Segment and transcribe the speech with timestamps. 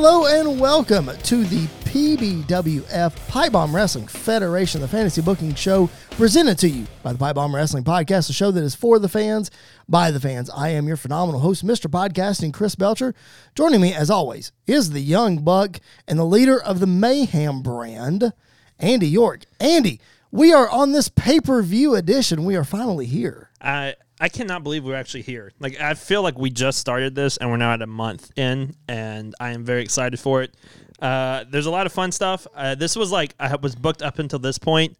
[0.00, 6.56] Hello and welcome to the PBWF Pipe Bomb Wrestling Federation, the fantasy booking show presented
[6.58, 9.50] to you by the Pipe Bomb Wrestling Podcast, a show that is for the fans,
[9.88, 10.50] by the fans.
[10.50, 11.90] I am your phenomenal host, Mr.
[11.90, 13.12] Podcasting, Chris Belcher.
[13.56, 18.32] Joining me, as always, is the young buck and the leader of the Mayhem brand,
[18.78, 19.46] Andy York.
[19.58, 22.44] Andy, we are on this pay per view edition.
[22.44, 23.50] We are finally here.
[23.60, 25.52] I I cannot believe we're actually here.
[25.60, 28.74] Like I feel like we just started this and we're now at a month in,
[28.88, 30.54] and I am very excited for it.
[31.00, 32.46] Uh, there's a lot of fun stuff.
[32.54, 34.96] Uh, this was like I was booked up until this point,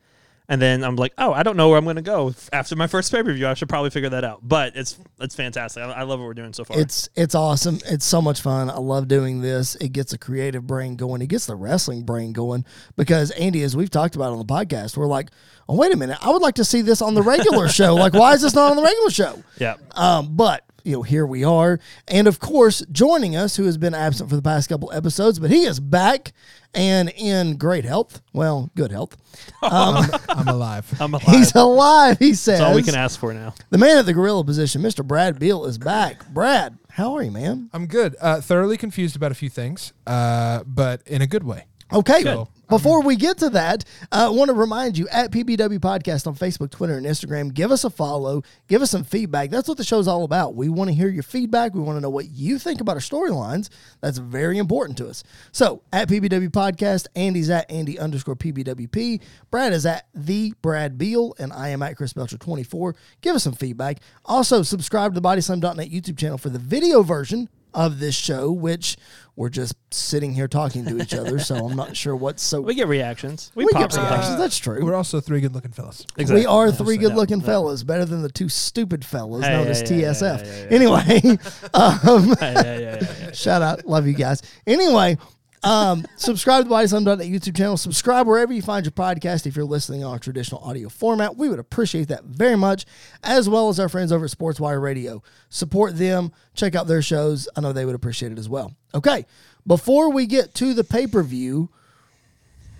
[0.50, 2.86] and then I'm like, oh, I don't know where I'm going to go after my
[2.86, 3.46] first pay per view.
[3.46, 4.40] I should probably figure that out.
[4.42, 5.82] But it's it's fantastic.
[5.82, 6.80] I, I, love what we're doing so far.
[6.80, 7.78] It's it's awesome.
[7.84, 8.70] It's so much fun.
[8.70, 9.74] I love doing this.
[9.76, 11.20] It gets a creative brain going.
[11.20, 12.64] It gets the wrestling brain going.
[12.96, 15.28] Because Andy, as we've talked about on the podcast, we're like,
[15.68, 17.94] oh wait a minute, I would like to see this on the regular show.
[17.94, 19.42] Like, why is this not on the regular show?
[19.58, 19.76] Yeah.
[19.92, 21.80] Um, but you know, here we are.
[22.06, 25.50] And of course, joining us, who has been absent for the past couple episodes, but
[25.50, 26.32] he is back
[26.74, 28.20] and in great health.
[28.32, 29.16] Well, good health.
[29.60, 30.86] Um, I'm alive.
[31.00, 31.34] I'm alive.
[31.34, 32.60] He's alive, he says.
[32.60, 33.54] That's all we can ask for now.
[33.70, 35.04] The man at the gorilla position, Mr.
[35.04, 36.28] Brad Beal, is back.
[36.28, 37.68] Brad, how are you, man?
[37.72, 38.14] I'm good.
[38.20, 41.66] Uh, thoroughly confused about a few things, uh, but in a good way.
[41.92, 42.22] Okay.
[42.22, 42.46] Good.
[42.68, 46.34] Before we get to that, I uh, want to remind you at PBW Podcast on
[46.34, 47.54] Facebook, Twitter, and Instagram.
[47.54, 48.42] Give us a follow.
[48.66, 49.48] Give us some feedback.
[49.48, 50.54] That's what the show's all about.
[50.54, 51.72] We want to hear your feedback.
[51.72, 53.70] We want to know what you think about our storylines.
[54.02, 55.24] That's very important to us.
[55.50, 59.22] So at PBW Podcast, Andy's at Andy underscore PBWP.
[59.50, 62.94] Brad is at the Brad Beal, and I am at Chris Belcher 24.
[63.22, 64.00] Give us some feedback.
[64.26, 67.48] Also, subscribe to the BodySlam.net YouTube channel for the video version
[67.78, 68.96] of this show, which
[69.36, 71.38] we're just sitting here talking to each other.
[71.38, 72.60] So I'm not sure what's so.
[72.68, 73.52] We get reactions.
[73.54, 74.10] We, we pop get sometimes.
[74.10, 74.38] reactions.
[74.38, 74.84] That's true.
[74.84, 76.04] We're also three good looking fellas.
[76.16, 76.40] Exactly.
[76.40, 79.70] We are three good looking fellas, better than the two stupid fellas hey, known yeah,
[79.70, 80.72] as TSF.
[80.72, 81.38] Anyway,
[81.74, 83.86] um, hey, shout out.
[83.86, 84.42] Love you guys.
[84.66, 85.16] Anyway,
[85.62, 87.76] um, subscribe to the BodySlam.net YouTube channel.
[87.76, 91.36] Subscribe wherever you find your podcast if you're listening on a traditional audio format.
[91.36, 92.86] We would appreciate that very much,
[93.22, 95.22] as well as our friends over at SportsWire Radio.
[95.48, 96.32] Support them.
[96.54, 97.48] Check out their shows.
[97.56, 98.74] I know they would appreciate it as well.
[98.94, 99.26] Okay,
[99.66, 101.70] before we get to the pay per view,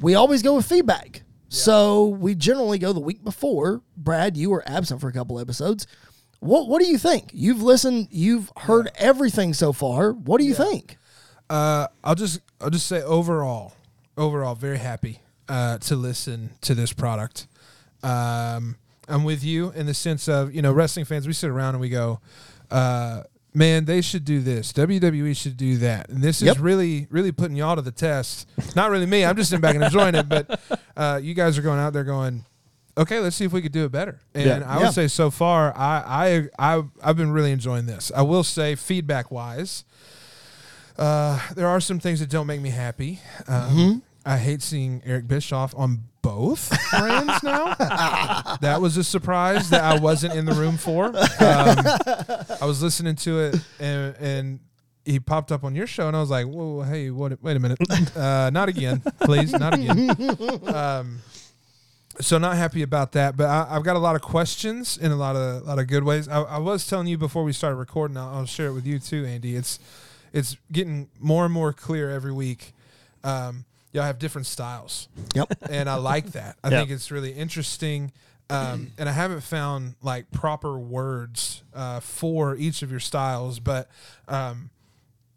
[0.00, 1.16] we always go with feedback.
[1.16, 1.22] Yeah.
[1.48, 3.82] So we generally go the week before.
[3.96, 5.86] Brad, you were absent for a couple episodes.
[6.40, 7.30] What What do you think?
[7.32, 8.08] You've listened.
[8.10, 9.06] You've heard yeah.
[9.06, 10.12] everything so far.
[10.12, 10.64] What do you yeah.
[10.64, 10.98] think?
[11.50, 13.72] Uh, I'll just I'll just say overall,
[14.16, 17.46] overall, very happy uh, to listen to this product.
[18.02, 18.76] Um,
[19.08, 21.26] I'm with you in the sense of you know wrestling fans.
[21.26, 22.20] We sit around and we go,
[22.70, 23.22] uh,
[23.54, 24.72] man, they should do this.
[24.72, 26.10] WWE should do that.
[26.10, 26.56] And this yep.
[26.56, 28.48] is really really putting y'all to the test.
[28.76, 29.24] Not really me.
[29.24, 30.28] I'm just sitting back and enjoying it.
[30.28, 30.60] But
[30.96, 32.44] uh, you guys are going out there going.
[32.96, 34.18] Okay, let's see if we could do it better.
[34.34, 34.62] And yeah.
[34.66, 34.90] I would yeah.
[34.90, 38.10] say so far, I, I I I've been really enjoying this.
[38.14, 39.84] I will say, feedback wise,
[40.98, 43.20] uh, there are some things that don't make me happy.
[43.46, 43.98] Um, mm-hmm.
[44.24, 47.74] I hate seeing Eric Bischoff on both brands now.
[48.60, 51.06] that was a surprise that I wasn't in the room for.
[51.06, 51.16] Um,
[52.60, 54.60] I was listening to it and, and
[55.08, 57.42] he popped up on your show, and I was like, "Whoa, hey, what?
[57.42, 57.78] Wait a minute,
[58.16, 60.10] uh, not again, please, not again."
[60.68, 61.20] Um,
[62.20, 65.16] so not happy about that, but I, have got a lot of questions in a
[65.16, 66.28] lot of a lot of good ways.
[66.28, 68.16] I, I was telling you before we started recording.
[68.16, 69.56] I'll, I'll share it with you too, Andy.
[69.56, 69.78] It's
[70.32, 72.72] it's getting more and more clear every week.
[73.24, 75.08] Um, y'all have different styles.
[75.34, 75.52] Yep.
[75.70, 76.56] And I like that.
[76.62, 76.80] I yep.
[76.80, 78.12] think it's really interesting.
[78.50, 83.90] Um, and I haven't found like proper words uh, for each of your styles, but
[84.26, 84.70] um,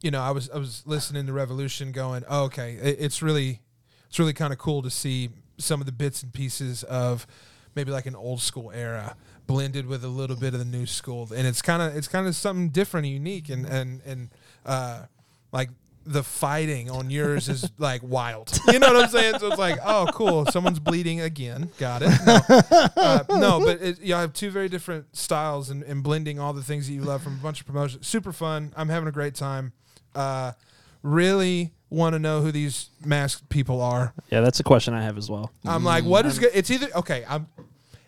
[0.01, 3.59] you know, I was I was listening to Revolution, going, oh, okay, it, it's really
[4.07, 7.27] it's really kind of cool to see some of the bits and pieces of
[7.75, 9.15] maybe like an old school era
[9.45, 12.27] blended with a little bit of the new school, and it's kind of it's kind
[12.27, 14.29] of something different and unique, and and and
[14.65, 15.03] uh,
[15.51, 15.69] like
[16.05, 18.57] the fighting on yours is like wild.
[18.71, 19.39] You know what I'm saying?
[19.39, 20.45] So it's like, oh, cool.
[20.47, 21.69] Someone's bleeding again.
[21.77, 22.11] Got it.
[22.25, 22.39] No,
[23.01, 26.63] uh, no but it, you have two very different styles and, and, blending all the
[26.63, 28.07] things that you love from a bunch of promotions.
[28.07, 28.73] Super fun.
[28.75, 29.73] I'm having a great time.
[30.15, 30.53] Uh,
[31.03, 34.13] really want to know who these masked people are.
[34.29, 35.51] Yeah, that's a question I have as well.
[35.65, 36.51] I'm like, what is good?
[36.53, 37.23] It's either okay.
[37.27, 37.47] I'm.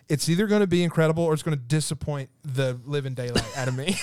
[0.10, 3.68] It's either going to be incredible or it's going to disappoint the living daylight out
[3.68, 3.98] of me.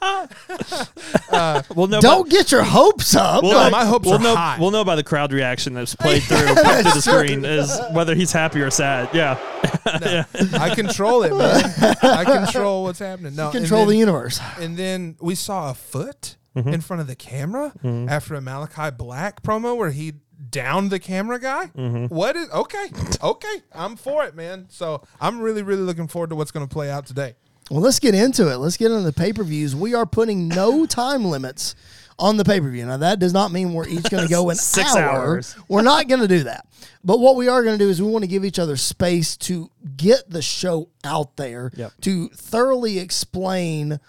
[1.32, 3.42] uh, we'll know Don't by, get your hopes up.
[3.42, 4.56] We'll know, my hopes we'll are know, high.
[4.60, 8.32] We'll know by the crowd reaction that's played through, through the screen is whether he's
[8.32, 9.08] happy or sad.
[9.14, 9.38] Yeah.
[9.86, 10.24] No, yeah.
[10.54, 11.96] I control it, man.
[12.02, 13.34] I control what's happening.
[13.34, 14.40] No, you control then, the universe.
[14.58, 16.68] And then we saw a foot mm-hmm.
[16.74, 18.08] in front of the camera mm-hmm.
[18.08, 20.14] after a Malachi Black promo where he
[20.50, 21.66] downed the camera guy.
[21.76, 22.14] Mm-hmm.
[22.14, 22.86] What is okay?
[23.22, 24.66] Okay, I'm for it, man.
[24.70, 27.34] So I'm really, really looking forward to what's going to play out today.
[27.70, 28.56] Well, let's get into it.
[28.56, 29.76] Let's get into the pay per views.
[29.76, 31.74] We are putting no time limits
[32.18, 32.84] on the pay per view.
[32.86, 35.10] Now, that does not mean we're each going to go an Six hour.
[35.10, 35.56] hours.
[35.68, 36.66] We're not going to do that.
[37.04, 39.36] But what we are going to do is we want to give each other space
[39.38, 41.92] to get the show out there, Yep.
[42.02, 44.00] to thoroughly explain,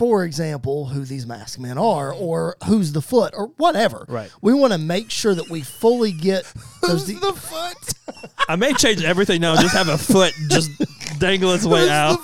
[0.00, 4.06] for example, who these masked men are or who's the foot or whatever.
[4.08, 4.32] Right.
[4.40, 6.50] We want to make sure that we fully get
[6.82, 7.06] those.
[7.06, 8.26] Who's the foot?
[8.48, 9.56] I may change everything now.
[9.56, 10.70] Just have a foot just
[11.18, 12.18] dangle its way Who's out.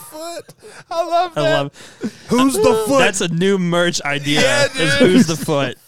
[0.46, 0.84] The foot?
[0.90, 1.50] I love I that.
[1.58, 1.72] love.
[2.28, 2.98] Who's the foot?
[2.98, 4.40] That's a new merch idea.
[4.40, 5.78] Yeah, is who's the foot?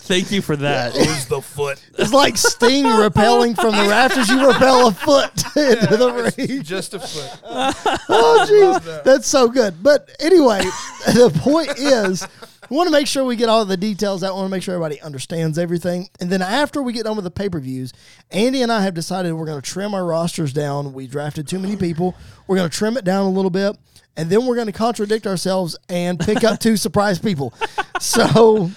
[0.00, 0.94] Thank you for that.
[0.94, 1.80] Who's the foot?
[1.98, 4.28] It's like Sting repelling from the rafters.
[4.28, 6.62] You repel a foot into the ring.
[6.62, 7.40] Just a foot.
[8.12, 9.04] Oh, jeez.
[9.04, 9.82] That's so good.
[9.82, 10.60] But anyway,
[11.06, 12.26] the point is,
[12.70, 14.34] we want to make sure we get all the details out.
[14.34, 16.08] We want to make sure everybody understands everything.
[16.20, 17.92] And then after we get done with the pay per views,
[18.30, 20.92] Andy and I have decided we're going to trim our rosters down.
[20.92, 22.14] We drafted too many people.
[22.46, 23.76] We're going to trim it down a little bit.
[24.16, 27.52] And then we're going to contradict ourselves and pick up two surprise people.
[27.98, 28.70] So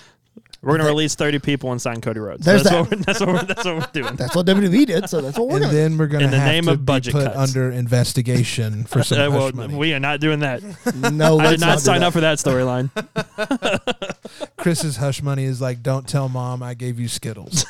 [0.63, 2.45] We're gonna release thirty people and sign Cody Rhodes.
[2.45, 2.81] There's that's, that.
[2.81, 4.15] what we're, that's what we're that's what we're doing.
[4.15, 5.09] that's what WWE did.
[5.09, 6.71] So that's what we're And going to then we're gonna In the have name to
[6.71, 7.37] of budget be put cuts.
[7.37, 9.75] under investigation for some Uh, well, hush money.
[9.75, 10.61] we are not doing that.
[11.13, 12.07] No, I did not do sign that.
[12.07, 12.89] up for that storyline.
[14.57, 17.65] Chris's hush money is like, don't tell mom I gave you Skittles.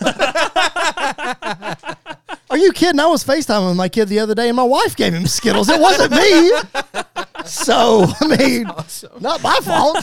[2.49, 2.99] Are you kidding?
[2.99, 5.69] I was FaceTiming with my kid the other day, and my wife gave him Skittles.
[5.69, 6.51] It wasn't me.
[7.45, 8.63] so I mean,
[9.19, 9.97] not my fault.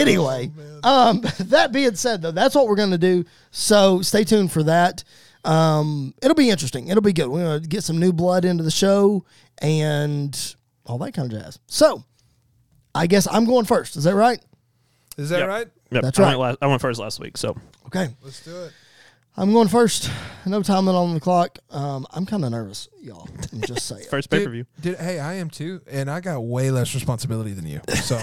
[0.00, 0.50] Anyway,
[0.84, 3.24] um, that being said, though, that's what we're going to do.
[3.50, 5.04] So stay tuned for that.
[5.44, 6.88] Um, it'll be interesting.
[6.88, 7.28] It'll be good.
[7.28, 9.24] We're going to get some new blood into the show
[9.62, 10.54] and
[10.86, 11.58] all that kind of jazz.
[11.66, 12.04] So
[12.94, 13.96] I guess I'm going first.
[13.96, 14.40] Is that right?
[15.16, 15.48] Is that Yep.
[15.48, 15.68] right?
[15.90, 16.28] Yep, That's I right.
[16.28, 17.56] Went last, I went first last week, so
[17.86, 18.08] Okay.
[18.22, 18.72] Let's do it.
[19.38, 20.10] I'm going first.
[20.46, 21.60] No time limit on the clock.
[21.70, 23.28] Um, I'm kind of nervous, y'all.
[23.52, 24.06] I'm just saying.
[24.10, 24.66] first pay per view.
[24.80, 28.20] Did, did hey, I am too, and I got way less responsibility than you, so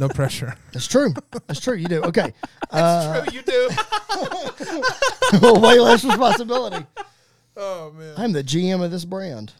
[0.00, 0.56] no pressure.
[0.72, 1.14] That's true.
[1.46, 1.74] That's true.
[1.74, 2.02] You do.
[2.02, 2.32] Okay.
[2.74, 3.68] Uh, you do.
[5.60, 6.86] way less responsibility.
[7.54, 8.14] Oh man.
[8.16, 9.52] I'm the GM of this brand.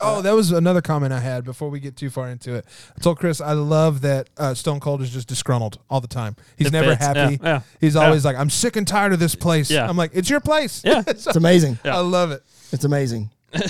[0.00, 2.64] Oh, that was another comment I had before we get too far into it.
[2.96, 6.36] I told Chris I love that uh, Stone Cold is just disgruntled all the time.
[6.56, 7.04] He's It never fits.
[7.04, 7.38] happy.
[7.42, 7.60] Yeah, yeah.
[7.80, 8.04] He's Yeah.
[8.04, 9.70] always like, I'm sick and tired of this place.
[9.70, 9.88] Yeah.
[9.88, 10.82] I'm like, it's your place.
[10.84, 11.02] Yeah.
[11.08, 11.78] It's amazing.
[11.84, 11.96] Yeah.
[11.96, 12.42] I love it.
[12.72, 13.30] It's amazing.
[13.56, 13.62] All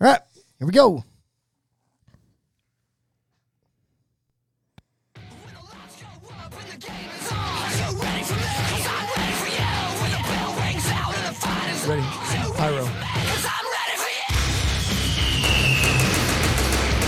[0.00, 0.20] right.
[0.58, 1.04] Here we go.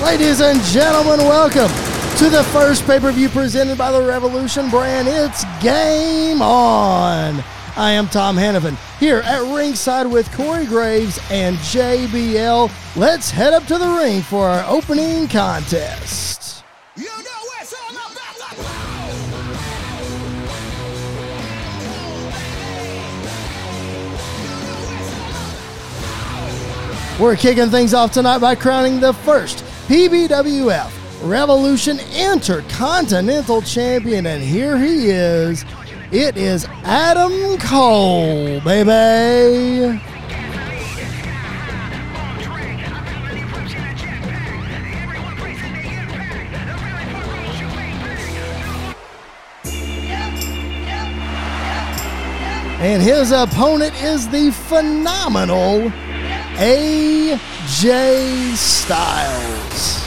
[0.02, 1.68] Ladies and gentlemen, welcome
[2.18, 5.06] to the first pay per view presented by the Revolution brand.
[5.06, 7.42] It's Game On.
[7.76, 12.68] I am Tom Hannifan here at ringside with Corey Graves and JBL.
[12.96, 16.64] Let's head up to the ring for our opening contest.
[16.96, 17.12] You know
[17.60, 18.36] it's all about
[27.16, 27.22] the.
[27.22, 30.92] We're kicking things off tonight by crowning the first PBWF
[31.28, 35.64] Revolution Intercontinental Champion, and here he is.
[36.10, 40.00] It is Adam Cole, baby.
[52.82, 55.92] And his opponent is the phenomenal
[56.62, 60.06] AJ Styles.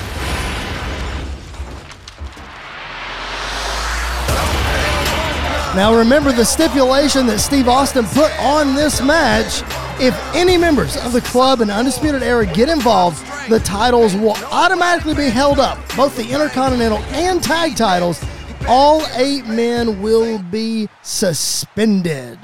[5.75, 9.63] Now remember the stipulation that Steve Austin put on this match.
[10.01, 15.13] If any members of the club and Undisputed Era get involved, the titles will automatically
[15.13, 15.77] be held up.
[15.97, 18.23] Both the Intercontinental and Tag titles.
[18.65, 22.39] All eight men will be suspended.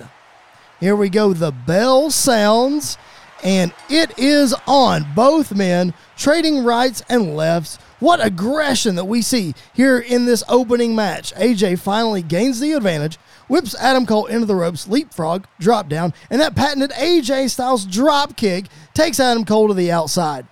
[0.82, 1.32] Here we go.
[1.32, 2.98] The bell sounds,
[3.44, 5.06] and it is on.
[5.16, 7.78] Both men trading rights and lefts.
[8.00, 11.34] What aggression that we see here in this opening match.
[11.36, 13.18] AJ finally gains the advantage,
[13.48, 18.36] whips Adam Cole into the ropes, leapfrog, drop down, and that patented AJ Styles drop
[18.36, 20.48] kick takes Adam Cole to the outside.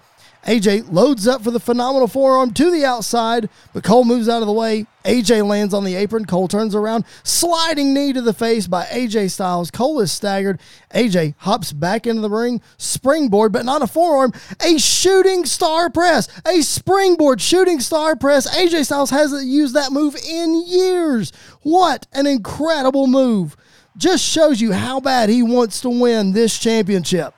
[0.45, 4.47] AJ loads up for the phenomenal forearm to the outside, but Cole moves out of
[4.47, 4.85] the way.
[5.03, 6.25] AJ lands on the apron.
[6.25, 9.69] Cole turns around, sliding knee to the face by AJ Styles.
[9.69, 10.59] Cole is staggered.
[10.93, 14.31] AJ hops back into the ring, springboard, but not a forearm,
[14.61, 18.49] a shooting star press, a springboard shooting star press.
[18.55, 21.31] AJ Styles hasn't used that move in years.
[21.63, 23.57] What an incredible move!
[23.97, 27.33] Just shows you how bad he wants to win this championship.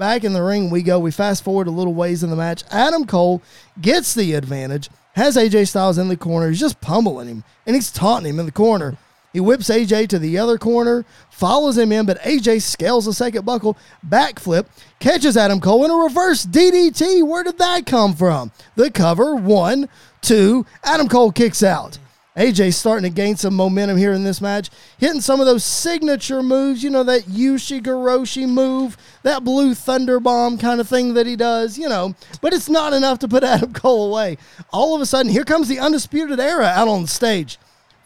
[0.00, 0.98] Back in the ring we go.
[0.98, 2.64] We fast forward a little ways in the match.
[2.70, 3.42] Adam Cole
[3.82, 4.88] gets the advantage.
[5.12, 6.48] has AJ Styles in the corner.
[6.48, 8.96] He's just pummeling him and he's taunting him in the corner.
[9.34, 13.44] He whips AJ to the other corner, follows him in, but AJ scales the second
[13.44, 13.76] buckle,
[14.08, 14.64] backflip,
[15.00, 17.22] catches Adam Cole in a reverse DDT.
[17.22, 18.52] Where did that come from?
[18.76, 19.86] The cover, one,
[20.22, 20.64] two.
[20.82, 21.98] Adam Cole kicks out.
[22.40, 26.42] AJ's starting to gain some momentum here in this match, hitting some of those signature
[26.42, 31.36] moves, you know, that Yushi move, that blue thunder bomb kind of thing that he
[31.36, 34.38] does, you know, but it's not enough to put Adam Cole away.
[34.72, 37.58] All of a sudden, here comes the Undisputed Era out on the stage.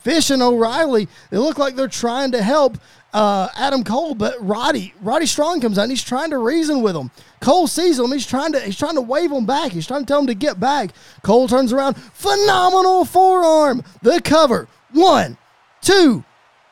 [0.05, 2.79] Fish and O'Reilly, they look like they're trying to help
[3.15, 6.95] uh, Adam Cole, but Roddy, Roddy Strong comes out and he's trying to reason with
[6.95, 7.11] him.
[7.41, 9.73] Cole sees him, he's trying to he's trying to wave him back.
[9.73, 10.91] He's trying to tell him to get back.
[11.23, 13.83] Cole turns around, phenomenal forearm.
[14.03, 14.69] The cover.
[14.93, 15.39] One,
[15.81, 16.25] two.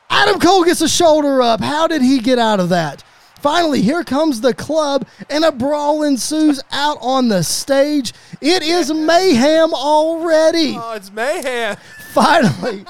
[0.09, 1.59] Adam Cole gets a shoulder up.
[1.59, 3.03] How did he get out of that?
[3.43, 8.13] Finally, here comes the club, and a brawl ensues out on the stage.
[8.41, 10.75] It is mayhem already.
[10.77, 11.75] Oh, it's mayhem.
[12.13, 12.85] Finally,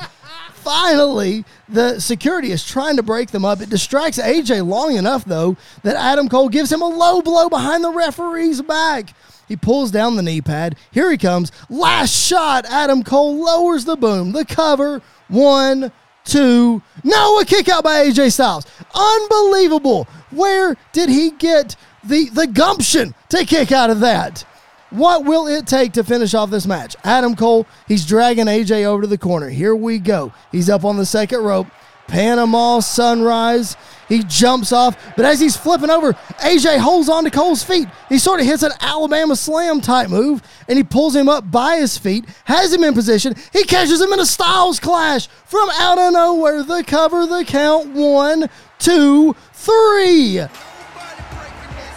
[0.63, 3.61] finally, the security is trying to break them up.
[3.61, 7.83] It distracts AJ long enough, though, that Adam Cole gives him a low blow behind
[7.83, 9.13] the referee's back.
[9.47, 10.77] He pulls down the knee pad.
[10.91, 11.51] Here he comes.
[11.69, 12.65] Last shot.
[12.65, 14.31] Adam Cole lowers the boom.
[14.31, 15.01] The cover.
[15.27, 15.91] One,
[16.23, 16.81] two.
[17.03, 18.65] No, a kick out by AJ Styles.
[18.95, 20.07] Unbelievable.
[20.31, 24.45] Where did he get the, the gumption to kick out of that?
[24.93, 26.95] What will it take to finish off this match?
[27.03, 29.49] Adam Cole, he's dragging AJ over to the corner.
[29.49, 30.31] Here we go.
[30.51, 31.65] He's up on the second rope.
[32.07, 33.75] Panama Sunrise.
[34.07, 37.87] He jumps off, but as he's flipping over, AJ holds on to Cole's feet.
[38.07, 41.77] He sort of hits an Alabama slam type move, and he pulls him up by
[41.77, 43.33] his feet, has him in position.
[43.51, 46.61] He catches him in a Styles clash from out of nowhere.
[46.61, 48.47] The cover, the count one,
[48.77, 50.41] two, three.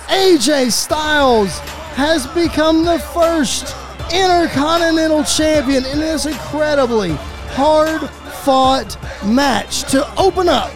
[0.09, 1.61] AJ Styles
[1.97, 3.75] has become the first
[4.13, 7.13] Intercontinental Champion in this incredibly
[7.55, 8.03] hard
[8.45, 10.71] fought match to open up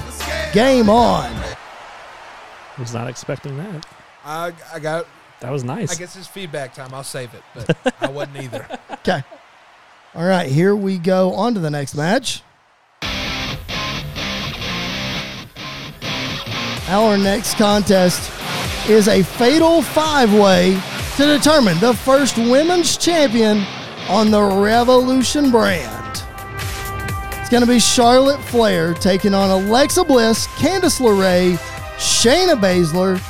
[0.54, 1.30] Game On.
[2.78, 3.86] Was not expecting that.
[4.24, 5.06] I, I got.
[5.40, 5.94] That was nice.
[5.94, 6.94] I guess it's feedback time.
[6.94, 8.66] I'll save it, but I wasn't either.
[9.00, 9.22] Okay.
[10.14, 12.42] All right, here we go on to the next match.
[16.88, 18.30] Our next contest
[18.90, 20.78] is a fatal five way
[21.20, 23.62] to determine the first women's champion
[24.08, 26.22] on the Revolution brand.
[27.38, 31.58] It's going to be Charlotte Flair taking on Alexa Bliss, Candice LeRae,
[31.98, 33.20] Shayna Baszler,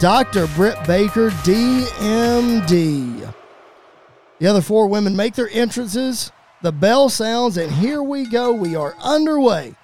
[0.00, 0.48] Dr.
[0.56, 3.32] Britt Baker, DMD.
[4.40, 6.32] The other four women make their entrances.
[6.62, 8.52] The bell sounds, and here we go.
[8.52, 9.76] We are underway.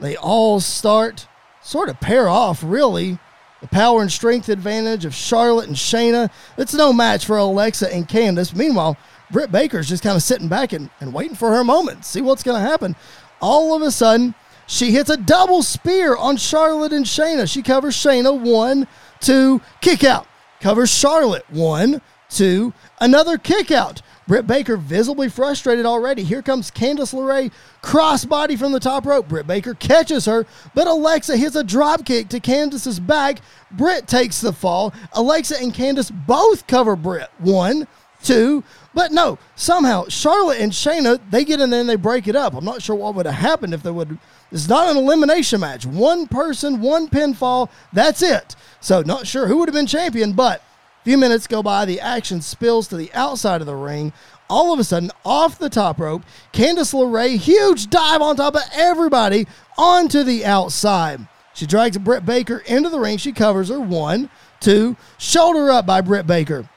[0.00, 1.28] They all start,
[1.62, 3.20] sort of pair off, really.
[3.66, 6.30] The power and strength advantage of Charlotte and Shayna.
[6.56, 8.54] It's no match for Alexa and Candice.
[8.54, 8.96] Meanwhile,
[9.32, 12.04] Britt Baker's just kind of sitting back and, and waiting for her moment.
[12.04, 12.94] See what's going to happen.
[13.40, 14.36] All of a sudden,
[14.68, 17.50] she hits a double spear on Charlotte and Shayna.
[17.52, 18.38] She covers Shayna.
[18.38, 18.86] One,
[19.18, 20.28] two, kick out.
[20.60, 21.44] Covers Charlotte.
[21.50, 24.02] One, two, another kickout.
[24.26, 26.24] Britt Baker visibly frustrated already.
[26.24, 29.28] Here comes Candice LeRae, crossbody from the top rope.
[29.28, 33.38] Britt Baker catches her, but Alexa hits a drop kick to Candice's back.
[33.70, 34.92] Britt takes the fall.
[35.12, 37.30] Alexa and Candice both cover Britt.
[37.38, 37.86] One,
[38.20, 38.64] two,
[38.94, 42.54] but no, somehow Charlotte and Shayna, they get in there and they break it up.
[42.54, 44.18] I'm not sure what would have happened if they would.
[44.50, 45.86] It's not an elimination match.
[45.86, 48.56] One person, one pinfall, that's it.
[48.80, 50.62] So not sure who would have been champion, but
[51.06, 54.12] few minutes go by, the action spills to the outside of the ring.
[54.50, 58.62] All of a sudden, off the top rope, Candice LeRae, huge dive on top of
[58.74, 59.46] everybody
[59.78, 61.28] onto the outside.
[61.54, 63.18] She drags Britt Baker into the ring.
[63.18, 63.78] She covers her.
[63.78, 66.68] One, two, shoulder up by Britt Baker.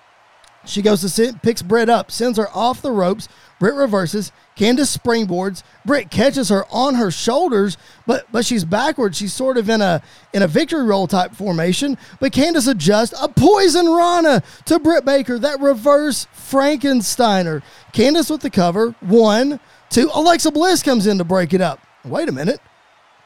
[0.64, 3.30] She goes to sit, picks Britt up, sends her off the ropes.
[3.60, 4.32] Britt reverses.
[4.60, 5.63] Candice springboards.
[5.86, 9.18] Britt catches her on her shoulders, but but she's backwards.
[9.18, 10.01] She's sort of in a
[10.34, 11.98] in a victory roll type formation.
[12.20, 15.39] But Candice adjusts a poison Rana to Britt Baker.
[15.39, 17.63] That reverse Frankensteiner.
[17.94, 18.96] Candice with the cover.
[19.00, 20.12] One, two.
[20.13, 21.80] Alexa Bliss comes in to break it up.
[22.04, 22.60] Wait a minute.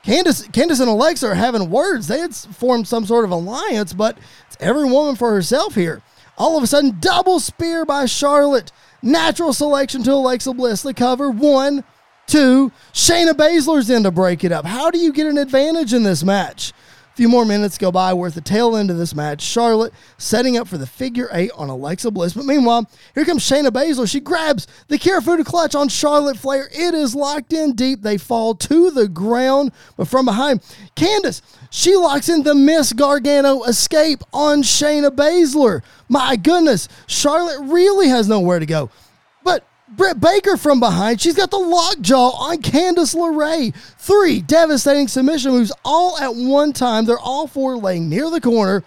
[0.05, 2.07] Candice, Candice and Alexa are having words.
[2.07, 6.03] They had formed some sort of alliance, but it's every woman for herself here.
[6.37, 8.71] All of a sudden, double spear by Charlotte.
[9.03, 10.81] Natural selection to Alexa Bliss.
[10.81, 11.29] The cover.
[11.29, 11.83] One,
[12.25, 12.71] two.
[12.93, 14.65] Shayna Baszler's in to break it up.
[14.65, 16.71] How do you get an advantage in this match?
[17.15, 18.11] Few more minutes go by.
[18.13, 19.43] We're at the tail end of this match.
[19.43, 22.33] Charlotte setting up for the figure eight on Alexa Bliss.
[22.33, 24.09] But meanwhile, here comes Shayna Baszler.
[24.09, 26.69] She grabs the Kirifuda clutch on Charlotte Flair.
[26.71, 28.01] It is locked in deep.
[28.01, 30.61] They fall to the ground, but from behind,
[30.95, 35.83] Candice, she locks in the Miss Gargano escape on Shayna Baszler.
[36.09, 38.89] My goodness, Charlotte really has nowhere to go.
[39.95, 41.21] Britt Baker from behind.
[41.21, 43.75] She's got the lockjaw on Candice LeRae.
[43.97, 47.05] Three devastating submission moves all at one time.
[47.05, 48.83] They're all four laying near the corner.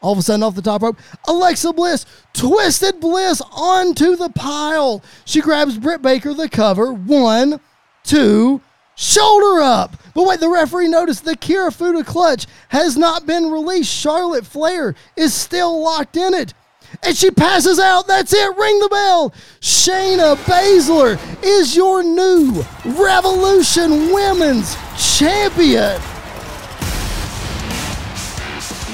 [0.00, 5.02] All of a sudden, off the top rope, Alexa Bliss, twisted Bliss onto the pile.
[5.24, 6.92] She grabs Britt Baker the cover.
[6.92, 7.60] One,
[8.04, 8.60] two,
[8.94, 9.96] shoulder up.
[10.14, 13.92] But wait, the referee noticed the Kirifuda clutch has not been released.
[13.92, 16.54] Charlotte Flair is still locked in it.
[17.02, 18.06] And she passes out.
[18.06, 18.56] That's it.
[18.56, 19.30] Ring the bell.
[19.60, 26.00] Shayna Baszler is your new Revolution Women's Champion.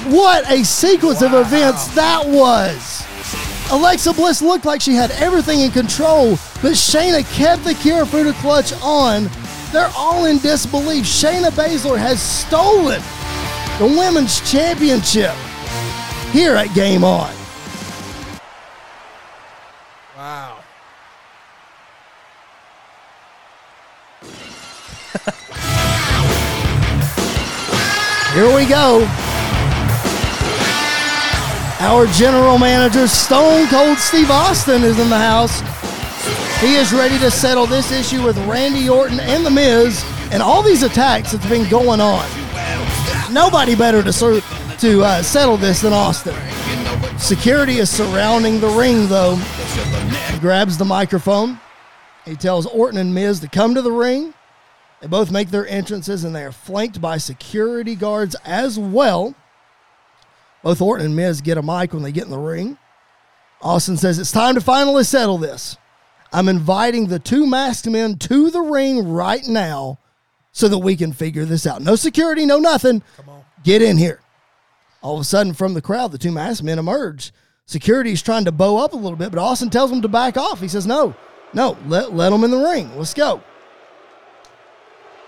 [0.07, 3.03] What a sequence of events that was.
[3.71, 8.71] Alexa Bliss looked like she had everything in control, but Shayna kept the Kirifuda clutch
[8.83, 9.27] on.
[9.71, 11.05] They're all in disbelief.
[11.05, 13.01] Shayna Baszler has stolen
[13.79, 15.33] the women's championship
[16.31, 17.33] here at Game On.
[28.45, 29.03] Here we go.
[31.79, 35.61] Our general manager, Stone Cold Steve Austin, is in the house.
[36.61, 40.61] He is ready to settle this issue with Randy Orton and The Miz and all
[40.61, 42.23] these attacks that's been going on.
[43.33, 44.41] Nobody better to, ser-
[44.77, 46.35] to uh, settle this than Austin.
[47.17, 49.37] Security is surrounding the ring, though.
[50.31, 51.59] He grabs the microphone.
[52.25, 54.35] He tells Orton and Miz to come to the ring.
[55.01, 59.35] They both make their entrances and they are flanked by security guards as well.
[60.63, 62.77] Both Orton and Miz get a mic when they get in the ring.
[63.61, 65.77] Austin says, It's time to finally settle this.
[66.33, 69.99] I'm inviting the two masked men to the ring right now
[70.51, 71.81] so that we can figure this out.
[71.81, 73.03] No security, no nothing.
[73.17, 73.45] Come on.
[73.63, 74.21] Get in here.
[75.01, 77.31] All of a sudden, from the crowd, the two masked men emerge.
[77.67, 80.37] Security is trying to bow up a little bit, but Austin tells them to back
[80.37, 80.61] off.
[80.61, 81.15] He says, No,
[81.53, 82.95] no, let, let them in the ring.
[82.97, 83.43] Let's go.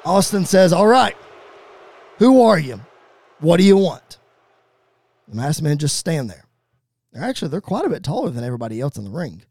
[0.06, 1.16] Austin says, All right,
[2.18, 2.82] who are you?
[3.40, 4.18] What do you want?
[5.28, 6.46] The masked men just stand there.
[7.12, 9.44] They're actually they're quite a bit taller than everybody else in the ring.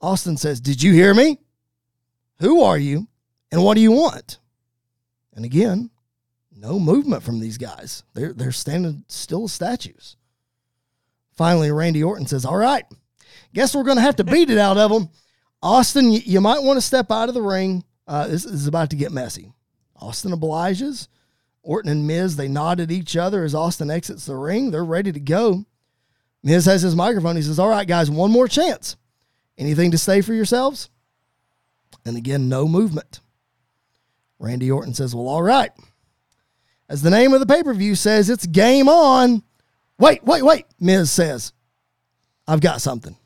[0.00, 1.38] Austin says, Did you hear me?
[2.40, 3.08] Who are you?
[3.52, 4.38] And what do you want?
[5.34, 5.90] And again,
[6.54, 8.04] no movement from these guys.
[8.14, 10.16] They're they're standing still as statues.
[11.32, 12.84] Finally, Randy Orton says, All right,
[13.54, 15.08] guess we're gonna have to beat it out of them.
[15.62, 17.84] Austin, you, you might want to step out of the ring.
[18.10, 19.52] Uh, this is about to get messy.
[19.94, 21.08] Austin obliges.
[21.62, 24.72] Orton and Miz, they nod at each other as Austin exits the ring.
[24.72, 25.64] They're ready to go.
[26.42, 27.36] Miz has his microphone.
[27.36, 28.96] He says, All right, guys, one more chance.
[29.56, 30.90] Anything to say for yourselves?
[32.04, 33.20] And again, no movement.
[34.40, 35.70] Randy Orton says, Well, all right.
[36.88, 39.44] As the name of the pay per view says, it's game on.
[40.00, 40.66] Wait, wait, wait.
[40.80, 41.52] Miz says,
[42.48, 43.16] I've got something.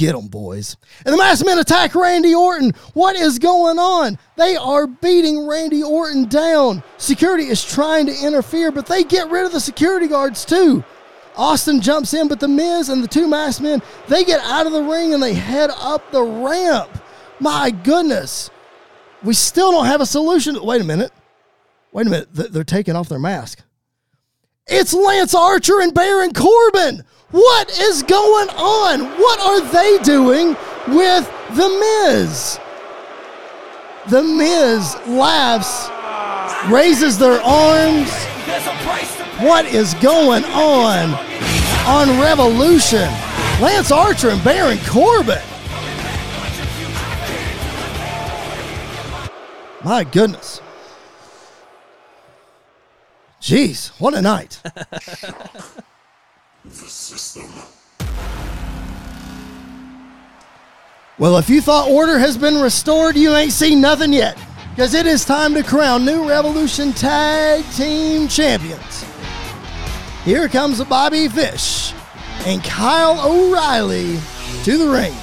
[0.00, 0.78] Get them, boys.
[1.04, 2.72] And the masked men attack Randy Orton.
[2.94, 4.18] What is going on?
[4.34, 6.82] They are beating Randy Orton down.
[6.96, 10.82] Security is trying to interfere, but they get rid of the security guards too.
[11.36, 14.72] Austin jumps in, but the Miz and the two masked men, they get out of
[14.72, 16.88] the ring and they head up the ramp.
[17.38, 18.48] My goodness.
[19.22, 20.56] We still don't have a solution.
[20.64, 21.12] Wait a minute.
[21.92, 22.28] Wait a minute.
[22.32, 23.60] They're taking off their mask.
[24.66, 27.04] It's Lance Archer and Baron Corbin.
[27.30, 29.04] What is going on?
[29.20, 30.56] What are they doing
[30.88, 31.68] with The
[32.08, 32.58] Miz?
[34.08, 35.88] The Miz laughs,
[36.72, 38.10] raises their arms.
[39.38, 41.14] What is going on
[41.86, 43.08] on Revolution?
[43.60, 45.38] Lance Archer and Baron Corbin.
[49.84, 50.60] My goodness.
[53.40, 54.60] Jeez, what a night.
[61.18, 64.38] well, if you thought order has been restored, you ain't seen nothing yet.
[64.70, 69.04] Because it is time to crown new Revolution Tag Team Champions.
[70.24, 71.92] Here comes Bobby Fish
[72.46, 74.18] and Kyle O'Reilly
[74.64, 75.14] to the ring.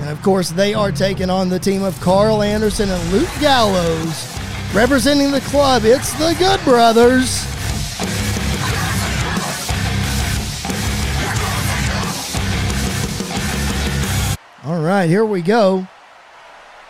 [0.00, 4.39] And of course, they are taking on the team of Karl Anderson and Luke Gallows.
[4.72, 7.44] Representing the club, it's the Good Brothers.
[14.64, 15.88] All right, here we go.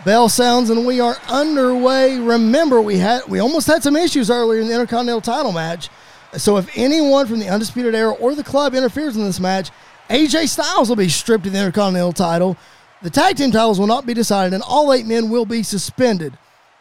[0.04, 2.18] Bell sounds and we are underway.
[2.18, 5.88] Remember, we had we almost had some issues earlier in the Intercontinental title match.
[6.36, 9.70] So if anyone from the Undisputed Era or the club interferes in this match,
[10.10, 12.58] AJ Styles will be stripped of the Intercontinental title.
[13.00, 16.36] The tag team titles will not be decided, and all eight men will be suspended.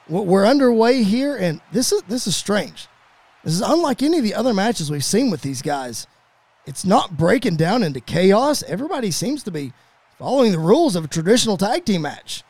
[0.10, 2.88] We're underway here, and this is this is strange.
[3.44, 6.08] This is unlike any of the other matches we've seen with these guys.
[6.66, 8.64] it's not breaking down into chaos.
[8.64, 9.72] Everybody seems to be
[10.18, 12.44] following the rules of a traditional tag team match.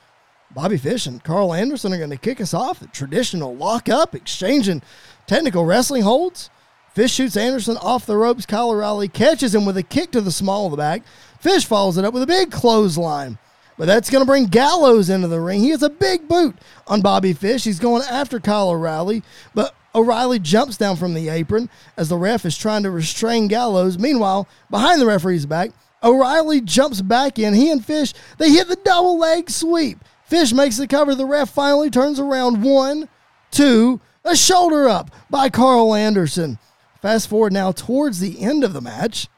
[0.52, 2.80] Bobby Fish and Karl Anderson are going to kick us off.
[2.80, 4.82] The traditional lockup, exchanging
[5.28, 6.50] technical wrestling holds.
[6.94, 8.46] Fish shoots Anderson off the ropes.
[8.46, 11.04] Kyle O'Reilly catches him with a kick to the small of the back.
[11.40, 13.38] Fish follows it up with a big clothesline.
[13.80, 15.62] But that's going to bring Gallows into the ring.
[15.62, 16.54] He has a big boot
[16.86, 17.64] on Bobby Fish.
[17.64, 19.24] He's going after Kyle O'Reilly,
[19.56, 23.98] but O'Reilly jumps down from the apron as the ref is trying to restrain Gallows.
[23.98, 25.72] Meanwhile, behind the referee's back,
[26.04, 27.54] O'Reilly jumps back in.
[27.54, 30.00] He and Fish, they hit the double leg sweep.
[30.26, 31.16] Fish makes the cover.
[31.16, 32.62] The ref finally turns around.
[32.62, 33.08] One,
[33.50, 36.60] two, a shoulder up by Karl Anderson.
[37.02, 39.30] Fast forward now towards the end of the match.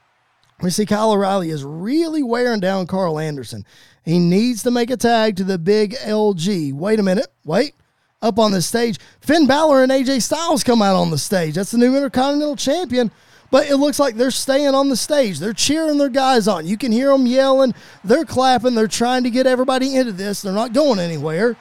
[0.62, 3.66] We see Kyle O'Reilly is really wearing down Karl Anderson.
[4.04, 6.74] He needs to make a tag to the big LG.
[6.74, 7.28] Wait a minute.
[7.46, 7.76] Wait.
[8.24, 11.56] Up on the stage, Finn Balor and AJ Styles come out on the stage.
[11.56, 13.10] That's the new Intercontinental Champion.
[13.50, 15.40] But it looks like they're staying on the stage.
[15.40, 16.68] They're cheering their guys on.
[16.68, 17.74] You can hear them yelling.
[18.04, 18.76] They're clapping.
[18.76, 20.42] They're trying to get everybody into this.
[20.42, 21.58] They're not going anywhere.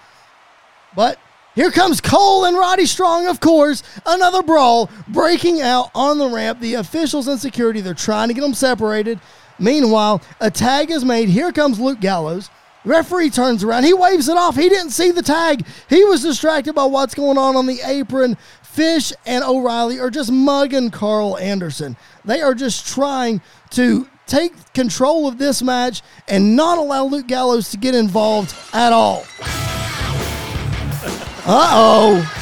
[0.94, 1.18] But
[1.54, 3.82] here comes Cole and Roddy Strong, of course.
[4.06, 6.60] Another brawl breaking out on the ramp.
[6.60, 9.18] The officials and security, they're trying to get them separated.
[9.60, 11.28] Meanwhile, a tag is made.
[11.28, 12.50] Here comes Luke Gallows.
[12.84, 13.84] Referee turns around.
[13.84, 14.56] He waves it off.
[14.56, 15.66] He didn't see the tag.
[15.88, 18.38] He was distracted by what's going on on the apron.
[18.62, 21.96] Fish and O'Reilly are just mugging Karl Anderson.
[22.24, 27.70] They are just trying to take control of this match and not allow Luke Gallows
[27.72, 29.24] to get involved at all.
[31.44, 32.36] Uh oh.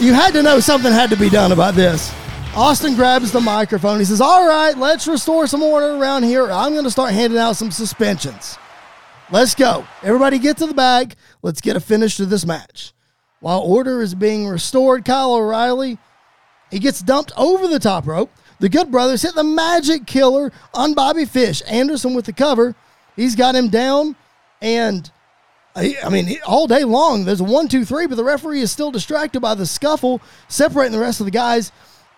[0.00, 2.12] You had to know something had to be done about this.
[2.56, 3.98] Austin grabs the microphone.
[3.98, 6.50] He says, All right, let's restore some order around here.
[6.50, 8.56] I'm going to start handing out some suspensions.
[9.30, 9.86] Let's go.
[10.02, 11.16] Everybody get to the bag.
[11.42, 12.94] Let's get a finish to this match.
[13.40, 15.98] While order is being restored, Kyle O'Reilly,
[16.70, 18.30] he gets dumped over the top rope.
[18.58, 21.62] The Good Brothers hit the magic killer on Bobby Fish.
[21.66, 22.74] Anderson with the cover.
[23.16, 24.16] He's got him down.
[24.62, 25.10] And
[25.74, 28.90] I mean, all day long, there's a one, two, three, but the referee is still
[28.90, 31.70] distracted by the scuffle, separating the rest of the guys.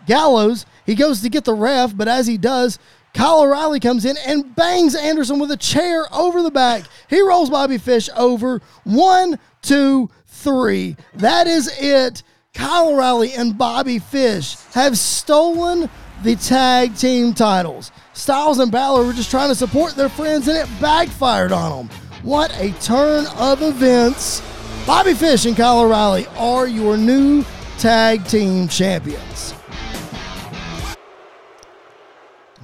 [0.06, 2.78] Gallows, he goes to get the ref, but as he does,
[3.14, 6.84] Kyle O'Reilly comes in and bangs Anderson with a chair over the back.
[7.08, 8.60] He rolls Bobby Fish over.
[8.84, 10.96] One, two, three.
[11.14, 12.22] That is it.
[12.54, 15.90] Kyle O'Reilly and Bobby Fish have stolen
[16.22, 17.92] the tag team titles.
[18.12, 21.96] Styles and Balor were just trying to support their friends, and it backfired on them.
[22.22, 24.42] What a turn of events.
[24.86, 27.44] Bobby Fish and Kyle O'Reilly are your new
[27.78, 29.54] tag team champions.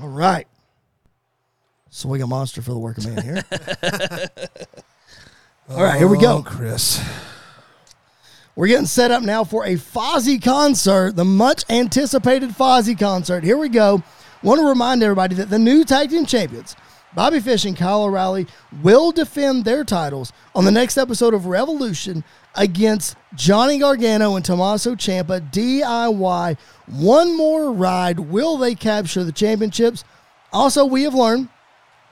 [0.00, 0.46] All right.
[1.90, 3.44] Swing a monster for the working man here.
[5.70, 6.42] All right, here we Oh, go.
[6.42, 7.02] Chris.
[8.56, 13.42] We're getting set up now for a Fozzy concert, the much anticipated Fozzy concert.
[13.44, 14.02] Here we go.
[14.42, 16.76] Want to remind everybody that the new tag team champions,
[17.14, 18.46] Bobby Fish and Kyle O'Reilly,
[18.82, 22.24] will defend their titles on the next episode of Revolution
[22.56, 26.58] against Johnny Gargano and Tommaso Ciampa DIY.
[26.86, 28.18] One more ride.
[28.18, 30.04] Will they capture the championships?
[30.52, 31.48] Also, we have learned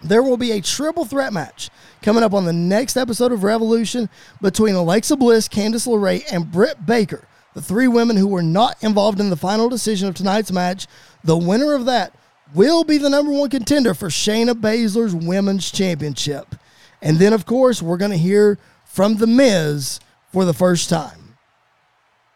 [0.03, 4.09] there will be a triple threat match coming up on the next episode of Revolution
[4.41, 9.21] between Alexa Bliss, Candice LeRae, and Britt Baker, the three women who were not involved
[9.21, 10.87] in the final decision of tonight's match.
[11.23, 12.15] The winner of that
[12.55, 16.55] will be the number one contender for Shayna Baszler's Women's Championship.
[17.01, 20.01] And then, of course, we're going to hear from The Miz
[20.33, 21.37] for the first time.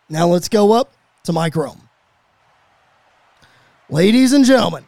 [0.08, 0.92] Now let's go up
[1.24, 1.88] to Mike Rome.
[3.88, 4.84] Ladies and gentlemen,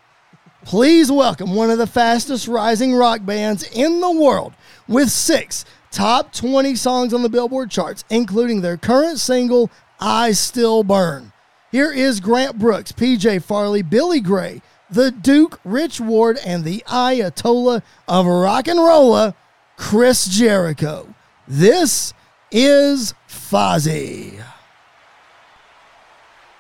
[0.65, 4.53] Please welcome one of the fastest rising rock bands in the world
[4.87, 10.83] with six top 20 songs on the Billboard charts, including their current single, I Still
[10.83, 11.33] Burn.
[11.73, 17.83] Here is Grant Brooks, PJ Farley, Billy Grey, the Duke, Rich Ward, and the Ayatollah
[18.07, 19.35] of rock and rolla,
[19.77, 21.15] Chris Jericho.
[21.47, 22.13] This
[22.51, 24.43] is Fozzy.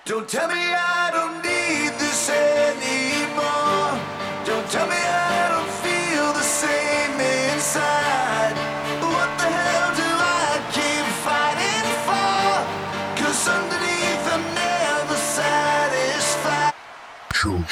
[0.04, 1.47] Don't tell me I don't need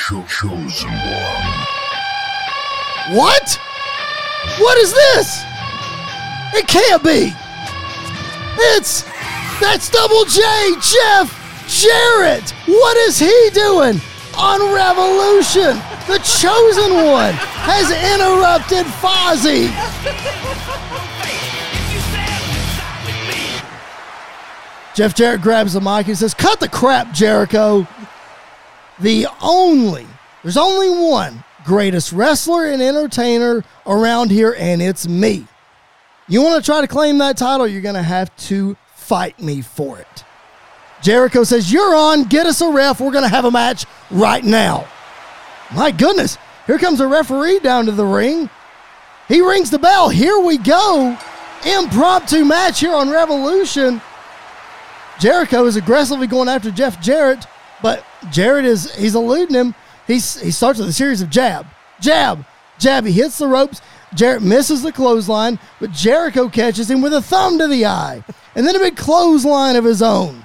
[0.07, 1.67] chosen one.
[3.17, 3.59] What?
[4.59, 5.43] What is this?
[6.55, 7.33] It can't be.
[8.59, 9.03] It's
[9.61, 10.43] that's Double J,
[10.81, 12.51] Jeff Jarrett.
[12.67, 14.01] What is he doing
[14.39, 15.77] on Revolution?
[16.07, 17.35] The chosen one
[17.67, 19.67] has interrupted Fozzy.
[24.95, 27.89] Jeff Jarrett grabs the mic and says, Cut the crap, Jericho.
[29.01, 30.07] The only
[30.43, 35.47] There's only one greatest wrestler and entertainer around here, and it's me.
[36.29, 39.61] You want to try to claim that title, you're going to have to fight me
[39.63, 40.25] for it.
[41.03, 43.01] Jericho says, You're on, get us a ref.
[43.01, 44.89] We're going to have a match right now.
[45.75, 48.49] My goodness, here comes a referee down to the ring.
[49.29, 50.09] He rings the bell.
[50.09, 51.19] Here we go.
[51.65, 54.01] Impromptu match here on Revolution.
[55.19, 57.47] Jericho is aggressively going after Jeff Jarrett,
[57.87, 59.73] but Jarrett is he's eluding him.
[60.09, 61.69] He's, he starts with a series of jab,
[62.01, 62.45] jab,
[62.81, 63.05] jab.
[63.05, 63.81] He hits the ropes.
[64.13, 68.25] Jarrett misses the clothesline, but Jericho catches him with a thumb to the eye,
[68.57, 70.45] and then a big clothesline of his own.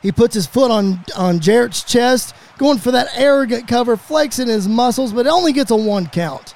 [0.00, 4.66] He puts his foot on, on Jarrett's chest, going for that arrogant cover, flexing his
[4.66, 6.54] muscles, but only gets a one count.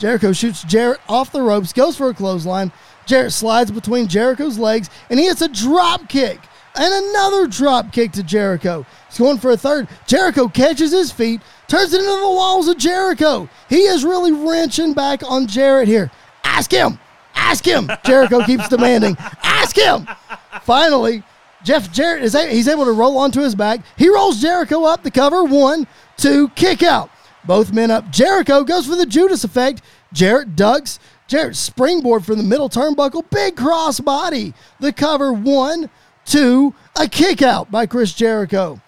[0.00, 2.72] Jericho shoots Jarrett off the ropes, goes for a clothesline.
[3.06, 6.40] Jarrett slides between Jericho's legs, and he hits a drop kick
[6.76, 8.84] and another drop kick to Jericho.
[9.08, 9.88] He's going for a third.
[10.06, 13.48] Jericho catches his feet, turns it into the walls of Jericho.
[13.68, 16.10] He is really wrenching back on Jarrett here.
[16.42, 16.98] Ask him.
[17.34, 17.90] Ask him.
[18.04, 19.16] Jericho keeps demanding.
[19.42, 20.06] Ask him.
[20.62, 21.22] Finally,
[21.64, 23.80] Jeff Jarrett is a- he's able to roll onto his back.
[23.96, 25.44] He rolls Jericho up the cover.
[25.44, 27.10] One, two, kick out.
[27.44, 28.10] Both men up.
[28.10, 29.82] Jericho goes for the Judas effect.
[30.12, 30.98] Jarrett ducks.
[31.26, 33.28] Jarrett springboard from the middle turnbuckle.
[33.30, 34.52] Big cross body.
[34.80, 35.32] The cover.
[35.32, 35.88] One,
[36.24, 38.80] two, a kick out by Chris Jericho.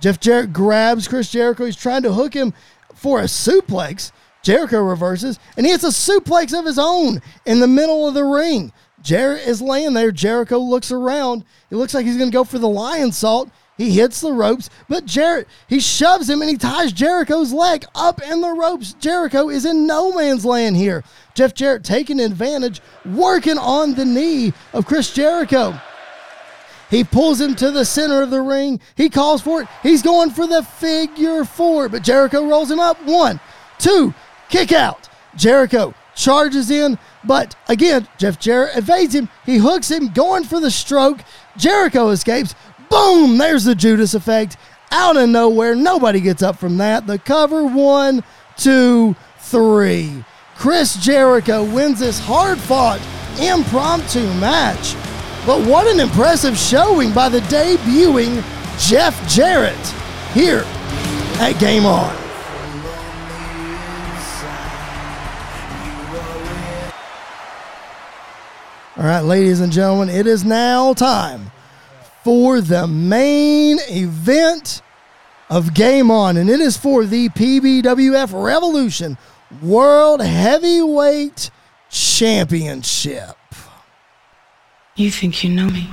[0.00, 1.64] Jeff Jarrett grabs Chris Jericho.
[1.64, 2.54] He's trying to hook him
[2.94, 4.12] for a suplex.
[4.42, 8.24] Jericho reverses, and he hits a suplex of his own in the middle of the
[8.24, 8.72] ring.
[9.02, 10.12] Jarrett is laying there.
[10.12, 11.44] Jericho looks around.
[11.70, 13.50] It looks like he's going to go for the Lionsault.
[13.76, 18.20] He hits the ropes, but Jarrett, he shoves him and he ties Jericho's leg up
[18.20, 18.94] in the ropes.
[18.94, 21.04] Jericho is in no man's land here.
[21.34, 25.80] Jeff Jarrett taking advantage, working on the knee of Chris Jericho.
[26.90, 28.80] He pulls him to the center of the ring.
[28.96, 29.68] He calls for it.
[29.82, 33.02] He's going for the figure four, but Jericho rolls him up.
[33.04, 33.40] One,
[33.78, 34.14] two,
[34.48, 35.08] kick out.
[35.36, 39.28] Jericho charges in, but again, Jeff Jarrett evades him.
[39.44, 41.20] He hooks him, going for the stroke.
[41.56, 42.54] Jericho escapes.
[42.90, 43.38] Boom!
[43.38, 44.56] There's the Judas effect.
[44.90, 45.74] Out of nowhere.
[45.74, 47.06] Nobody gets up from that.
[47.06, 48.24] The cover one,
[48.56, 50.24] two, three.
[50.56, 53.00] Chris Jericho wins this hard fought
[53.38, 54.96] impromptu match.
[55.48, 58.44] But what an impressive showing by the debuting
[58.86, 59.74] Jeff Jarrett
[60.34, 60.62] here
[61.40, 62.14] at Game On.
[68.98, 71.50] All right, ladies and gentlemen, it is now time
[72.22, 74.82] for the main event
[75.48, 79.16] of Game On, and it is for the PBWF Revolution
[79.62, 81.50] World Heavyweight
[81.88, 83.38] Championship.
[84.98, 85.86] You think you know me?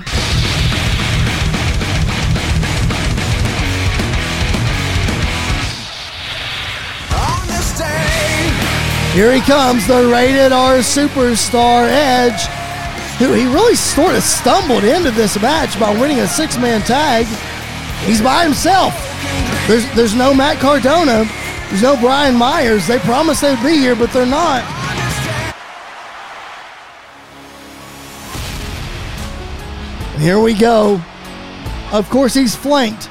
[9.13, 12.47] Here he comes, the rated R superstar Edge,
[13.19, 17.27] who he really sort of stumbled into this match by winning a six man tag.
[18.07, 18.95] He's by himself.
[19.67, 21.25] There's, there's no Matt Cardona,
[21.69, 22.87] there's no Brian Myers.
[22.87, 24.63] They promised they'd be here, but they're not.
[30.17, 31.01] Here we go.
[31.91, 33.09] Of course, he's flanked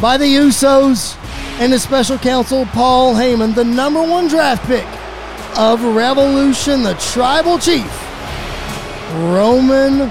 [0.00, 1.16] by the Usos
[1.60, 4.86] and his special counsel, Paul Heyman, the number one draft pick
[5.58, 7.90] of Revolution, the tribal chief,
[9.14, 10.10] Roman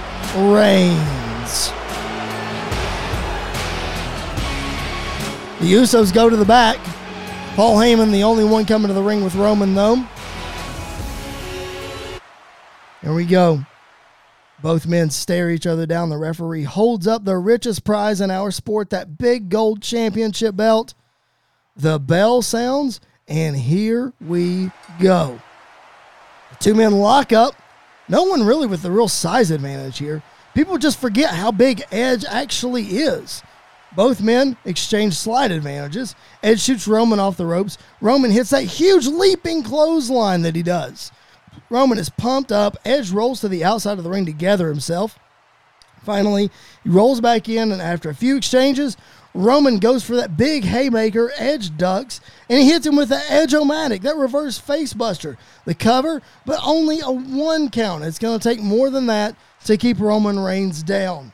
[0.53, 1.71] Reigns.
[5.59, 6.77] The Usos go to the back.
[7.55, 9.97] Paul Heyman, the only one coming to the ring with Roman, though.
[13.01, 13.65] Here we go.
[14.61, 16.09] Both men stare each other down.
[16.09, 20.93] The referee holds up the richest prize in our sport, that big gold championship belt.
[21.75, 25.39] The bell sounds, and here we go.
[26.51, 27.55] The two men lock up.
[28.07, 30.21] No one really with the real size advantage here.
[30.53, 33.41] People just forget how big Edge actually is.
[33.95, 36.15] Both men exchange slight advantages.
[36.43, 37.77] Edge shoots Roman off the ropes.
[37.99, 41.11] Roman hits that huge leaping clothesline that he does.
[41.69, 42.77] Roman is pumped up.
[42.85, 45.17] Edge rolls to the outside of the ring to gather himself.
[46.03, 46.49] Finally,
[46.83, 48.97] he rolls back in, and after a few exchanges,
[49.33, 51.31] Roman goes for that big haymaker.
[51.37, 55.37] Edge ducks, and he hits him with the Edge-O-Matic, that reverse facebuster.
[55.65, 58.03] The cover, but only a one count.
[58.03, 59.35] It's going to take more than that
[59.65, 61.33] to keep Roman Reigns down.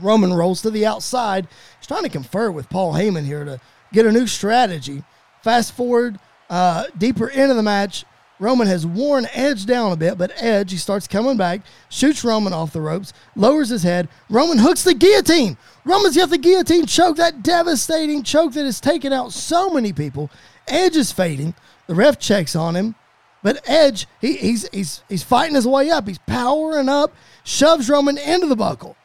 [0.00, 1.48] Roman rolls to the outside.
[1.78, 3.60] He's trying to confer with Paul Heyman here to
[3.92, 5.02] get a new strategy.
[5.42, 6.18] Fast forward
[6.48, 8.04] uh, deeper into the match,
[8.42, 12.52] Roman has worn Edge down a bit, but Edge, he starts coming back, shoots Roman
[12.52, 14.08] off the ropes, lowers his head.
[14.28, 15.56] Roman hooks the guillotine.
[15.84, 20.28] Roman's got the guillotine choke, that devastating choke that has taken out so many people.
[20.66, 21.54] Edge is fading.
[21.86, 22.96] The ref checks on him.
[23.44, 26.08] But Edge, he, he's, he's, he's fighting his way up.
[26.08, 28.96] He's powering up, shoves Roman into the buckle.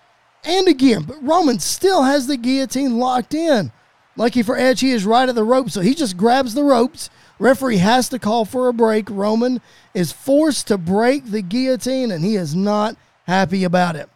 [0.46, 3.72] And again, but Roman still has the guillotine locked in.
[4.16, 7.12] Lucky for Edge, he is right at the rope, so he just grabs the ropes.
[7.40, 9.10] Referee has to call for a break.
[9.10, 9.62] Roman
[9.94, 12.96] is forced to break the guillotine, and he is not
[13.26, 14.10] happy about it.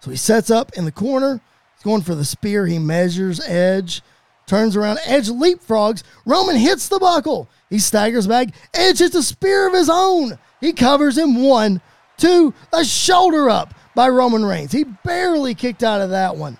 [0.00, 1.40] So he sets up in the corner.
[1.76, 2.66] He's going for the spear.
[2.66, 4.02] He measures Edge,
[4.46, 4.98] turns around.
[5.04, 6.02] Edge leapfrogs.
[6.24, 7.48] Roman hits the buckle.
[7.70, 8.48] He staggers back.
[8.74, 10.38] Edge hits a spear of his own.
[10.60, 11.42] He covers him.
[11.42, 11.80] One,
[12.16, 14.72] two, a shoulder up by Roman Reigns.
[14.72, 16.58] He barely kicked out of that one.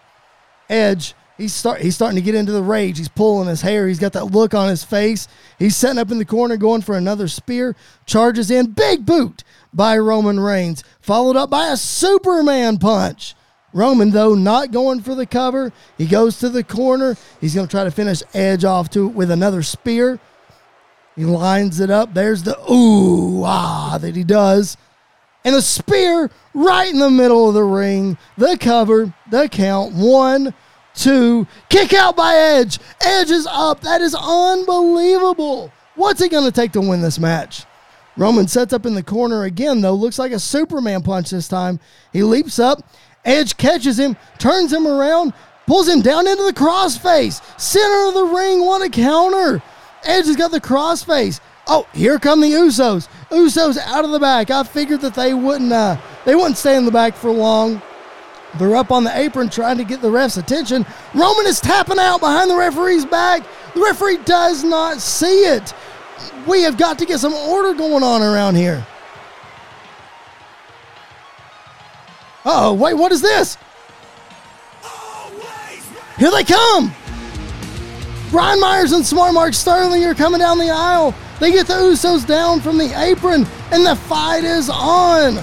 [0.69, 2.99] Edge, he's start he's starting to get into the rage.
[2.99, 3.89] He's pulling his hair.
[3.89, 5.27] He's got that look on his face.
[5.59, 7.75] He's setting up in the corner, going for another spear.
[8.07, 13.35] Charges in, big boot by Roman Reigns, followed up by a Superman punch.
[13.73, 15.73] Roman, though, not going for the cover.
[15.97, 17.17] He goes to the corner.
[17.41, 20.19] He's going to try to finish Edge off to with another spear.
[21.15, 22.13] He lines it up.
[22.13, 24.77] There's the ooh ah that he does.
[25.45, 28.19] And a spear right in the middle of the ring.
[28.37, 29.95] The cover, the count.
[29.95, 30.53] One,
[30.95, 32.79] two, kick out by Edge.
[33.05, 33.81] Edge is up.
[33.81, 35.73] That is unbelievable.
[35.95, 37.65] What's it going to take to win this match?
[38.17, 39.95] Roman sets up in the corner again, though.
[39.95, 41.81] Looks like a Superman punch this time.
[42.13, 42.83] He leaps up.
[43.25, 45.35] Edge catches him, turns him around,
[45.67, 47.41] pulls him down into the crossface.
[47.61, 49.63] Center of the ring, what a counter.
[50.05, 51.41] Edge has got the crossface.
[51.67, 53.09] Oh, here come the Usos.
[53.29, 54.51] Usos out of the back.
[54.51, 57.81] I figured that they wouldn't uh, they wouldn't stay in the back for long.
[58.59, 60.85] They're up on the apron trying to get the ref's attention.
[61.15, 63.43] Roman is tapping out behind the referee's back.
[63.75, 65.73] The referee does not see it.
[66.47, 68.85] We have got to get some order going on around here.
[72.45, 73.57] Oh, wait, what is this?
[76.19, 76.93] Here they come.
[78.31, 81.15] Brian Myers and Smart Mark Sterling are coming down the aisle.
[81.39, 85.37] They get the Usos down from the apron, and the fight is on.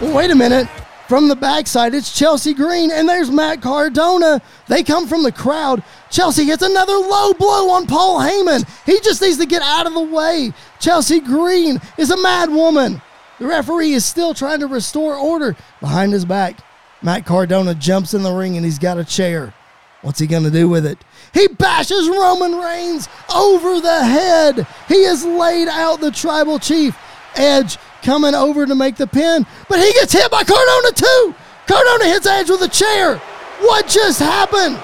[0.00, 0.68] Wait a minute.
[1.08, 4.42] From the backside, it's Chelsea Green, and there's Matt Cardona.
[4.66, 5.82] They come from the crowd.
[6.10, 8.68] Chelsea gets another low blow on Paul Heyman.
[8.84, 10.52] He just needs to get out of the way.
[10.80, 13.00] Chelsea Green is a mad woman.
[13.38, 16.58] The referee is still trying to restore order behind his back.
[17.00, 19.54] Matt Cardona jumps in the ring and he's got a chair.
[20.02, 20.98] What's he going to do with it?
[21.32, 24.66] He bashes Roman Reigns over the head.
[24.88, 26.94] He has laid out the tribal chief.
[27.34, 31.34] Edge coming over to make the pin, but he gets hit by Cardona too.
[31.66, 33.16] Cardona hits Edge with a chair.
[33.60, 34.78] What just happened?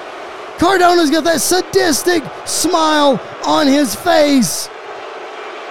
[0.59, 4.69] Cardona's got that sadistic smile on his face.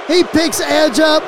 [0.07, 1.23] He picks Edge up.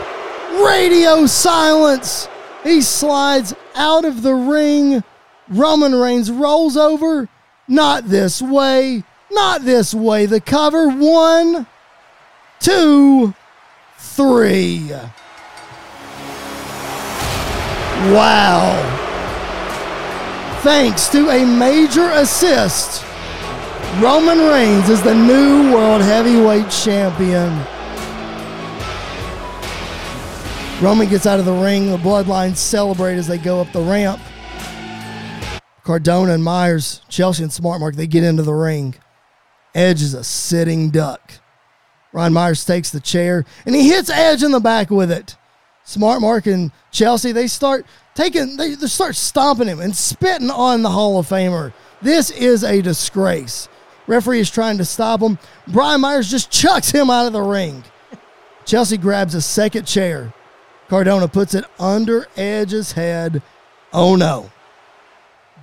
[0.63, 2.27] Radio silence.
[2.63, 5.03] He slides out of the ring.
[5.49, 7.29] Roman Reigns rolls over.
[7.67, 9.03] Not this way.
[9.31, 10.25] Not this way.
[10.25, 10.89] The cover.
[10.89, 11.67] One,
[12.59, 13.33] two,
[13.97, 14.91] three.
[18.13, 18.91] Wow.
[20.61, 23.03] Thanks to a major assist,
[24.01, 27.51] Roman Reigns is the new World Heavyweight Champion.
[30.81, 31.89] Roman gets out of the ring.
[31.89, 34.19] The bloodlines celebrate as they go up the ramp.
[35.83, 38.95] Cardona and Myers, Chelsea and Smart Mark, they get into the ring.
[39.73, 41.33] Edge is a sitting duck.
[42.11, 45.37] Ron Myers takes the chair and he hits Edge in the back with it.
[45.85, 50.81] Smart Mark and Chelsea, they start taking, they, they start stomping him and spitting on
[50.81, 51.73] the Hall of Famer.
[52.01, 53.69] This is a disgrace.
[54.07, 55.37] Referee is trying to stop him.
[55.67, 57.83] Brian Myers just chucks him out of the ring.
[58.65, 60.33] Chelsea grabs a second chair.
[60.87, 63.43] Cardona puts it under Edge's head.
[63.93, 64.51] Oh no.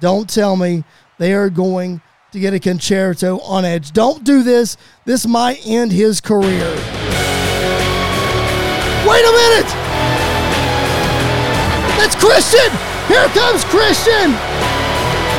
[0.00, 0.84] Don't tell me
[1.18, 3.92] they are going to get a con-chair-to on Edge.
[3.92, 4.76] Don't do this.
[5.04, 6.70] This might end his career.
[9.04, 9.81] Wait a minute!
[12.02, 12.68] That's Christian!
[13.06, 14.32] Here comes Christian!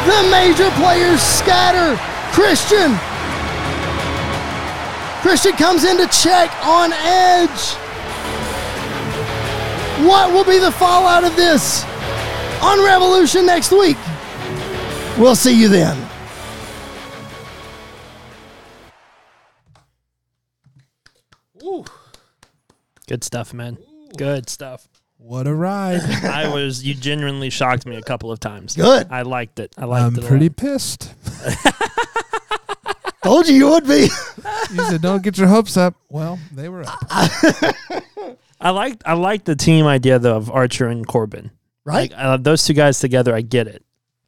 [0.07, 1.99] The major players scatter.
[2.31, 2.95] Christian!
[5.21, 7.73] Christian comes in to check on Edge.
[10.07, 11.83] What will be the fallout of this
[12.61, 13.97] on Revolution next week?
[15.19, 15.97] We'll see you then.
[21.61, 21.83] Ooh.
[23.05, 23.79] Good stuff, man.
[24.15, 24.87] Good stuff.
[25.25, 26.01] What a ride.
[26.25, 28.75] I was you genuinely shocked me a couple of times.
[28.75, 29.07] Good.
[29.09, 29.73] I liked it.
[29.77, 30.05] I liked it.
[30.05, 30.23] I'm it.
[30.25, 30.57] a pretty lot.
[30.57, 31.13] pissed.
[33.23, 34.09] Told you you would be.
[34.73, 35.95] You said, don't get your hopes up.
[36.09, 36.97] Well, they were up.
[38.59, 41.51] I like I like the team idea though of Archer and Corbin.
[41.85, 42.11] right?
[42.11, 43.81] Like uh, those two guys together, I get it,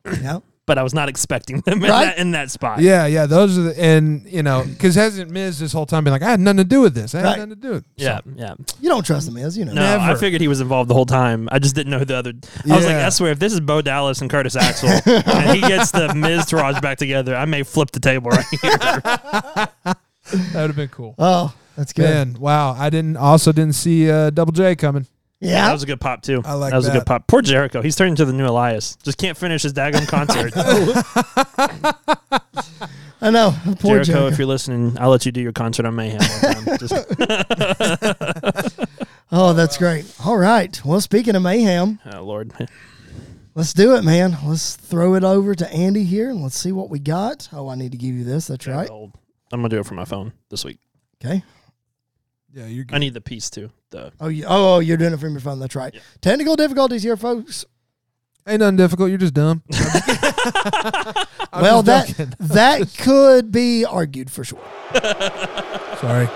[0.05, 0.39] yeah.
[0.67, 2.05] But I was not expecting them in, Right?
[2.05, 2.79] that, in that spot.
[2.81, 3.27] Yeah, yeah.
[3.27, 6.31] Those are the and you know because hasn't Miz this whole time been like I
[6.31, 7.13] had nothing to do with this.
[7.13, 7.37] I had Right.
[7.37, 7.83] nothing to do with.
[7.83, 8.53] it." yeah, So, yeah.
[8.81, 9.73] You don't trust him, is you know.
[9.73, 11.47] No, I figured he was involved the whole time.
[11.51, 12.33] I just didn't know who the other.
[12.69, 15.61] I was like, I swear, if this is Bo Dallas and Curtis Axel, and he
[15.61, 18.77] gets the Miztourage back together, I may flip the table right here.
[19.85, 19.97] that
[20.33, 21.13] would have been cool.
[21.19, 22.03] Oh, that's good.
[22.03, 22.71] Man, wow!
[22.77, 25.05] I didn't also didn't see uh, Double J coming.
[25.41, 25.67] Yeah.
[25.67, 26.41] That was a good pop too.
[26.45, 27.27] I like that That was a good pop.
[27.27, 28.95] Poor Jericho, he's turning into the new Elias.
[29.03, 30.53] Just can't finish his daggone concert.
[33.21, 33.53] I know.
[33.79, 34.27] Poor Jericho, Jericho.
[34.27, 36.19] if you're listening, I'll let you do your concert on Mayhem.
[36.77, 36.93] Just-
[39.31, 40.05] oh, that's great.
[40.25, 40.79] All right.
[40.85, 42.53] Well, speaking of mayhem, oh Lord,
[43.55, 44.37] let's do it, man.
[44.45, 47.49] Let's throw it over to Andy here and let's see what we got.
[47.51, 48.47] Oh, I need to give you this.
[48.47, 48.89] That's right.
[48.89, 49.13] Old.
[49.51, 50.79] I'm gonna do it for my phone this week.
[51.23, 51.43] Okay.
[52.53, 52.85] Yeah, you're.
[52.85, 52.95] good.
[52.95, 53.71] I need the piece too.
[53.95, 55.59] The Oh, you, oh, you're doing it from your phone.
[55.59, 55.93] That's right.
[55.93, 56.01] Yeah.
[56.21, 57.65] Technical difficulties here, folks.
[58.47, 59.09] Ain't nothing difficult.
[59.09, 59.63] You're just dumb.
[61.55, 62.33] Well, that just joking.
[62.39, 64.59] that could be argued for sure.
[66.01, 66.27] Sorry,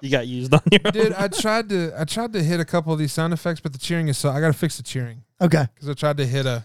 [0.00, 0.78] you got used on your.
[0.92, 1.12] dude.
[1.14, 3.78] I tried to I tried to hit a couple of these sound effects, but the
[3.78, 4.30] cheering is so.
[4.30, 5.66] I got to fix the cheering Okay.
[5.74, 6.64] because I tried to hit a.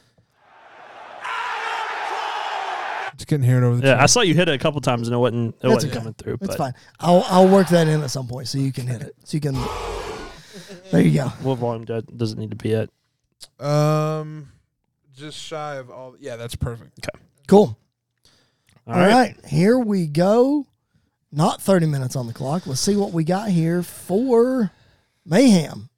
[3.18, 3.88] Just couldn't hear it over the.
[3.88, 5.56] Yeah, I saw you hit it a couple times and it wasn't.
[5.56, 6.00] It That's wasn't okay.
[6.00, 6.34] coming through.
[6.36, 6.74] It's but fine.
[7.00, 9.16] I'll I'll work that in at some point so you can hit it.
[9.26, 9.56] So you can.
[10.92, 11.28] There you go.
[11.44, 12.90] What volume do- does it need to be at?
[13.66, 14.50] Um,
[15.16, 16.16] just shy of all.
[16.20, 17.00] Yeah, that's perfect.
[17.08, 17.24] Okay.
[17.48, 17.78] Cool.
[18.88, 19.12] All All right.
[19.38, 19.46] right.
[19.46, 20.66] Here we go.
[21.32, 22.68] Not 30 minutes on the clock.
[22.68, 24.72] Let's see what we got here for
[25.26, 25.90] Mayhem.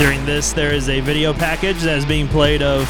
[0.00, 2.88] During this, there is a video package that is being played of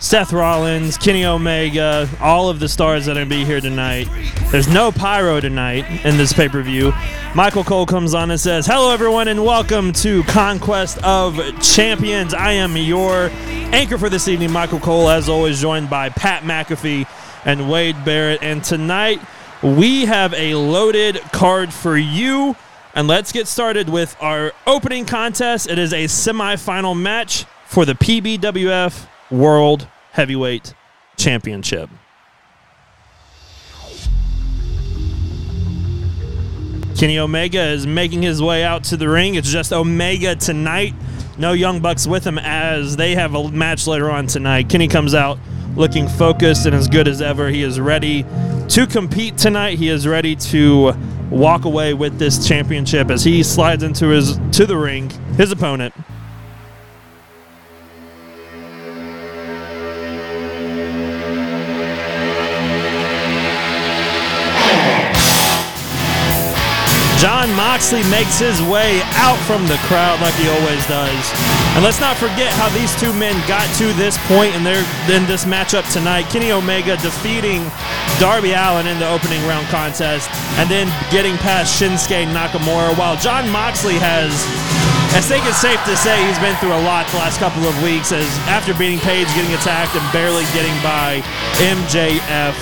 [0.00, 4.08] Seth Rollins, Kenny Omega, all of the stars that are going to be here tonight.
[4.50, 6.92] There's no pyro tonight in this pay per view.
[7.36, 12.34] Michael Cole comes on and says, Hello, everyone, and welcome to Conquest of Champions.
[12.34, 13.30] I am your
[13.72, 17.06] anchor for this evening, Michael Cole, as always, joined by Pat McAfee
[17.44, 18.42] and Wade Barrett.
[18.42, 19.20] And tonight,
[19.62, 22.56] we have a loaded card for you.
[22.96, 25.68] And let's get started with our opening contest.
[25.68, 30.74] It is a semifinal match for the PBWF World Heavyweight
[31.16, 31.90] Championship.
[36.96, 39.34] Kenny Omega is making his way out to the ring.
[39.34, 40.94] It's just Omega tonight.
[41.36, 44.68] No Young Bucks with him as they have a match later on tonight.
[44.68, 45.40] Kenny comes out
[45.76, 47.48] looking focused and as good as ever.
[47.48, 48.24] He is ready
[48.68, 49.78] to compete tonight.
[49.78, 50.94] He is ready to
[51.30, 55.10] walk away with this championship as he slides into his to the ring.
[55.36, 55.94] His opponent,
[67.24, 71.24] John Moxley makes his way out from the crowd like he always does.
[71.72, 75.24] And let's not forget how these two men got to this point in their in
[75.24, 76.28] this matchup tonight.
[76.28, 77.64] Kenny Omega defeating
[78.20, 80.28] Darby Allin in the opening round contest
[80.60, 84.28] and then getting past Shinsuke Nakamura while John Moxley has
[85.16, 87.72] I think it's safe to say he's been through a lot the last couple of
[87.82, 91.24] weeks as after beating Page, getting attacked, and barely getting by
[91.56, 92.52] MJF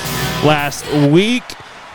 [0.47, 1.43] last week.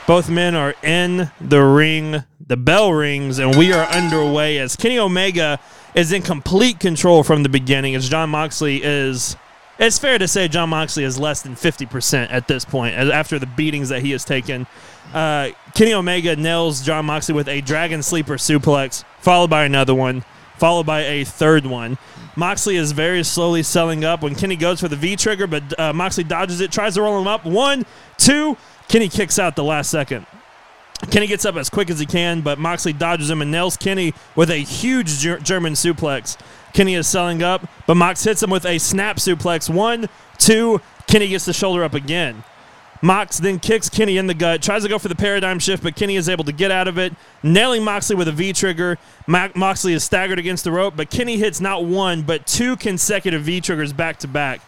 [0.07, 2.23] Both men are in the ring.
[2.47, 5.59] The bell rings, and we are underway as Kenny Omega
[5.93, 7.93] is in complete control from the beginning.
[7.93, 9.35] As John Moxley is,
[9.77, 13.47] it's fair to say John Moxley is less than 50% at this point after the
[13.47, 14.65] beatings that he has taken.
[15.13, 20.23] Uh, Kenny Omega nails John Moxley with a dragon sleeper suplex, followed by another one,
[20.57, 21.97] followed by a third one.
[22.37, 25.91] Moxley is very slowly selling up when Kenny goes for the V trigger, but uh,
[25.91, 27.43] Moxley dodges it, tries to roll him up.
[27.43, 27.85] One,
[28.15, 28.55] two.
[28.87, 30.25] Kenny kicks out the last second.
[31.11, 34.13] Kenny gets up as quick as he can, but Moxley dodges him and nails Kenny
[34.35, 36.37] with a huge Ger- German suplex.
[36.73, 39.69] Kenny is selling up, but Mox hits him with a snap suplex.
[39.69, 40.81] One, two.
[41.07, 42.43] Kenny gets the shoulder up again.
[43.01, 45.95] Mox then kicks Kenny in the gut, tries to go for the paradigm shift, but
[45.95, 48.97] Kenny is able to get out of it, nailing Moxley with a V trigger.
[49.27, 53.43] Mo- Moxley is staggered against the rope, but Kenny hits not one, but two consecutive
[53.43, 54.61] V triggers back to back.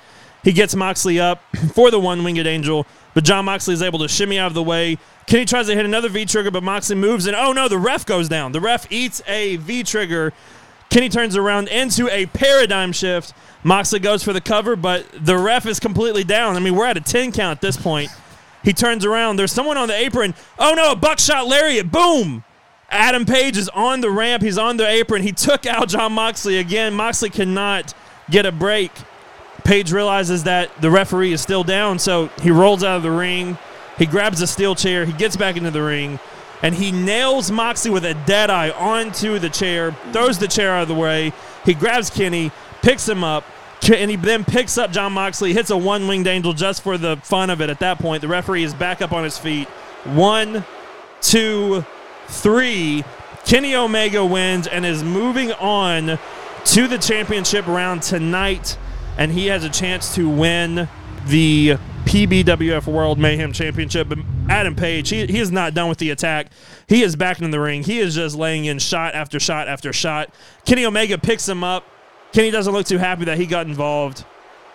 [0.44, 1.42] He gets Moxley up
[1.74, 2.86] for the one winged angel,
[3.20, 4.98] but John Moxley is able to shimmy out of the way.
[5.28, 8.06] Kenny tries to hit another V trigger, but Moxley moves, and oh no, the ref
[8.06, 8.54] goes down.
[8.54, 10.32] The ref eats a V trigger.
[10.90, 13.34] Kenny turns around into a paradigm shift.
[13.62, 16.56] Moxley goes for the cover, but the ref is completely down.
[16.56, 18.10] I mean, we're at a 10 count at this point.
[18.64, 19.36] He turns around.
[19.36, 20.34] There's someone on the apron.
[20.58, 21.92] Oh no, a buckshot lariat.
[21.92, 22.46] Boom.
[22.90, 24.44] Adam Page is on the ramp.
[24.44, 25.24] He's on the apron.
[25.24, 26.94] He took out John Moxley again.
[26.94, 27.94] Moxley cannot
[28.30, 28.94] get a break.
[29.64, 33.57] Page realizes that the referee is still down, so he rolls out of the ring.
[33.97, 35.05] He grabs a steel chair.
[35.05, 36.20] He gets back into the ring,
[36.64, 40.84] and he nails Moxley with a dead eye onto the chair, throws the chair out
[40.84, 41.34] of the way.
[41.66, 42.51] He grabs Kenny,
[42.82, 43.43] picks him up,
[43.91, 47.18] and he then picks up John Moxley, hits a one winged angel just for the
[47.18, 48.22] fun of it at that point.
[48.22, 49.68] The referee is back up on his feet.
[50.05, 50.66] One,
[51.22, 51.86] two,
[52.28, 53.03] three.
[53.45, 56.20] Kenny Omega wins and is moving on
[56.66, 58.78] to the championship round tonight,
[59.20, 60.88] and he has a chance to win
[61.28, 64.08] the PBWF World Mayhem Championship.
[64.08, 66.48] But Adam Page, he, he is not done with the attack.
[66.88, 67.84] He is back in the ring.
[67.84, 70.34] He is just laying in shot after shot after shot.
[70.66, 71.86] Kenny Omega picks him up.
[72.32, 74.24] Kenny doesn't look too happy that he got involved.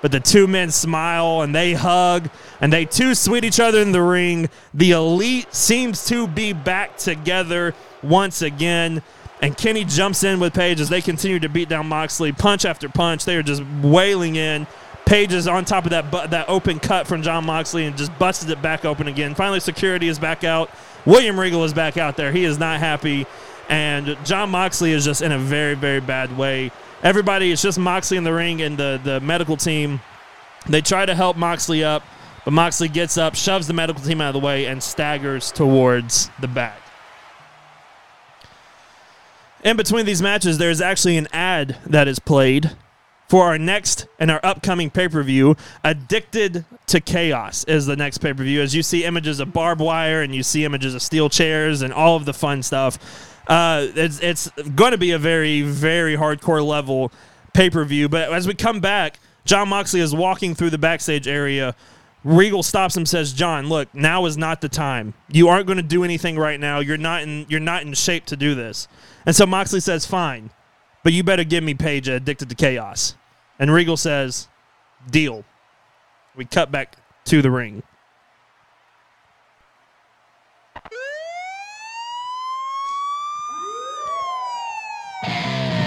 [0.03, 2.29] But the two men smile and they hug
[2.61, 4.51] and they too sweet each other in the ring.
[4.75, 9.03] The elite seems to be back together once again.
[9.43, 12.89] And Kenny jumps in with Page as they continue to beat down Moxley, punch after
[12.89, 13.25] punch.
[13.25, 14.67] They are just wailing in.
[15.07, 18.17] Page is on top of that bu- that open cut from John Moxley and just
[18.19, 19.35] busted it back open again.
[19.35, 20.71] Finally, security is back out.
[21.05, 22.33] William Regal is back out there.
[22.33, 23.27] He is not happy,
[23.69, 26.71] and John Moxley is just in a very very bad way.
[27.03, 30.01] Everybody, it's just Moxley in the ring and the the medical team.
[30.67, 32.03] They try to help Moxley up,
[32.47, 36.31] but Moxley gets up, shoves the medical team out of the way, and staggers towards
[36.41, 36.81] the back.
[39.65, 42.73] In between these matches, there's actually an ad that is played
[43.29, 45.57] for our next and our upcoming pay per view.
[45.83, 48.61] Addicted to Chaos is the next pay per view.
[48.61, 51.95] As you see images of barbed wire and you see images of steel chairs and
[51.95, 52.99] all of the fun stuff.
[53.49, 57.11] Uh, it's it's going to be a very, very hardcore level
[57.55, 58.09] pay per view.
[58.09, 61.75] But as we come back, John Moxley is walking through the backstage area.
[62.25, 65.13] Regal stops him, says, "John, look, now is not the time.
[65.29, 66.81] You aren't going to do anything right now.
[66.81, 67.45] You're not in.
[67.51, 68.89] You're not in shape to do this."
[69.27, 70.51] And so Moxley says, "Fine,
[71.03, 73.15] but you better give me Page addicted to chaos."
[73.59, 74.49] And Regal says,
[75.11, 75.45] "Deal."
[76.35, 76.97] We cut back
[77.27, 77.83] to the ring.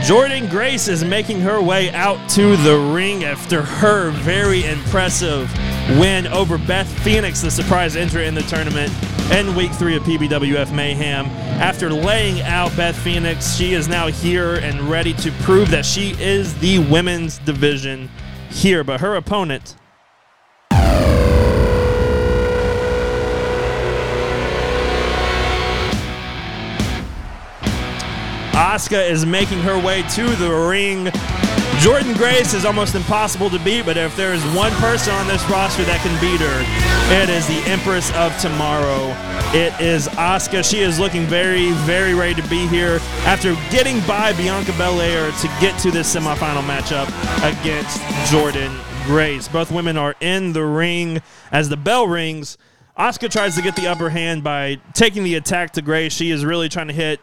[0.07, 5.51] Jordynne Grace is making her way out to the ring after her very impressive
[5.99, 8.89] win over Beth Phoenix, the surprise entrant in the tournament
[9.33, 11.25] in week three of PBWF Mayhem.
[11.59, 16.11] After laying out Beth Phoenix, she is now here and ready to prove that she
[16.23, 18.09] is the women's division
[18.49, 18.85] here.
[18.85, 19.75] But her opponent
[28.77, 31.05] Asuka is making her way to the ring.
[31.81, 35.43] Jordynne Grace is almost impossible to beat, but if there is one person on this
[35.49, 39.15] roster that can beat her, it is the Empress of Tomorrow.
[39.57, 40.63] It is Asuka.
[40.63, 45.47] She is looking very, very ready to be here after getting by Bianca Belair to
[45.59, 47.07] get to this semifinal matchup
[47.39, 47.99] against
[48.31, 49.47] Jordynne Grace.
[49.47, 52.59] Both women are in the ring as the bell rings.
[52.95, 56.13] Asuka tries to get the upper hand by taking the attack to Grace.
[56.13, 57.19] She is really trying to hit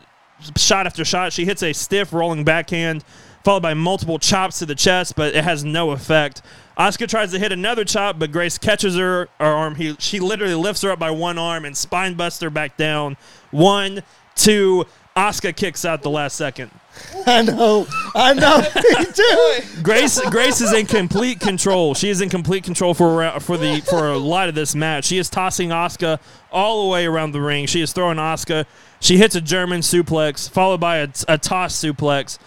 [0.57, 1.32] shot after shot.
[1.32, 3.05] She hits a stiff rolling backhand,
[3.42, 6.42] followed by multiple chops to the chest, but it has no effect.
[6.78, 9.76] Asuka tries to hit another chop, but Grace catches her, her arm.
[9.76, 13.16] He, she literally lifts her up by one arm and spine busts her back down.
[13.51, 14.03] One,
[14.34, 14.84] two.
[15.16, 16.72] Asuka kicks out the last second.
[17.26, 17.86] I know.
[18.14, 18.59] I know.
[18.99, 19.82] Me too.
[19.82, 21.95] Grace Grace is in complete control.
[21.95, 25.05] She is in complete control for for the for a lot of this match.
[25.05, 26.20] She is tossing Asuka
[26.51, 27.66] all the way around the ring.
[27.66, 28.66] She is throwing Asuka.
[29.05, 32.38] She hits a German suplex followed by a, a toss suplex.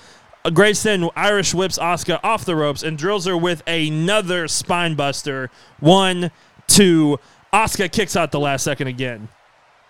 [0.55, 5.51] Grace then Irish whips Asuka off the ropes and drills her with another spine buster.
[5.79, 6.31] One,
[6.65, 7.19] two.
[7.53, 9.27] Asuka kicks out the last second again.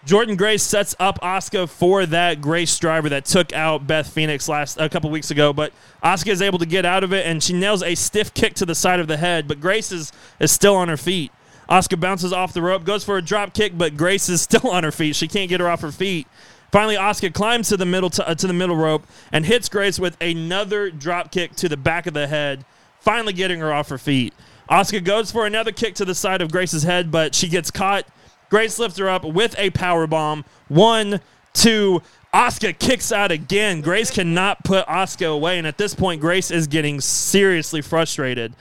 [0.05, 4.77] Jordynne Grace sets up Asuka for that Grace driver that took out Beth Phoenix last
[4.77, 5.71] a couple weeks ago, but
[6.03, 8.65] Asuka is able to get out of it and she nails a stiff kick to
[8.65, 10.11] the side of the head, but Grace is,
[10.41, 11.31] is still on her feet.
[11.69, 14.83] Asuka bounces off the rope, goes for a drop kick, but Grace is still on
[14.83, 15.15] her feet.
[15.15, 16.27] She can't get her off her feet.
[16.71, 19.99] Finally, Asuka climbs to the middle to, uh, to the middle rope and hits Grace
[19.99, 22.65] with another drop kick to the back of the head,
[22.99, 24.33] finally getting her off her feet.
[24.69, 28.05] Asuka goes for another kick to the side of Grace's head, but she gets caught.
[28.49, 30.43] Grace lifts her up with a power bomb.
[30.67, 31.21] One,
[31.53, 32.01] two.
[32.33, 33.81] Asuka kicks out again.
[33.81, 38.53] Grace cannot put Asuka away, and at this point, Grace is getting seriously frustrated.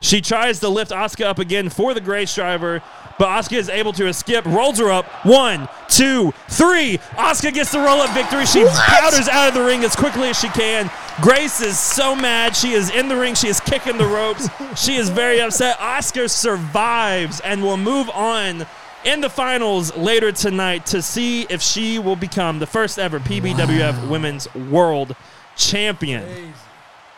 [0.00, 2.82] She tries to lift Asuka up again for the Grace driver,
[3.18, 5.04] but Asuka is able to escape, rolls her up.
[5.26, 6.96] One, two, three.
[7.12, 8.46] Asuka gets the roll up victory.
[8.46, 10.90] She powders out of the ring as quickly as she can.
[11.20, 12.56] Grace is so mad.
[12.56, 13.34] She is in the ring.
[13.34, 14.48] She is kicking the ropes.
[14.82, 15.76] she is very upset.
[15.78, 18.66] Asuka survives and will move on
[19.04, 24.08] in the finals later tonight to see if she will become the first ever PBWF
[24.08, 25.14] Women's World
[25.56, 26.54] Champion.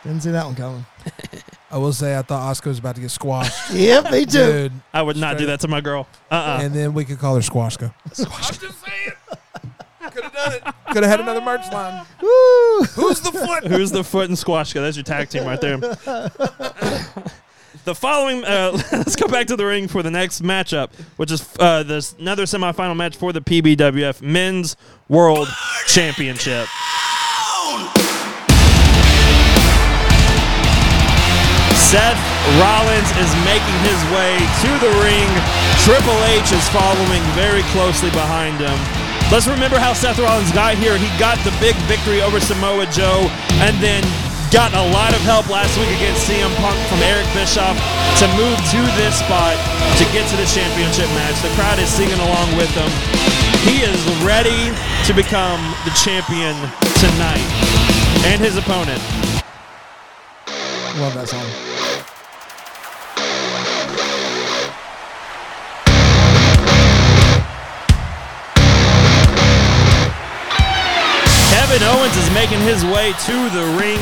[0.03, 0.85] Didn't see that one coming.
[1.73, 3.51] I will say I thought Asuka was about to get squashed.
[3.73, 4.69] Yep, me too.
[4.69, 4.71] Dude.
[4.93, 6.07] I would not do that to my girl.
[6.29, 6.59] Uh-uh.
[6.61, 7.91] And then we could call her Squashka.
[8.05, 9.11] I'm just saying.
[10.11, 10.63] Could have done it.
[10.91, 12.05] Could have had another merch line.
[12.21, 12.83] Woo!
[12.93, 13.65] Who's the foot?
[13.65, 14.75] Who's the foot and Squashka?
[14.75, 15.77] That's your tag team right there.
[17.85, 21.43] the following, uh, let's go back to the ring for the next matchup, which is
[21.59, 24.75] uh, this another semifinal match for the PBWF Men's
[25.09, 25.47] World
[25.87, 26.67] Championship.
[31.93, 32.17] Seth
[32.57, 34.33] Rollins is making his way
[34.65, 35.29] to the ring.
[35.85, 38.73] Triple H is following very closely behind him.
[39.29, 40.97] Let's remember how Seth Rollins got here.
[40.97, 43.29] He got the big victory over Samoa Joe
[43.61, 44.01] and then
[44.49, 47.77] got a lot of help last week against CM Punk from Eric Bischoff
[48.17, 49.53] to move to this spot
[50.01, 51.37] to get to the championship match.
[51.45, 52.89] The crowd is singing along with him.
[53.69, 54.73] He is ready
[55.05, 56.57] to become the champion
[56.97, 57.45] tonight.
[58.25, 58.97] And his opponent
[60.99, 61.41] Love that song.
[71.49, 73.97] Kevin Owens is making his way to the ring.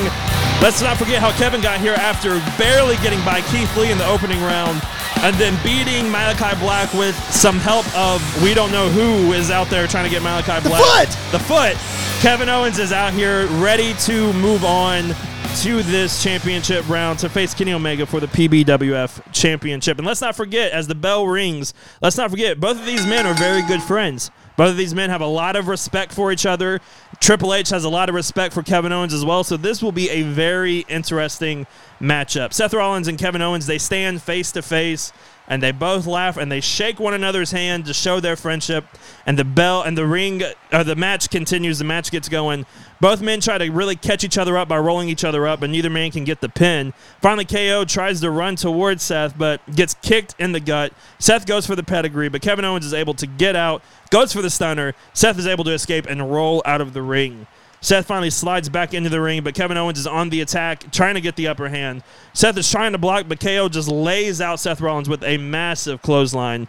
[0.62, 4.08] Let's not forget how Kevin got here after barely getting by Keith Lee in the
[4.08, 4.82] opening round
[5.24, 9.70] and then beating Malakai Black with some help of we don't know who is out
[9.70, 11.08] there trying to get Malakai Black.
[11.08, 11.32] The foot!
[11.32, 12.22] The foot!
[12.22, 15.16] Kevin Owens is out here ready to move on
[15.58, 19.98] to this championship round to face Kenny Omega for the PBWF championship.
[19.98, 23.26] And let's not forget, as the bell rings, let's not forget, both of these men
[23.26, 24.32] are very good friends.
[24.56, 26.80] Both of these men have a lot of respect for each other.
[27.20, 29.44] Triple H has a lot of respect for Kevin Owens as well.
[29.44, 31.68] So this will be a very interesting
[32.00, 32.54] matchup.
[32.54, 35.12] Seth Rollins and Kevin Owens, they stand face to face
[35.52, 38.86] and they both laugh and they shake one another's hand to show their friendship.
[39.26, 40.42] And the bell and the ring,
[40.72, 41.78] or the match continues.
[41.78, 42.66] The match gets going.
[43.02, 45.70] Both men try to really catch each other up by rolling each other up, but
[45.70, 46.94] neither man can get the pin.
[47.22, 50.94] Finally, KO tries to run towards Seth, but gets kicked in the gut.
[51.20, 54.42] Seth goes for the pedigree, but Kevin Owens is able to get out, goes for
[54.42, 54.96] the stunner.
[55.14, 57.46] Seth is able to escape and roll out of the ring.
[57.84, 61.16] Seth finally slides back into the ring, but Kevin Owens is on the attack, trying
[61.16, 62.04] to get the upper hand.
[62.34, 66.02] Seth is trying to block, but KO just lays out Seth Rollins with a massive
[66.04, 66.68] clothesline.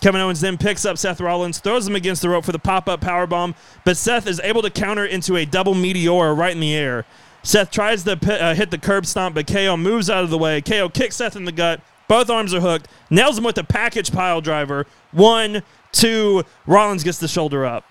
[0.00, 2.88] Kevin Owens then picks up Seth Rollins, throws him against the rope for the pop
[2.88, 3.54] up power bomb,
[3.84, 7.04] but Seth is able to counter into a double meteor right in the air.
[7.42, 10.62] Seth tries to uh, hit the curb stomp, but KO moves out of the way.
[10.62, 11.82] KO kicks Seth in the gut.
[12.08, 12.88] Both arms are hooked.
[13.10, 14.86] Nails him with a package pile driver.
[15.12, 15.62] One,
[15.92, 16.44] two.
[16.66, 17.84] Rollins gets the shoulder up.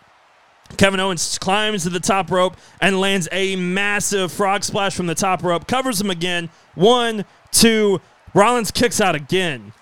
[0.78, 5.15] Kevin Owens climbs to the top rope and lands a massive frog splash from the
[5.15, 6.49] top rope, covers him again.
[6.76, 8.01] One, two.
[8.34, 9.74] Rollins kicks out again.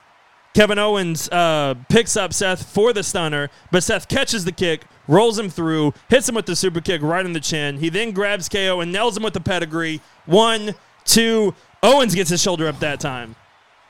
[0.54, 5.39] Kevin Owens uh, picks up Seth for the stunner, but Seth catches the kick, rolls
[5.39, 7.78] him through, hits him with the super kick right in the chin.
[7.78, 10.02] He then grabs KO and nails him with the pedigree.
[10.26, 10.76] One,
[11.06, 11.56] two.
[11.82, 13.36] Owens gets his shoulder up that time.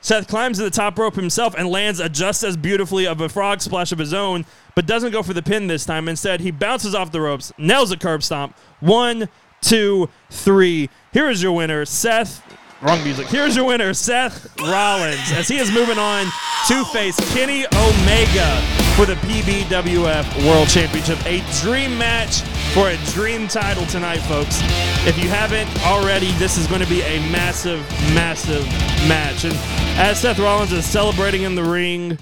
[0.02, 3.30] Seth climbs to the top rope himself and lands a just as beautifully of a
[3.30, 4.46] frog splash of his own,
[4.76, 6.10] but doesn't go for the pin this time.
[6.10, 8.58] Instead, he bounces off the ropes, nails a curb stomp.
[8.80, 9.30] One,
[9.62, 10.90] two, three.
[11.14, 12.44] Here is your winner, Seth.
[12.82, 13.28] Wrong music.
[13.28, 16.26] Here's your winner, Seth Rollins, as he is moving on
[16.68, 21.18] to face Kenny Omega for the PBWF World Championship.
[21.26, 22.42] A dream match
[22.74, 24.60] for a dream title tonight, folks.
[25.08, 27.80] If you haven't already, this is going to be a massive,
[28.14, 28.66] massive
[29.08, 29.46] match.
[29.46, 29.54] And
[29.98, 32.18] as Seth Rollins is celebrating in the ring,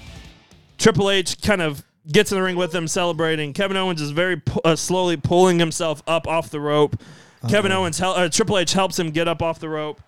[0.78, 3.52] Triple H kind of gets in the ring with him, celebrating.
[3.52, 7.00] Kevin Owens is very uh, slowly pulling himself up off the rope.
[7.48, 10.00] Kevin Owens, hel- uh, Triple H helps him get up off the rope,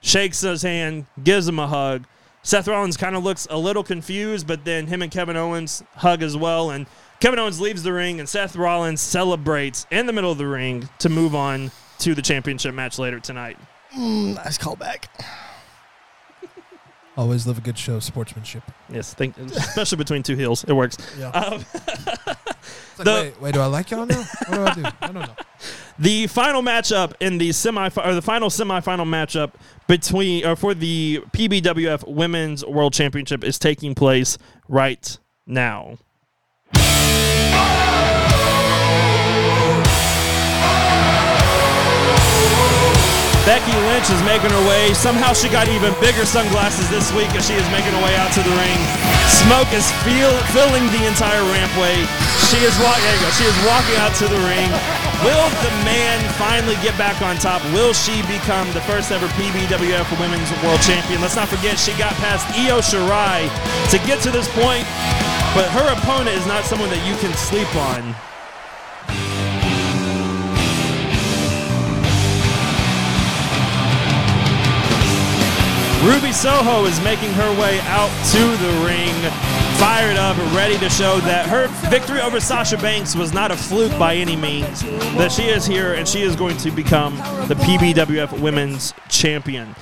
[0.00, 2.06] shakes his hand, gives him a hug.
[2.42, 6.22] Seth Rollins kind of looks a little confused, but then him and Kevin Owens hug
[6.22, 6.70] as well.
[6.70, 6.86] And
[7.20, 10.88] Kevin Owens leaves the ring, and Seth Rollins celebrates in the middle of the ring
[11.00, 13.58] to move on to the championship match later tonight.
[13.96, 15.04] Nice callback.
[17.16, 18.62] Always love a good show of sportsmanship.
[18.88, 20.96] Yes, think, especially between two heels, it works.
[21.18, 21.28] Yeah.
[21.30, 21.64] Um,
[22.24, 22.38] like,
[22.98, 24.22] The- wait, wait, do I like y'all now?
[24.48, 24.82] What do I do?
[25.02, 25.34] I don't know.
[25.98, 29.52] The final matchup in the semi or the final semifinal matchup
[29.90, 34.38] between or for the PBWF Women's World Championship is taking place
[34.68, 35.98] right now.
[43.42, 44.94] Becky Lynch is making her way.
[44.94, 48.30] Somehow she got even bigger sunglasses this week as she is making her way out
[48.38, 48.78] to the ring.
[49.42, 51.98] Smoke is feel, filling the entire rampway.
[52.46, 53.18] She is walking.
[53.34, 55.09] She is walking out to the ring.
[55.20, 57.60] Will the man finally get back on top?
[57.76, 61.20] Will she become the first ever PBWF Women's World Champion?
[61.20, 63.44] Let's not forget she got past Io Shirai
[63.90, 64.86] to get to this point.
[65.54, 68.14] but her opponent is not someone that you can sleep on.
[76.02, 79.14] Ruby Soho is making her way out to the ring,
[79.78, 83.96] fired up, ready to show that her victory over Sasha Banks was not a fluke
[83.98, 84.80] by any means.
[85.18, 87.16] That she is here and she is going to become
[87.48, 89.76] the PBWF Women's Champion.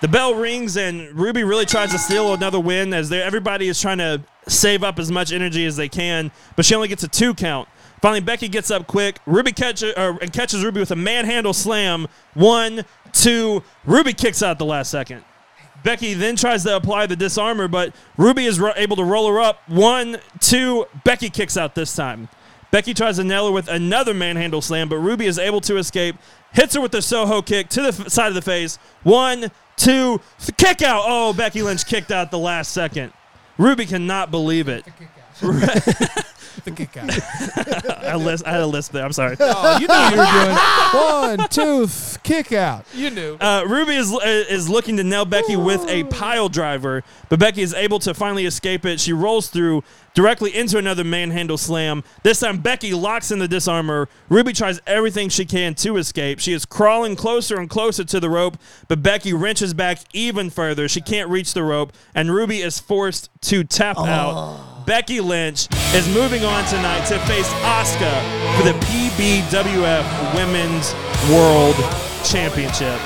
[0.00, 3.98] The bell rings and Ruby really tries to steal another win as everybody is trying
[3.98, 7.32] to save up as much energy as they can, but she only gets a two
[7.32, 7.68] count.
[8.02, 9.18] Finally, Becky gets up quick.
[9.24, 12.08] Ruby catches uh, and catches Ruby with a manhandle slam.
[12.34, 13.62] One, two.
[13.84, 15.22] Ruby kicks out the last second.
[15.82, 19.40] Becky then tries to apply the Dis-arm-her, but Ruby is ro- able to roll her
[19.40, 19.60] up.
[19.68, 20.86] One, two.
[21.04, 22.28] Becky kicks out this time.
[22.70, 26.16] Becky tries to nail her with another manhandle slam, but Ruby is able to escape.
[26.52, 28.78] Hits her with the Soho kick to the f- side of the face.
[29.02, 31.02] One, two, th- kick out.
[31.06, 33.12] Oh, Becky Lynch kicked out the last second.
[33.58, 34.84] Ruby cannot believe it.
[36.64, 37.10] The kick out.
[38.04, 39.04] I, list, I had a list there.
[39.04, 39.36] I'm sorry.
[39.40, 42.84] oh, you knew you were doing one, two, th- kick out.
[42.92, 43.36] You knew.
[43.40, 47.72] Uh, Ruby is is looking to nail Becky with a pile driver, but Becky is
[47.72, 49.00] able to finally escape it.
[49.00, 52.02] She rolls through directly into another manhandle slam.
[52.24, 54.08] This time, Becky locks in the Dis-arm-her.
[54.28, 56.40] Ruby tries everything she can to escape.
[56.40, 60.88] She is crawling closer and closer to the rope, but Becky wrenches back even further.
[60.88, 64.79] She can't reach the rope, and Ruby is forced to tap out.
[64.86, 70.94] Becky Lynch is moving on tonight to face Asuka for the PBWF Women's
[71.30, 71.76] World
[72.24, 73.00] Championship.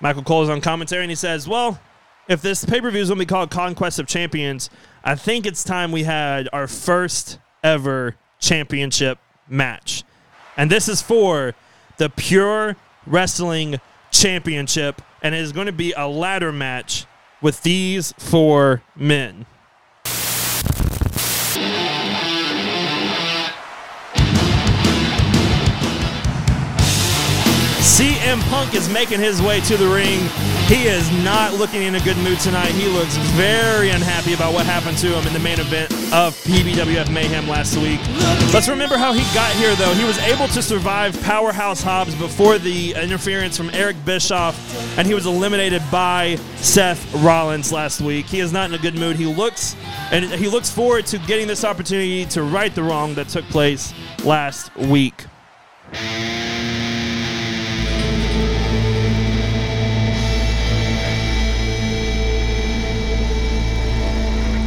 [0.00, 1.80] Michael Cole is on commentary and he says, Well,
[2.28, 4.68] if this pay per view is going to be called Conquest of Champions,
[5.04, 9.18] I think it's time we had our first ever championship
[9.48, 10.02] match.
[10.56, 11.54] And this is for
[11.98, 12.76] the Pure
[13.06, 13.80] Wrestling
[14.10, 17.06] Championship, and it is going to be a ladder match
[17.40, 19.46] with these four men.
[27.82, 30.20] CM Punk is making his way to the ring.
[30.68, 32.70] He is not looking in a good mood tonight.
[32.72, 37.12] He looks very unhappy about what happened to him in the main event of PBWF
[37.12, 38.00] Mayhem last week.
[38.54, 39.92] Let's remember how he got here, though.
[39.94, 44.56] He was able to survive Powerhouse Hobbs before the interference from Eric Bischoff,
[44.96, 48.26] and he was eliminated by Seth Rollins last week.
[48.26, 49.16] He is not in a good mood.
[49.16, 49.76] He looks
[50.10, 53.92] and he looks forward to getting this opportunity to right the wrong that took place
[54.24, 55.24] last week.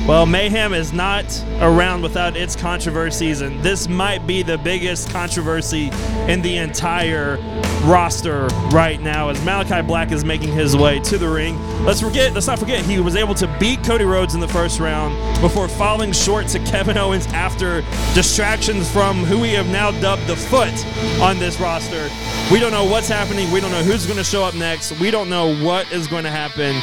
[0.07, 1.25] Well, Mayhem is not
[1.61, 5.89] around without its controversies, and this might be the biggest controversy
[6.27, 7.37] in the entire
[7.85, 11.59] roster right now as Malakai Black is making his way to the ring.
[11.85, 14.79] Let's forget, let's not forget, he was able to beat Cody Rhodes in the first
[14.79, 17.81] round before falling short to Kevin Owens after
[18.13, 20.85] distractions from who we have now dubbed the foot
[21.19, 22.09] on this roster.
[22.51, 23.51] We don't know what's happening.
[23.51, 24.91] We don't know who's going to show up next.
[24.99, 26.79] We don't know what is going to happen.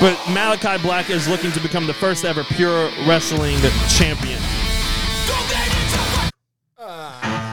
[0.00, 3.56] But Malakai Black is looking to become the first ever pure wrestling
[3.88, 4.40] champion.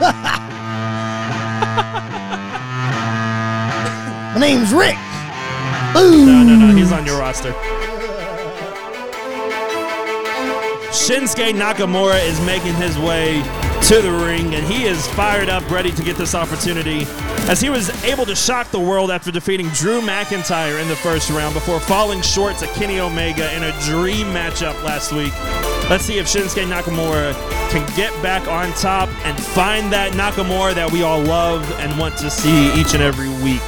[4.30, 4.96] My name's Rick.
[5.94, 7.52] No, no, no, he's on your roster.
[10.90, 13.42] Shinsuke Nakamura is making his way
[13.88, 17.06] to the ring, and he is fired up, ready to get this opportunity.
[17.48, 21.30] As he was able to shock the world after defeating Drew McIntyre in the first
[21.30, 25.32] round before falling short to Kenny Omega in a dream matchup last week.
[25.90, 27.32] Let's see if Shinsuke Nakamura
[27.70, 32.16] can get back on top and find that Nakamura that we all love and want
[32.18, 33.62] to see each and every week.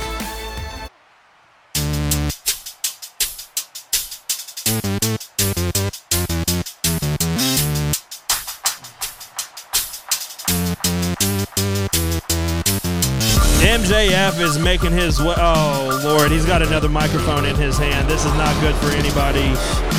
[14.03, 15.35] MJF is making his way.
[15.37, 16.33] Oh, Lord.
[16.33, 18.09] He's got another microphone in his hand.
[18.11, 19.55] This is not good for anybody.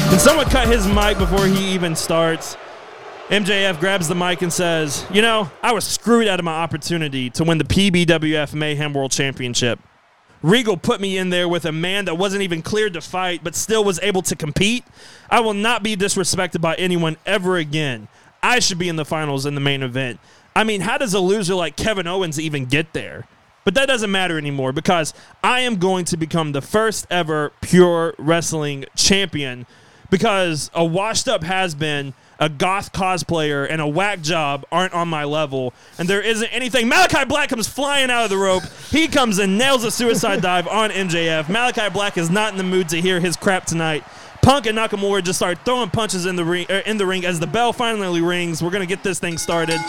[0.09, 2.57] Can someone cut his mic before he even starts?
[3.29, 7.29] MJF grabs the mic and says, You know, I was screwed out of my opportunity
[7.29, 9.79] to win the PBWF Mayhem World Championship.
[10.41, 13.55] Regal put me in there with a man that wasn't even cleared to fight, but
[13.55, 14.83] still was able to compete.
[15.29, 18.09] I will not be disrespected by anyone ever again.
[18.41, 20.19] I should be in the finals in the main event.
[20.53, 23.27] I mean, how does a loser like Kevin Owens even get there?
[23.63, 28.13] But that doesn't matter anymore because I am going to become the first ever pure
[28.17, 29.65] wrestling champion
[30.09, 35.07] because a washed up has been, a goth cosplayer, and a whack job aren't on
[35.07, 36.87] my level, and there isn't anything.
[36.87, 38.61] Malakai Black comes flying out of the rope.
[38.91, 41.45] He comes and nails a suicide dive on MJF.
[41.45, 44.03] Malakai Black is not in the mood to hear his crap tonight.
[44.43, 46.67] Punk and Nakamura just start throwing punches in the ring.
[46.69, 48.61] er, in the ring as the bell finally rings.
[48.61, 49.79] We're gonna get this thing started.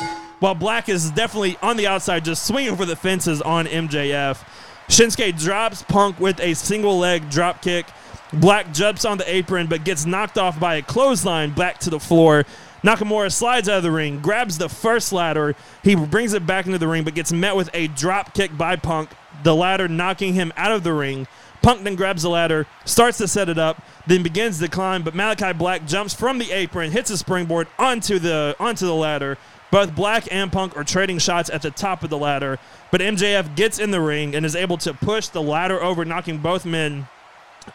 [0.40, 4.44] While Black is definitely on the outside, just swinging for the fences on MJF.
[4.88, 7.86] Shinsuke drops Punk with a single leg drop kick.
[8.32, 12.00] Black jumps on the apron but gets knocked off by a clothesline back to the
[12.00, 12.44] floor.
[12.82, 15.54] Nakamura slides out of the ring, grabs the first ladder.
[15.82, 18.76] He brings it back into the ring but gets met with a drop kick by
[18.76, 19.10] Punk,
[19.42, 21.26] the ladder knocking him out of the ring.
[21.62, 25.14] Punk then grabs the ladder, starts to set it up, then begins to climb, but
[25.14, 29.38] Malachi Black jumps from the apron, hits a springboard onto the onto the ladder.
[29.74, 32.60] Both Black and Punk are trading shots at the top of the ladder,
[32.92, 36.38] but MJF gets in the ring and is able to push the ladder over, knocking
[36.38, 37.08] both men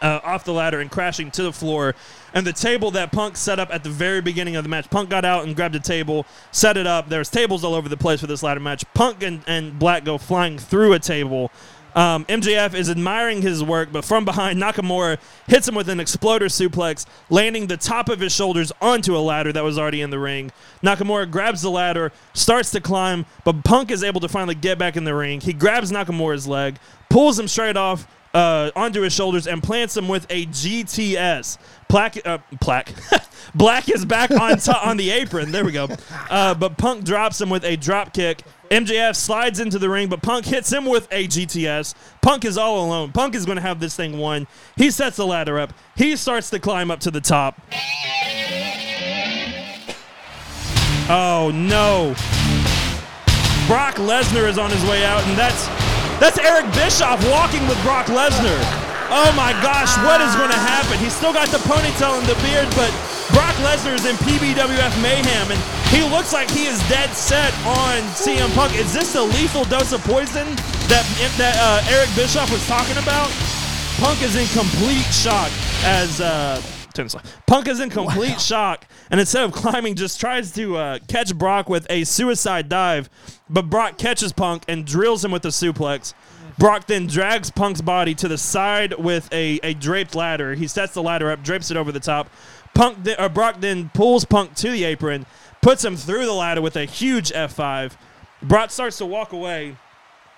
[0.00, 1.94] uh, off the ladder and crashing to the floor.
[2.32, 5.10] And the table that Punk set up at the very beginning of the match, Punk
[5.10, 7.10] got out and grabbed a table, set it up.
[7.10, 8.82] There's tables all over the place for this ladder match.
[8.94, 11.52] Punk and, and Black go flying through a table.
[11.94, 16.46] Um, MJF is admiring his work, but from behind, Nakamura hits him with an exploder
[16.46, 20.18] suplex, landing the top of his shoulders onto a ladder that was already in the
[20.18, 20.52] ring.
[20.82, 24.96] Nakamura grabs the ladder, starts to climb, but Punk is able to finally get back
[24.96, 25.40] in the ring.
[25.40, 26.78] He grabs Nakamura's leg,
[27.08, 31.58] pulls him straight off uh, onto his shoulders, and plants him with a GTS.
[31.88, 32.92] Plaque, uh, plaque.
[33.54, 35.50] Black is back on to- on the apron.
[35.50, 35.88] There we go.
[36.28, 38.42] Uh, but Punk drops him with a drop kick.
[38.70, 41.94] MJF slides into the ring, but Punk hits him with a GTS.
[42.22, 43.10] Punk is all alone.
[43.10, 44.46] Punk is going to have this thing won.
[44.76, 45.72] He sets the ladder up.
[45.96, 47.60] He starts to climb up to the top.
[51.12, 52.14] Oh no.
[53.66, 55.66] Brock Lesnar is on his way out, and that's
[56.20, 58.60] that's Eric Bischoff walking with Brock Lesnar.
[59.10, 60.98] Oh my gosh, what is going to happen?
[60.98, 62.92] He's still got the ponytail and the beard, but
[63.32, 67.98] Brock Lesnar is in PBWF mayhem, and he looks like he is dead set on
[68.14, 68.76] CM Punk.
[68.76, 70.46] Is this the lethal dose of poison
[70.86, 71.02] that
[71.38, 73.32] that uh, Eric Bischoff was talking about?
[73.98, 75.50] Punk is in complete shock
[75.84, 76.62] as uh,
[76.92, 77.46] turn this off.
[77.46, 81.68] Punk is in complete shock, and instead of climbing, just tries to uh, catch Brock
[81.68, 83.08] with a suicide dive,
[83.48, 86.14] but Brock catches Punk and drills him with a suplex.
[86.58, 90.54] Brock then drags Punk's body to the side with a, a draped ladder.
[90.54, 92.28] He sets the ladder up, drapes it over the top.
[92.74, 95.26] Punk, or Brock then pulls Punk to the apron,
[95.62, 97.92] puts him through the ladder with a huge F5.
[98.42, 99.76] Brock starts to walk away,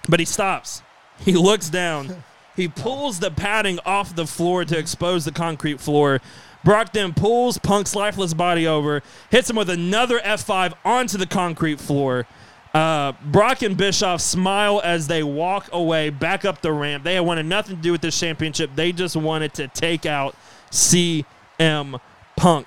[0.08, 0.82] but he stops.
[1.18, 2.24] He looks down.
[2.56, 6.20] He pulls the padding off the floor to expose the concrete floor.
[6.64, 11.80] Brock then pulls Punk's lifeless body over, hits him with another F5 onto the concrete
[11.80, 12.26] floor.
[12.72, 17.04] Uh, Brock and Bischoff smile as they walk away back up the ramp.
[17.04, 18.70] They wanted nothing to do with this championship.
[18.74, 20.34] They just wanted to take out
[20.70, 22.00] CM
[22.36, 22.66] Punk.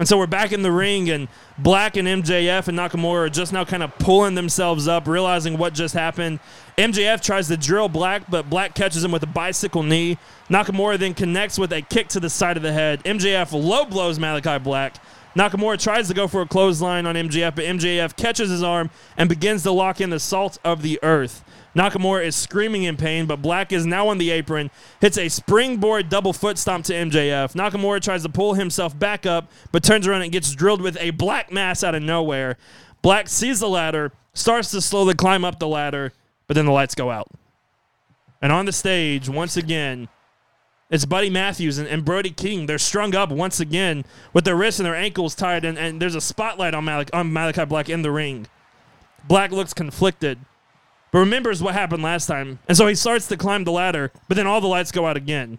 [0.00, 1.28] And so we're back in the ring, and
[1.58, 5.74] Black and MJF and Nakamura are just now kind of pulling themselves up, realizing what
[5.74, 6.40] just happened.
[6.78, 10.16] MJF tries to drill Black, but Black catches him with a bicycle knee.
[10.48, 13.04] Nakamura then connects with a kick to the side of the head.
[13.04, 14.96] MJF low blows Malakai Black.
[15.36, 18.88] Nakamura tries to go for a clothesline on MJF, but MJF catches his arm
[19.18, 21.44] and begins to lock in the salt of the earth.
[21.74, 26.08] Nakamura is screaming in pain, but Black is now on the apron, hits a springboard
[26.08, 27.54] double foot stomp to MJF.
[27.54, 31.10] Nakamura tries to pull himself back up, but turns around and gets drilled with a
[31.10, 32.56] black mass out of nowhere.
[33.02, 36.12] Black sees the ladder, starts to slowly climb up the ladder,
[36.46, 37.28] but then the lights go out.
[38.42, 40.08] And on the stage, once again,
[40.90, 42.66] it's Buddy Matthews and, and Brody King.
[42.66, 46.16] They're strung up once again with their wrists and their ankles tied, and, and there's
[46.16, 48.48] a spotlight on, Malach- on Malakai Black in the ring.
[49.28, 50.38] Black looks conflicted,
[51.12, 52.58] but remembers what happened last time.
[52.68, 55.16] And so he starts to climb the ladder, but then all the lights go out
[55.16, 55.58] again.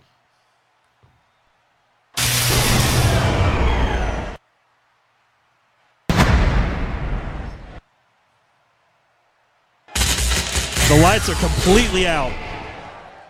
[10.92, 12.34] The lights are completely out.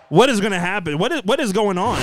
[0.10, 0.98] What is going to happen?
[0.98, 2.02] What is what is going on?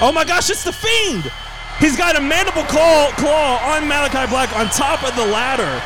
[0.00, 1.30] Oh my gosh, it's the fiend!
[1.78, 5.82] He's got a mandible claw, claw on Malakai Black on top of the ladder.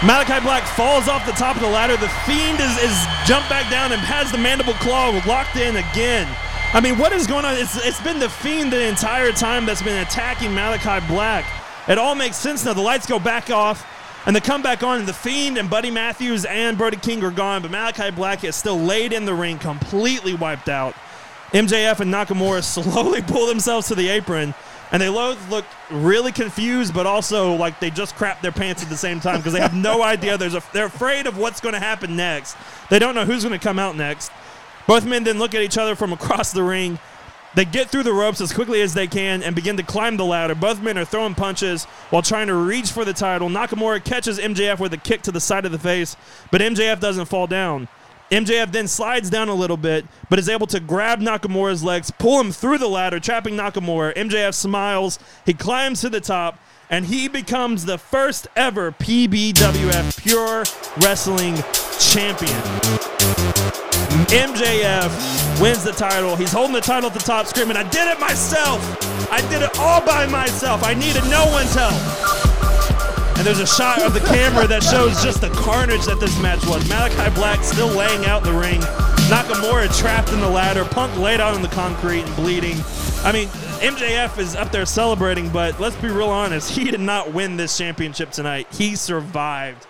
[0.00, 1.96] Malakai Black falls off the top of the ladder.
[1.96, 6.26] The fiend is, is jumped back down and has the mandible claw locked in again.
[6.72, 7.56] I mean, what is going on?
[7.56, 11.44] It's, it's been the fiend the entire time that's been attacking Malakai Black.
[11.88, 12.74] It all makes sense now.
[12.74, 13.86] The lights go back off
[14.26, 17.30] and they come back on, and the Fiend and Buddy Matthews and Brody King are
[17.30, 20.94] gone, but Malakai Black is still laid in the ring, completely wiped out.
[21.52, 24.54] MJF and Nakamura slowly pull themselves to the apron,
[24.90, 28.88] and they both look really confused, but also like they just crap their pants at
[28.88, 30.38] the same time because they have no idea.
[30.38, 32.56] There's a, they're afraid of what's going to happen next.
[32.90, 34.32] They don't know who's going to come out next.
[34.86, 36.98] Both men then look at each other from across the ring.
[37.54, 40.24] They get through the ropes as quickly as they can and begin to climb the
[40.24, 40.54] ladder.
[40.54, 43.48] Both men are throwing punches while trying to reach for the title.
[43.48, 46.16] Nakamura catches MJF with a kick to the side of the face,
[46.50, 47.88] but MJF doesn't fall down.
[48.30, 52.40] MJF then slides down a little bit, but is able to grab Nakamura's legs, pull
[52.40, 54.14] him through the ladder, trapping Nakamura.
[54.14, 56.58] MJF smiles, he climbs to the top,
[56.90, 60.64] and he becomes the first ever PBWF Pure
[60.98, 61.56] Wrestling
[61.98, 62.52] Champion.
[64.28, 66.36] MJF wins the title.
[66.36, 68.80] He's holding the title at the top, screaming, I did it myself!
[69.32, 70.84] I did it all by myself!
[70.84, 72.57] I needed no one's help!
[73.38, 76.66] And there's a shot of the camera that shows just the carnage that this match
[76.66, 76.82] was.
[76.88, 78.80] Malakai Black still laying out in the ring.
[79.30, 80.84] Nakamura trapped in the ladder.
[80.84, 82.76] Punk laid out on the concrete and bleeding.
[83.22, 83.46] I mean,
[83.78, 86.72] MJF is up there celebrating, but let's be real honest.
[86.72, 88.66] He did not win this championship tonight.
[88.72, 89.86] He survived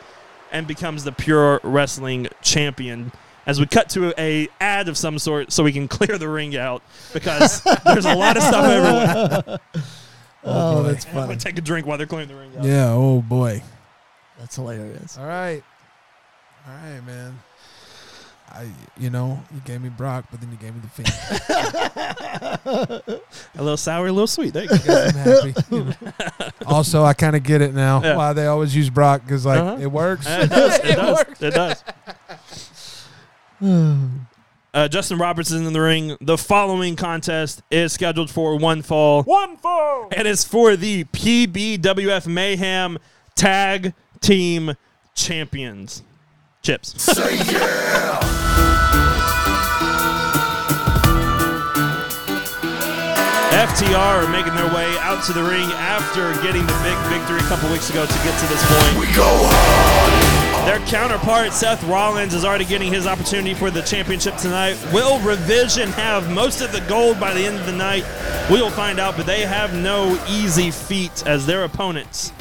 [0.52, 3.12] and becomes the pure wrestling champion.
[3.46, 6.54] As we cut to a ad of some sort, so we can clear the ring
[6.54, 6.82] out
[7.14, 9.58] because there's a lot of stuff everywhere.
[10.44, 11.38] Oh, that's I'm gonna funny.
[11.38, 12.64] take a drink while they're cleaning the ring out.
[12.64, 12.90] Yeah.
[12.92, 13.62] Oh boy.
[14.38, 15.18] That's hilarious.
[15.18, 15.62] All right.
[16.66, 17.38] All right, man.
[18.50, 18.66] I,
[18.96, 21.12] you know, you gave me Brock, but then you gave me the Fiend.
[23.54, 24.54] A little sour, a little sweet.
[24.54, 24.76] There you go.
[25.08, 25.54] I'm happy.
[25.70, 25.94] you know.
[26.66, 28.16] also, I kind of get it now Yeah.
[28.16, 29.76] why they always use Brock because like Uh-huh.
[29.82, 30.26] it works.
[30.26, 30.78] It does.
[30.78, 31.42] It, does.
[31.42, 31.84] It does.
[34.78, 36.16] Uh, Justin Robertson in the ring.
[36.20, 39.24] The following contest is scheduled for one fall.
[39.24, 40.06] One fall.
[40.12, 42.98] And it's for the PBWF Mayhem
[43.34, 44.76] Tag Team
[45.16, 46.04] Champions.
[46.62, 47.02] Chips.
[47.02, 49.57] Say yeah!
[53.58, 57.48] FTR are making their way out to the ring after getting the big victory a
[57.48, 59.00] couple weeks ago to get to this point.
[59.00, 60.64] We go hard!
[60.64, 64.76] Their counterpart, Seth Rollins, is already getting his opportunity for the championship tonight.
[64.92, 68.04] Will Revision have most of the gold by the end of the night?
[68.48, 72.32] We will find out, but they have no easy feat as their opponents.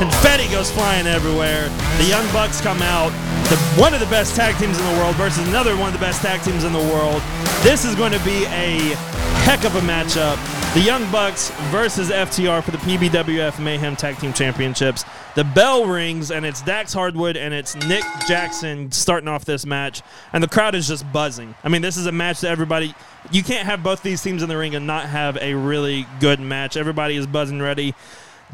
[0.00, 1.68] Confetti goes flying everywhere.
[1.98, 3.10] The Young Bucks come out.
[3.50, 5.98] The, one of the best tag teams in the world versus another one of the
[5.98, 7.20] best tag teams in the world.
[7.60, 8.96] This is going to be a
[9.44, 10.38] heck of a matchup.
[10.72, 15.04] The Young Bucks versus FTR for the PBWF Mayhem Tag Team Championships.
[15.34, 20.00] The bell rings, and it's Dax Harwood and it's Nick Jackson starting off this match,
[20.32, 21.54] and the crowd is just buzzing.
[21.62, 22.94] I mean, this is a match that everybody.
[23.30, 26.40] You can't have both these teams in the ring and not have a really good
[26.40, 26.78] match.
[26.78, 27.94] Everybody is buzzing ready.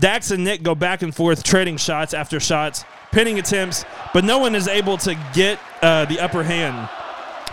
[0.00, 4.38] Dax and Nick go back and forth, trading shots after shots, pinning attempts, but no
[4.38, 6.88] one is able to get uh, the upper hand.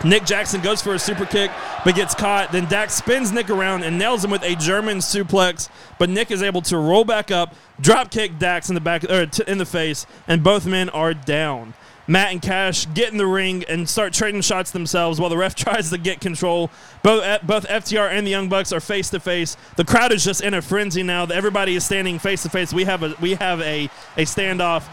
[0.02, 1.50] Nick Jackson goes for a super kick,
[1.84, 2.52] but gets caught.
[2.52, 5.68] Then Dax spins Nick around and nails him with a German suplex.
[5.98, 9.26] But Nick is able to roll back up, drop kick Dax in the back or
[9.26, 11.74] t- in the face, and both men are down.
[12.06, 15.54] Matt and Cash get in the ring and start trading shots themselves while the ref
[15.54, 16.70] tries to get control.
[17.02, 19.56] Both both FTR and the Young Bucks are face to face.
[19.76, 21.24] The crowd is just in a frenzy now.
[21.24, 22.72] Everybody is standing face to face.
[22.72, 23.84] We have a we have a
[24.16, 24.86] a standoff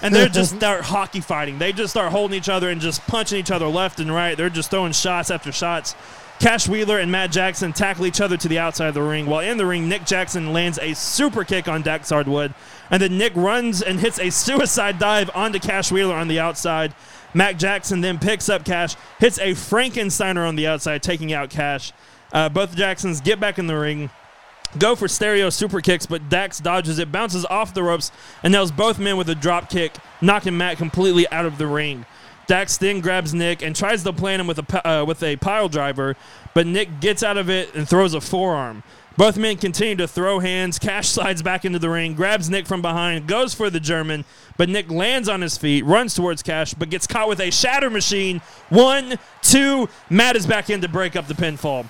[0.00, 1.58] and they're just start hockey fighting.
[1.58, 4.36] They just start holding each other and just punching each other left and right.
[4.36, 5.94] They're just throwing shots after shots.
[6.38, 9.26] Cash Wheeler and Matt Jackson tackle each other to the outside of the ring.
[9.26, 12.52] While in the ring, Nick Jackson lands a super kick on Dax Harwood.
[12.92, 16.94] And then Nick runs and hits a suicide dive onto Cash Wheeler on the outside.
[17.34, 21.92] Matt Jackson then picks up Cash, hits a Frankensteiner on the outside, taking out Cash.
[22.32, 24.08] Uh, both Jacksons get back in the ring
[24.78, 28.10] go for stereo super kicks, but Dax dodges it, bounces off the ropes,
[28.42, 32.06] and nails both men with a drop kick, knocking Matt completely out of the ring.
[32.46, 35.68] Dax then grabs Nick and tries to plant him with a uh, with a pile
[35.68, 36.16] driver,
[36.54, 38.82] but Nick gets out of it and throws a forearm.
[39.16, 40.78] Both men continue to throw hands.
[40.78, 44.24] Cash slides back into the ring, grabs Nick from behind, goes for the German,
[44.56, 47.90] but Nick lands on his feet, runs towards Cash, but gets caught with a shatter
[47.90, 48.40] machine.
[48.70, 49.88] One, two.
[50.08, 51.88] Matt is back in to break up the pinfall.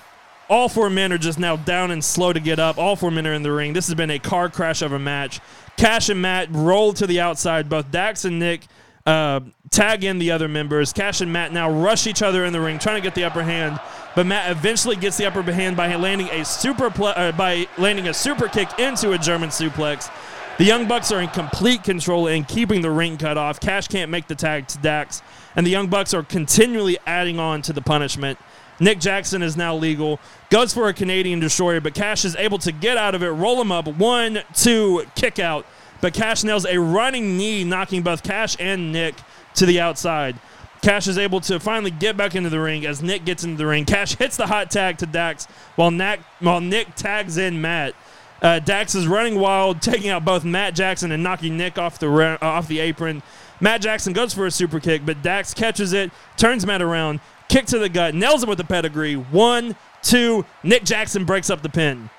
[0.49, 2.77] All four men are just now down and slow to get up.
[2.77, 3.73] All four men are in the ring.
[3.73, 5.39] This has been a car crash of a match.
[5.77, 7.69] Cash and Matt roll to the outside.
[7.69, 8.67] Both Dax and Nick
[9.05, 10.93] uh, tag in the other members.
[10.93, 13.43] Cash and Matt now rush each other in the ring, trying to get the upper
[13.43, 13.79] hand.
[14.15, 18.13] But Matt eventually gets the upper hand by landing a super uh, by landing a
[18.13, 20.11] super kick into a German suplex.
[20.59, 23.59] The Young Bucks are in complete control and keeping the ring cut off.
[23.59, 25.23] Cash can't make the tag to Dax,
[25.55, 28.37] and the Young Bucks are continually adding on to the punishment.
[28.79, 32.71] Nick Jackson is now legal, goes for a Canadian destroyer, but Cash is able to
[32.71, 35.65] get out of it, roll him up, one, two, kick out.
[36.01, 39.15] But Cash nails a running knee, knocking both Cash and Nick
[39.55, 40.37] to the outside.
[40.81, 43.65] Cash is able to finally get back into the ring as Nick gets into the
[43.65, 43.85] ring.
[43.85, 47.95] Cash hits the hot tag to Dax while, Nac- while Nick tags in Matt.
[48.41, 52.09] Uh, Dax is running wild, taking out both Matt Jackson and knocking Nick off the
[52.11, 53.23] uh, off the apron.
[53.61, 57.65] Matt Jackson goes for a super kick, but Dax catches it, turns Matt around, kick
[57.67, 59.15] to the gut, nails him with a pedigree.
[59.15, 60.45] One, two.
[60.61, 62.09] Nick Jackson breaks up the pin.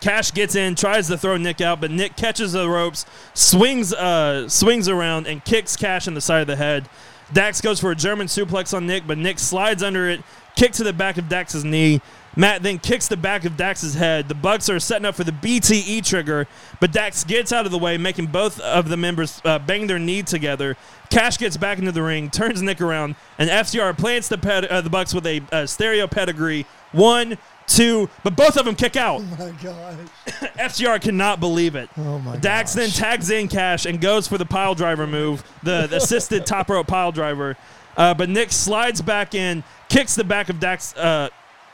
[0.00, 4.48] Cash gets in, tries to throw Nick out, but Nick catches the ropes, swings, uh,
[4.48, 6.88] swings around, and kicks Cash in the side of the head.
[7.32, 10.22] Dax goes for a German suplex on Nick, but Nick slides under it,
[10.56, 12.00] kick to the back of Dax's knee.
[12.36, 14.28] Matt then kicks the back of Dax's head.
[14.28, 16.46] The Bucks are setting up for the BTE trigger,
[16.78, 19.98] but Dax gets out of the way, making both of the members uh, bang their
[19.98, 20.76] knee together.
[21.10, 24.80] Cash gets back into the ring, turns Nick around, and FTR plants the ped- uh,
[24.80, 26.64] the Bucks with a stereo pedigree.
[26.92, 27.38] One,
[27.68, 29.22] two, but both of them kick out.
[29.38, 29.94] my gosh.
[30.58, 31.88] FTR cannot believe it.
[31.96, 32.82] Oh my Dax gosh.
[32.82, 36.68] then tags in Cash and goes for the pile driver move, the, the assisted top
[36.70, 37.56] rope pile driver.
[37.96, 40.96] Uh, but Nick slides back in, kicks the back of Dax.
[40.96, 41.28] Uh,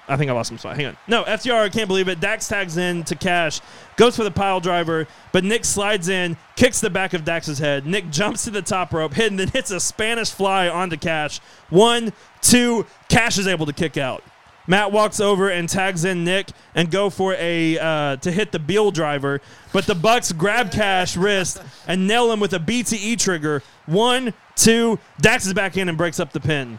[0.06, 0.76] I think I lost some spot.
[0.76, 0.96] Hang on.
[1.08, 2.20] No, FTR can't believe it.
[2.20, 3.60] Dax tags in to Cash,
[3.96, 7.86] goes for the pile driver, but Nick slides in, kicks the back of Dax's head.
[7.86, 11.40] Nick jumps to the top rope, hit, and then hits a Spanish fly onto Cash.
[11.70, 14.22] One, two, Cash is able to kick out.
[14.66, 18.58] Matt walks over and tags in Nick and go for a uh, to hit the
[18.58, 19.40] Beal driver,
[19.72, 23.62] but the Bucks grab Cash wrist and nail him with a BTE trigger.
[23.86, 26.78] One, two, Dax is back in and breaks up the pin.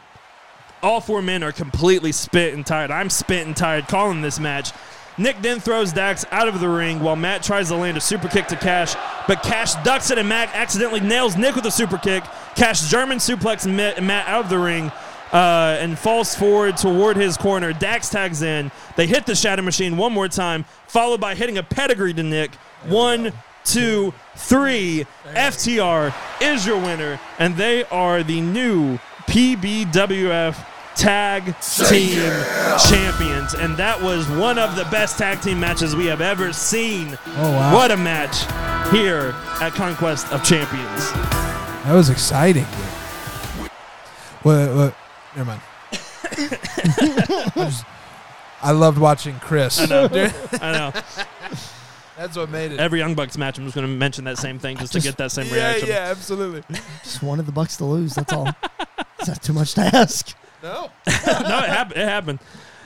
[0.82, 2.92] All four men are completely spent and tired.
[2.92, 4.72] I'm spent and tired calling this match.
[5.18, 8.28] Nick then throws Dax out of the ring while Matt tries to land a super
[8.28, 8.96] kick to Cash,
[9.28, 12.24] but Cash ducks it and Matt accidentally nails Nick with a super kick.
[12.56, 14.92] Cash German suplex Matt out of the ring
[15.36, 17.74] uh, and falls forward toward his corner.
[17.74, 18.72] Dax tags in.
[18.96, 22.56] They hit the Shatter Machine one more time, followed by hitting a pedigree to Nick.
[22.86, 23.34] One,
[23.66, 25.06] two, three.
[25.26, 30.56] FTR is your winner, and they are the new PBWF
[30.96, 32.32] Tag Team
[32.90, 33.56] Champions.
[33.56, 37.20] And that was one of the best tag team matches we have ever seen.
[37.26, 37.74] Oh, wow.
[37.74, 38.44] What a match
[38.90, 41.12] here at Conquest of Champions.
[41.12, 42.64] That was exciting.
[44.44, 44.74] What?
[44.74, 44.96] What?
[45.36, 45.62] Never mind.
[45.92, 47.86] I, just-
[48.62, 49.80] I loved watching Chris.
[49.80, 50.06] I know.
[50.62, 50.92] I know.
[52.18, 52.80] That's what made it.
[52.80, 55.18] Every Young Bucks match, I'm just going to mention that same thing just to get
[55.18, 55.90] that same yeah, reaction.
[55.90, 56.64] yeah, absolutely.
[57.04, 58.16] Just wanted the Bucks to lose.
[58.16, 58.48] That's all.
[59.20, 60.36] Is that too much to ask?
[60.64, 60.90] No.
[61.08, 62.00] no, it happened.
[62.00, 62.40] It happened.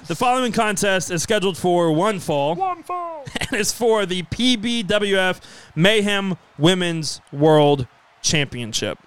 [0.07, 2.55] The following contest is scheduled for one fall.
[2.55, 3.25] One fall.
[3.41, 5.39] And it's for the PBWF
[5.75, 7.87] Mayhem Women's World
[8.21, 8.97] Championship.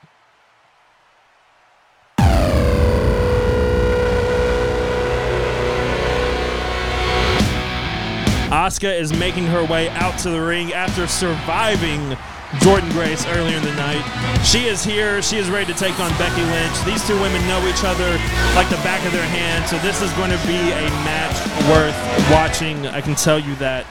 [8.53, 12.19] Asuka is making her way out to the ring after surviving
[12.61, 14.05] Jordynne Grace earlier in the night.
[14.45, 15.23] She is here.
[15.23, 16.85] She is ready to take on Becky Lynch.
[16.85, 18.11] These two women know each other
[18.55, 21.33] like the back of their hand, so this is going to be a match
[21.71, 21.97] worth
[22.31, 22.87] watching.
[22.89, 23.87] I can tell you that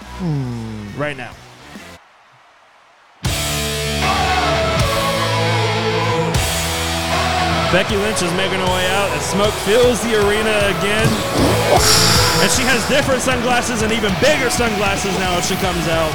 [0.96, 1.34] right now.
[7.74, 12.21] Becky Lynch is making her way out as smoke fills the arena again.
[12.42, 16.10] And she has different sunglasses and even bigger sunglasses now as she comes out.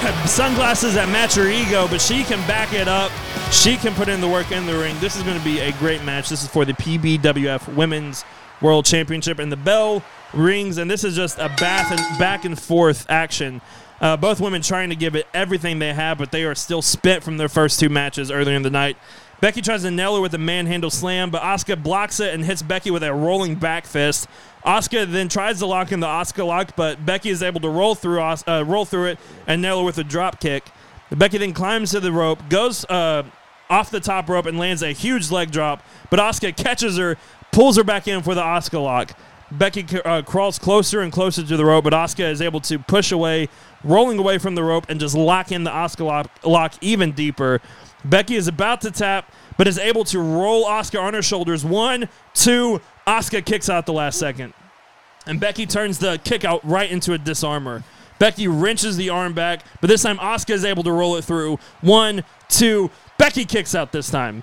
[0.26, 3.12] sunglasses that match her ego, but she can back it up.
[3.52, 4.96] She can put in the work in the ring.
[4.98, 6.30] This is going to be a great match.
[6.30, 8.24] This is for the PBWF Women's
[8.60, 10.02] World Championship, and the bell
[10.34, 13.60] rings, and this is just a back and back and forth action.
[14.00, 17.22] Uh, both women trying to give it everything they have, but they are still spent
[17.22, 18.96] from their first two matches earlier in the night.
[19.40, 22.60] Becky tries to nail her with a manhandle slam, but Asuka blocks it and hits
[22.60, 24.28] Becky with a rolling back fist.
[24.66, 27.94] Asuka then tries to lock in the Asuka lock, but Becky is able to roll
[27.94, 30.68] through uh, roll through it and nail her with a drop kick.
[31.10, 33.22] Becky then climbs to the rope, goes uh,
[33.70, 35.82] off the top rope, and lands a huge leg drop.
[36.10, 37.16] But Asuka catches her,
[37.50, 39.16] pulls her back in for the Asuka lock.
[39.50, 43.10] Becky uh, crawls closer and closer to the rope, but Asuka is able to push
[43.10, 43.48] away,
[43.82, 47.60] rolling away from the rope, and just lock in the Asuka lock, lock even deeper.
[48.04, 51.64] Becky is about to tap, but is able to roll Asuka on her shoulders.
[51.64, 54.54] One, two, Asuka kicks out the last second.
[55.26, 57.84] And Becky turns the kick out right into a Dis-arm-her.
[58.18, 61.58] Becky wrenches the arm back, but this time Asuka is able to roll it through.
[61.80, 64.42] One, two, Becky kicks out this time.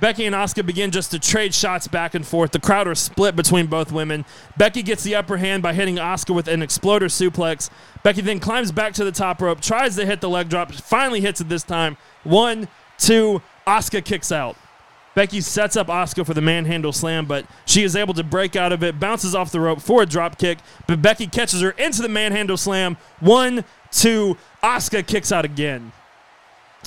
[0.00, 2.50] Becky and Asuka begin just to trade shots back and forth.
[2.50, 4.24] The crowd are split between both women.
[4.56, 7.70] Becky gets the upper hand by hitting Asuka with an exploder suplex.
[8.02, 11.20] Becky then climbs back to the top rope, tries to hit the leg drop, finally
[11.20, 11.96] hits it this time.
[12.24, 12.66] One,
[13.02, 14.56] two, Asuka kicks out.
[15.14, 18.72] Becky sets up Asuka for the manhandle slam, but she is able to break out
[18.72, 22.00] of it, bounces off the rope for a drop kick, but Becky catches her into
[22.00, 22.96] the manhandle slam.
[23.20, 25.92] One, two, Asuka kicks out again.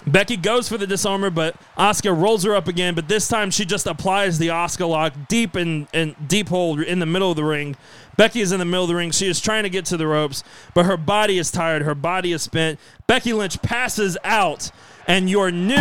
[0.07, 2.95] Becky goes for the Dis-arm-her, but Asuka rolls her up again.
[2.95, 6.99] But this time, she just applies the Asuka lock deep in, in deep hole in
[6.99, 7.75] the middle of the ring.
[8.17, 9.11] Becky is in the middle of the ring.
[9.11, 10.43] She is trying to get to the ropes,
[10.73, 11.83] but her body is tired.
[11.83, 12.79] Her body is spent.
[13.07, 14.69] Becky Lynch passes out,
[15.07, 15.75] and your new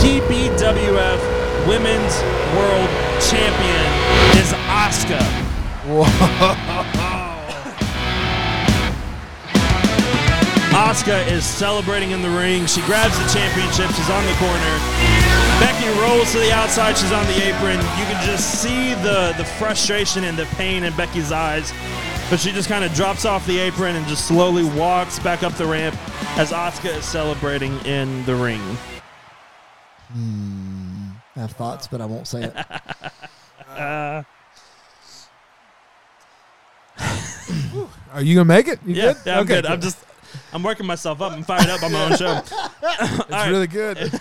[0.00, 1.20] PBWF
[1.68, 2.22] Women's
[2.56, 2.88] World
[3.20, 3.84] Champion
[4.40, 5.20] is Asuka.
[10.72, 12.64] Asuka is celebrating in the ring.
[12.64, 13.90] She grabs the championship.
[13.94, 14.78] She's on the corner.
[15.60, 16.96] Becky rolls to the outside.
[16.96, 17.76] She's on the apron.
[17.76, 21.72] You can just see the, the frustration and the pain in Becky's eyes.
[22.30, 25.52] But she just kind of drops off the apron and just slowly walks back up
[25.54, 25.96] the ramp
[26.38, 28.60] as Asuka is celebrating in the ring.
[30.12, 31.08] Hmm.
[31.36, 32.54] I have thoughts, but I won't say it.
[33.68, 34.24] Uh.
[38.12, 38.80] Are you gonna make it?
[38.84, 39.16] You Yeah, good?
[39.24, 39.66] yeah I'm Okay, good.
[39.66, 39.98] I'm just,
[40.52, 41.32] I'm working myself up.
[41.32, 42.42] I'm fired up on my own show.
[43.32, 44.20] It's really good.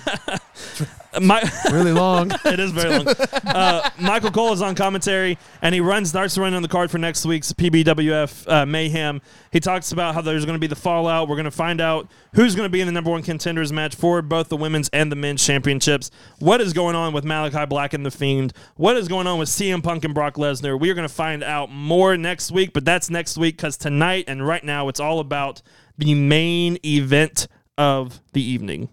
[1.20, 1.42] My,
[1.72, 2.32] really long.
[2.46, 3.08] it is very long.
[3.08, 6.92] Uh, Michael Cole is on commentary, and he runs, starts to run on the card
[6.92, 9.22] for next week's PBWF uh, Mayhem.
[9.52, 11.28] He talks about how there's going to be the fallout.
[11.28, 13.96] We're going to find out who's going to be in the number one contenders match
[13.96, 16.12] for both the women's and the men's championships.
[16.38, 18.54] What is going on with Malakai Black and the Fiend?
[18.76, 20.80] What is going on with CM Punk and Brock Lesnar?
[20.80, 24.26] We are going to find out more next week, but that's next week because tonight
[24.28, 25.64] and right now it's all about
[26.00, 27.48] the main event
[27.78, 28.90] of the evening.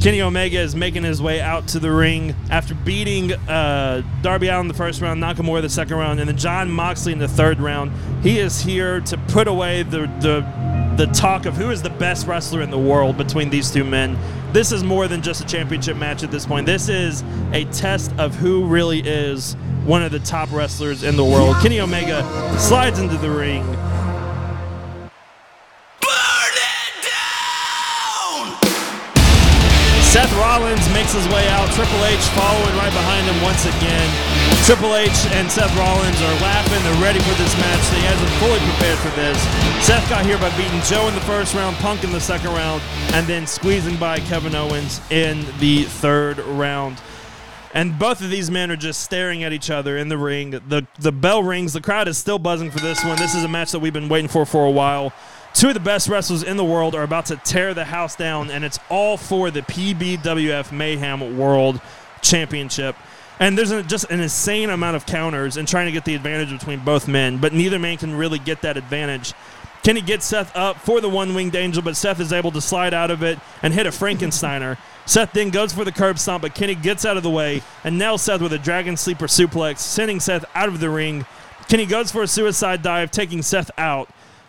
[0.00, 4.62] Kenny Omega is making his way out to the ring after beating uh, Darby Allin
[4.62, 7.58] in the first round, Nakamura the second round, and then Jon Moxley in the third
[7.58, 7.90] round.
[8.22, 10.46] He is here to put away the the
[10.96, 14.16] the talk of who is the best wrestler in the world between these two men.
[14.52, 16.66] This is more than just a championship match at this point.
[16.66, 19.54] This is a test of who really is
[19.84, 21.56] one of the top wrestlers in the world.
[21.60, 22.22] Kenny Omega
[22.58, 23.64] slides into the ring.
[30.48, 31.68] Rollins makes his way out.
[31.76, 34.08] Triple H following right behind him once again.
[34.64, 36.82] Triple H and Seth Rollins are laughing.
[36.84, 37.84] They're ready for this match.
[37.92, 39.36] They hasn't fully prepared for this.
[39.84, 42.80] Seth got here by beating Joe in the first round, Punk in the second round,
[43.12, 46.96] and then squeezing by Kevin Owens in the third round.
[47.74, 50.50] And both of these men are just staring at each other in the ring.
[50.50, 51.72] The the bell rings.
[51.72, 53.18] The crowd is still buzzing for this one.
[53.18, 55.12] This is a match that we've been waiting for for a while.
[55.54, 58.50] Two of the best wrestlers in the world are about to tear the house down,
[58.50, 61.80] and it's all for the PBWF Mayhem World
[62.22, 62.96] Championship.
[63.40, 66.80] And there's just an insane amount of counters and trying to get the advantage between
[66.80, 69.32] both men, but neither man can really get that advantage.
[69.82, 72.92] Kenny gets Seth up for the one winged angel, but Seth is able to slide
[72.92, 74.76] out of it and hit a Frankensteiner.
[75.06, 77.98] Seth then goes for the curb stomp, but Kenny gets out of the way and
[77.98, 81.24] nails Seth with a dragon sleeper suplex, sending Seth out of the ring.
[81.68, 84.08] Kenny goes for a suicide dive, taking Seth out.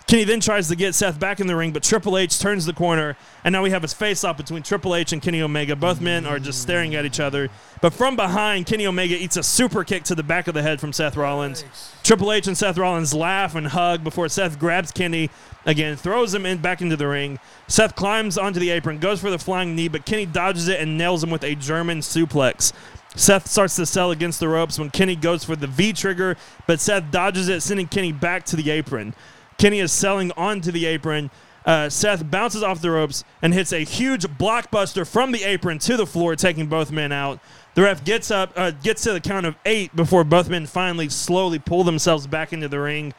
[0.09, 2.73] Kenny then tries to get Seth back in the ring, but Triple H turns the
[2.73, 5.75] corner, and now we have a face off between Triple H and Kenny Omega.
[5.75, 7.47] Both men are just staring at each other.
[7.79, 10.79] But from behind, Kenny Omega eats a super kick to the back of the head
[10.79, 11.63] from Seth Rollins.
[12.01, 15.29] Triple H and Seth Rollins laugh and hug before Seth grabs Kenny
[15.67, 17.37] again, throws him in back into the ring.
[17.67, 20.97] Seth climbs onto the apron, goes for the flying knee, but Kenny dodges it and
[20.97, 22.73] nails him with a German suplex.
[23.15, 26.79] Seth starts to sell against the ropes when Kenny goes for the V trigger, but
[26.79, 29.13] Seth dodges it, sending Kenny back to the apron.
[29.59, 31.29] Kenny is selling onto the apron.
[31.65, 35.97] Uh, Seth bounces off the ropes and hits a huge blockbuster from the apron to
[35.97, 37.39] the floor, taking both men out.
[37.75, 41.09] The ref gets up, uh, gets to the count of eight before both men finally
[41.09, 43.13] slowly pull themselves back into the ring.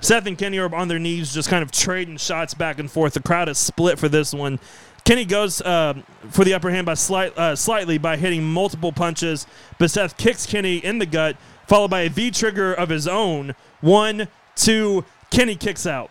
[0.00, 3.14] Seth and Kenny are on their knees, just kind of trading shots back and forth.
[3.14, 4.58] The crowd is split for this one.
[5.04, 5.94] Kenny goes uh,
[6.30, 9.46] for the upper hand by slight, uh, slightly by hitting multiple punches,
[9.78, 11.36] but Seth kicks Kenny in the gut,
[11.68, 13.54] followed by a V trigger of his own.
[13.80, 14.26] One,
[14.56, 16.10] two, Kenny kicks out.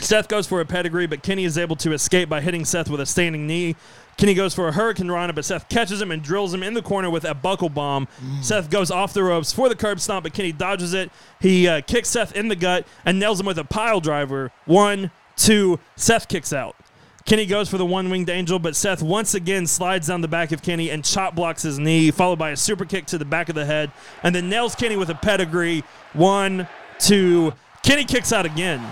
[0.00, 3.00] Seth goes for a pedigree, but Kenny is able to escape by hitting Seth with
[3.00, 3.76] a standing knee.
[4.16, 6.82] Kenny goes for a Hurricane Rana, but Seth catches him and drills him in the
[6.82, 8.08] corner with a buckle bomb.
[8.42, 11.10] Seth goes off the ropes for the curb stomp, but Kenny dodges it.
[11.40, 14.52] He uh, kicks Seth in the gut and nails him with a pile driver.
[14.66, 16.76] One, two, Seth kicks out.
[17.24, 20.52] Kenny goes for the one winged angel, but Seth once again slides down the back
[20.52, 23.48] of Kenny and chop blocks his knee, followed by a super kick to the back
[23.48, 23.90] of the head,
[24.22, 25.82] and then nails Kenny with a pedigree.
[26.12, 26.68] One,
[26.98, 27.54] two,
[27.84, 28.82] Kenny kicks out again.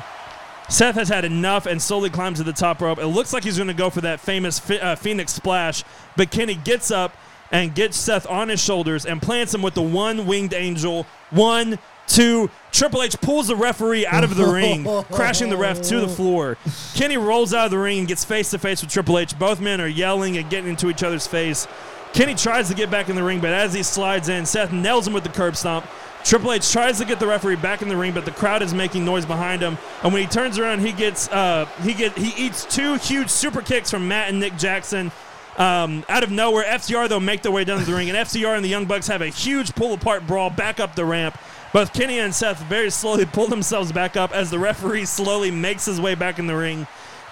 [0.69, 2.99] Seth has had enough and slowly climbs to the top rope.
[2.99, 5.83] It looks like he's going to go for that famous uh, Phoenix splash,
[6.17, 7.17] but Kenny gets up
[7.51, 11.07] and gets Seth on his shoulders and plants him with the one winged angel.
[11.31, 12.51] One, two.
[12.71, 16.57] Triple H pulls the referee out of the ring, crashing the ref to the floor.
[16.95, 19.39] Kenny rolls out of the ring and gets face to face with Triple H.
[19.39, 21.67] Both men are yelling and getting into each other's face.
[22.15, 25.07] Kenny tries to get back in the ring, but as he slides in, Seth nails
[25.07, 25.87] him with the curb stomp.
[26.25, 28.73] Triple H tries to get the referee back in the ring, but the crowd is
[28.73, 29.77] making noise behind him.
[30.03, 33.61] And when he turns around, he gets uh, he get he eats two huge super
[33.61, 35.11] kicks from Matt and Nick Jackson.
[35.59, 38.55] Um, out of nowhere, FTR though make their way down to the ring, and FTR
[38.57, 41.39] and the Young Bucks have a huge pull apart brawl back up the ramp.
[41.73, 45.85] Both Kenny and Seth very slowly pull themselves back up as the referee slowly makes
[45.85, 46.87] his way back in the ring.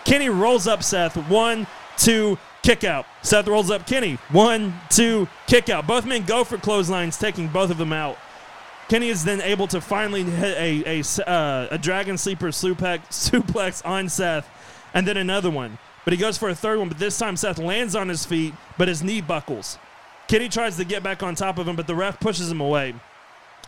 [0.05, 1.17] Kenny rolls up Seth.
[1.29, 3.07] One, two, kick out.
[3.23, 4.15] Seth rolls up Kenny.
[4.31, 5.87] One, two, kick out.
[5.87, 8.19] Both men go for clotheslines, taking both of them out.
[8.91, 13.87] Kenny is then able to finally hit a a, uh, a dragon sleeper suplex, suplex
[13.87, 14.49] on Seth,
[14.93, 15.79] and then another one.
[16.05, 18.53] But he goes for a third one, but this time Seth lands on his feet,
[18.77, 19.79] but his knee buckles.
[20.27, 22.95] Kenny tries to get back on top of him, but the ref pushes him away.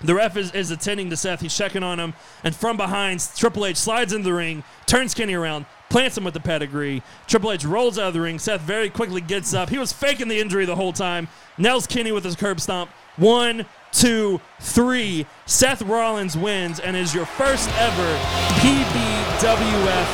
[0.03, 1.41] The ref is, is attending to Seth.
[1.41, 2.15] He's checking on him.
[2.43, 6.35] And from behind, Triple H slides into the ring, turns Kenny around, plants him with
[6.35, 7.01] the pedigree.
[7.29, 8.41] Triple H rolls out of the ring.
[8.41, 9.69] Seth very quickly gets up.
[9.71, 11.29] He was faking the injury the whole time.
[11.59, 12.91] Nails Kenny with his curb stomp.
[13.17, 15.27] One, two, three.
[15.47, 18.19] Seth Rollins wins and is your first ever
[18.61, 20.09] PBWF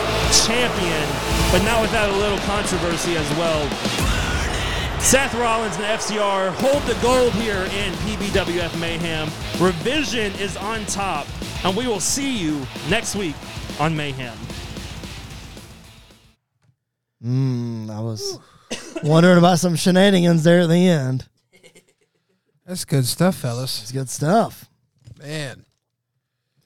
[0.47, 1.09] champion,
[1.51, 3.69] but not without a little controversy as well.
[5.01, 9.29] Seth Rollins and FTR hold the gold here in PBWF Mayhem.
[9.61, 11.27] Revision is on top,
[11.65, 13.37] and we will see you next week
[13.81, 14.37] on Mayhem.
[17.25, 18.39] Mm, I was
[19.03, 21.27] wondering about some shenanigans there at the end.
[22.69, 23.81] That's good stuff, fellas.
[23.83, 24.69] It's good stuff.
[25.19, 25.65] Man.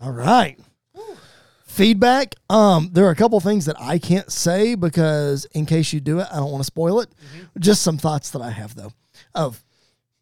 [0.00, 0.58] All right.
[1.64, 2.34] Feedback.
[2.50, 6.18] Um, there are a couple things that I can't say because in case you do
[6.18, 7.08] it, I don't want to spoil it.
[7.58, 8.92] Just some thoughts that I have though
[9.34, 9.62] of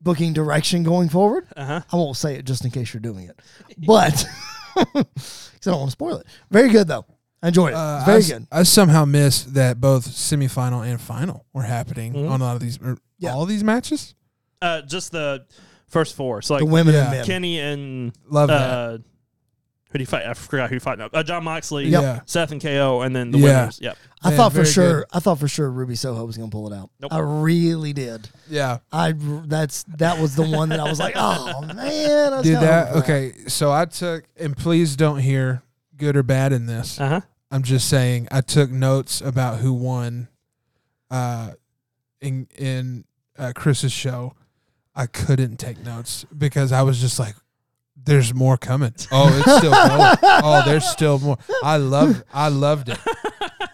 [0.03, 1.47] booking direction going forward.
[1.57, 1.81] Uh-huh.
[1.91, 3.41] I won't say it just in case you're doing it,
[3.87, 4.27] but
[4.77, 6.27] because I don't want to spoil it.
[6.51, 7.07] Very good though.
[7.43, 7.77] I enjoyed it.
[7.77, 8.47] Uh, very I, s- good.
[8.53, 12.31] I somehow missed that both semifinal and final were happening Mhm.
[12.31, 13.33] on a lot of these, or Yeah.
[13.33, 14.15] all these matches.
[14.63, 15.47] Uh, just the
[15.91, 16.41] first four.
[16.43, 17.03] So like The women yeah.
[17.03, 17.25] and men.
[17.27, 18.71] Kenny and Love that.
[18.71, 18.99] uh,
[19.91, 20.25] who do you fight?
[20.25, 21.09] I forgot who you fought now.
[21.13, 22.03] Uh, Jon Moxley, Yep.
[22.03, 22.21] Yeah.
[22.25, 23.61] Seth and KO, and then the Yeah.
[23.63, 23.81] winners.
[23.83, 23.99] Yep.
[24.23, 25.01] I Man, thought for sure.
[25.01, 25.05] good.
[25.13, 26.91] I thought for sure Ruby Soho was going to pull it out.
[27.01, 27.13] Nope.
[27.13, 28.29] I really did.
[28.49, 28.79] Yeah.
[28.93, 32.55] I that's that was the one that I was like, oh man, I was Dude,
[32.59, 33.33] kinda that, okay.
[33.49, 35.63] So I took, and please don't hear
[35.97, 37.01] good or bad in this.
[37.01, 37.21] Uh huh.
[37.51, 40.29] I'm just saying I took notes about who won
[41.11, 41.51] uh
[42.21, 43.05] in in
[43.37, 44.35] uh, Chris's show.
[45.01, 47.35] I couldn't take notes because I was just like
[47.97, 48.95] there's more coming.
[49.11, 50.17] Oh, it's still going.
[50.23, 51.39] oh, there's still more.
[51.65, 52.99] I love I loved it.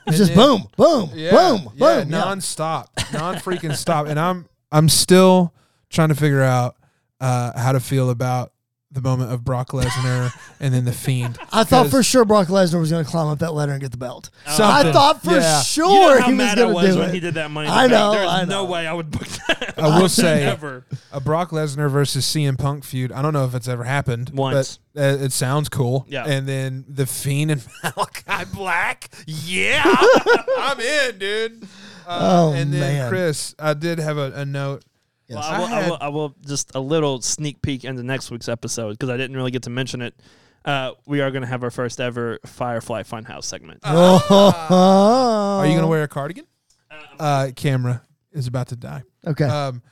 [0.06, 2.10] It's just boom, boom, Yeah, boom, yeah, boom.
[2.10, 2.92] Non-stop.
[3.12, 4.06] Non-freaking stop.
[4.06, 5.52] And I'm I'm still
[5.90, 6.76] trying to figure out
[7.20, 8.52] uh how to feel about
[8.92, 10.30] the moment of Brock Lesnar
[10.60, 11.38] and then the Fiend.
[11.52, 13.90] I thought for sure Brock Lesnar was going to climb up that ladder and get
[13.90, 14.30] the belt.
[14.46, 15.60] I thought for Yeah.
[15.62, 17.14] sure You know how he was mad I going was to do when it.
[17.14, 17.66] he did that money.
[17.68, 18.00] in I the Bank?
[18.00, 18.64] know, There's I no know.
[18.64, 19.74] way I would book that.
[19.76, 20.84] I will say- ever.
[21.12, 23.10] a Brock Lesnar versus CM Punk feud.
[23.12, 24.78] I don't know if it's ever happened Once.
[24.94, 26.06] but uh, it sounds cool.
[26.08, 26.24] Yeah.
[26.24, 29.10] And then the Fiend and Malakai Black.
[29.26, 29.82] Yeah,
[30.58, 31.62] I'm in, dude.
[32.06, 33.08] Uh, Oh, and then man.
[33.10, 34.84] Chris, I did have a, a note.
[35.28, 35.38] Yes.
[35.38, 38.30] Well, I, will, I I, will, I will just a little sneak peek into next
[38.30, 40.14] week's episode because I didn't really get to mention it.
[40.64, 43.80] Uh, we are going to have our first ever Firefly Funhouse segment.
[43.84, 45.58] Oh.
[45.60, 46.46] Are you gonna wear a cardigan?
[47.18, 49.02] Uh, camera is about to die.
[49.26, 49.44] Okay.
[49.44, 49.82] Um,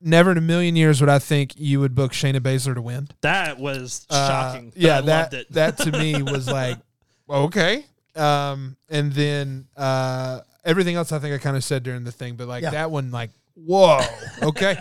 [0.00, 3.08] never in a million years would I think you would book Shayna Baszler to win.
[3.22, 4.70] That was Uh, shocking.
[4.70, 5.52] but yeah, I that loved it.
[5.52, 6.78] that to me was like
[7.28, 7.84] okay.
[8.14, 12.36] Um, and then uh, everything else I think I kind of said during the thing,
[12.36, 12.70] but like Yeah.
[12.70, 14.00] that one, like whoa,
[14.42, 14.78] okay.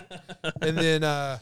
[0.61, 1.39] and then uh,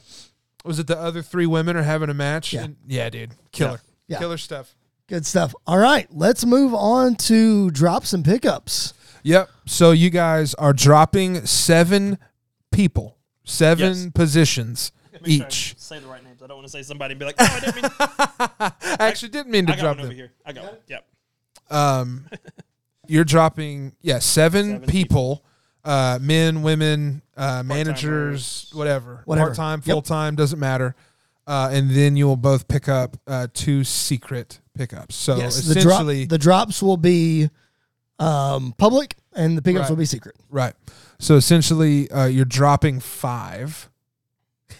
[0.63, 2.53] was it the other three women are having a match?
[2.53, 2.63] Yeah.
[2.63, 4.19] And- yeah, dude, killer, Yeah.
[4.19, 4.75] killer stuff.
[5.07, 5.53] Good stuff.
[5.67, 8.93] All right, let's move on to drops and pickups.
[9.23, 9.49] Yep.
[9.65, 12.17] So you guys are dropping seven
[12.71, 14.09] people, seven Yes.
[14.15, 15.75] positions Make sure I each.
[15.77, 16.41] say the right names.
[16.41, 17.91] I don't want to say somebody and be like, oh, I didn't mean.
[17.99, 20.31] I actually didn't mean to I got drop one over here.
[20.45, 20.75] I got one.
[20.87, 21.07] Yep.
[21.69, 22.25] Um,
[23.07, 25.43] you're dropping yeah seven, Seven people,
[25.83, 29.47] uh, men, women, uh, managers, whatever, Whatever.
[29.47, 29.93] part time, Yep.
[29.93, 30.95] full time, doesn't matter.
[31.47, 35.15] Uh, and then you will both pick up uh, two secret pickups.
[35.15, 37.49] So yes, the, drop, essentially, the drops will be
[38.19, 39.89] um, public and the pickups Right.
[39.89, 40.35] will be secret.
[40.49, 40.73] right.
[41.19, 43.89] So essentially, uh, you're dropping five.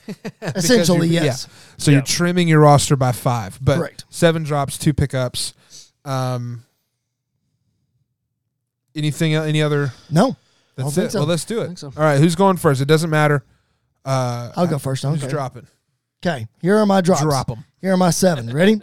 [0.42, 1.48] Essentially, you're- yes.
[1.50, 1.74] Yeah.
[1.78, 1.98] So Yeah.
[1.98, 4.06] you're trimming your roster by five, but Correct.
[4.10, 5.54] seven drops, two pickups.
[6.06, 6.64] Um,
[8.96, 9.34] anything?
[9.34, 9.94] el- Any other?
[10.10, 10.36] No,
[10.84, 11.12] That's it.
[11.12, 11.20] so.
[11.20, 11.78] Well, let's do it.
[11.80, 11.88] so.
[11.96, 12.82] All right, who's going first?
[12.82, 13.44] It doesn't matter.
[14.06, 15.04] Uh, I'll go first.
[15.04, 15.30] Who's care.
[15.30, 15.68] dropping?
[16.26, 17.22] Okay, here are my drops.
[17.22, 17.64] Drop them.
[17.82, 18.52] Here are my seven.
[18.52, 18.82] Ready?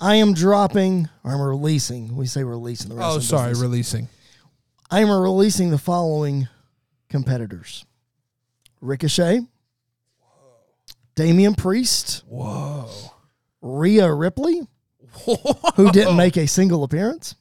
[0.00, 2.16] I am dropping, or I'm releasing.
[2.16, 3.62] We say releasing the rest Oh, sorry, business.
[3.62, 4.08] releasing.
[4.90, 6.48] I am releasing the following
[7.08, 7.84] competitors:
[8.80, 9.40] Ricochet,
[11.14, 12.88] Damian Priest, Whoa.
[13.62, 14.62] Rhea Ripley,
[15.76, 17.36] who didn't make a single appearance,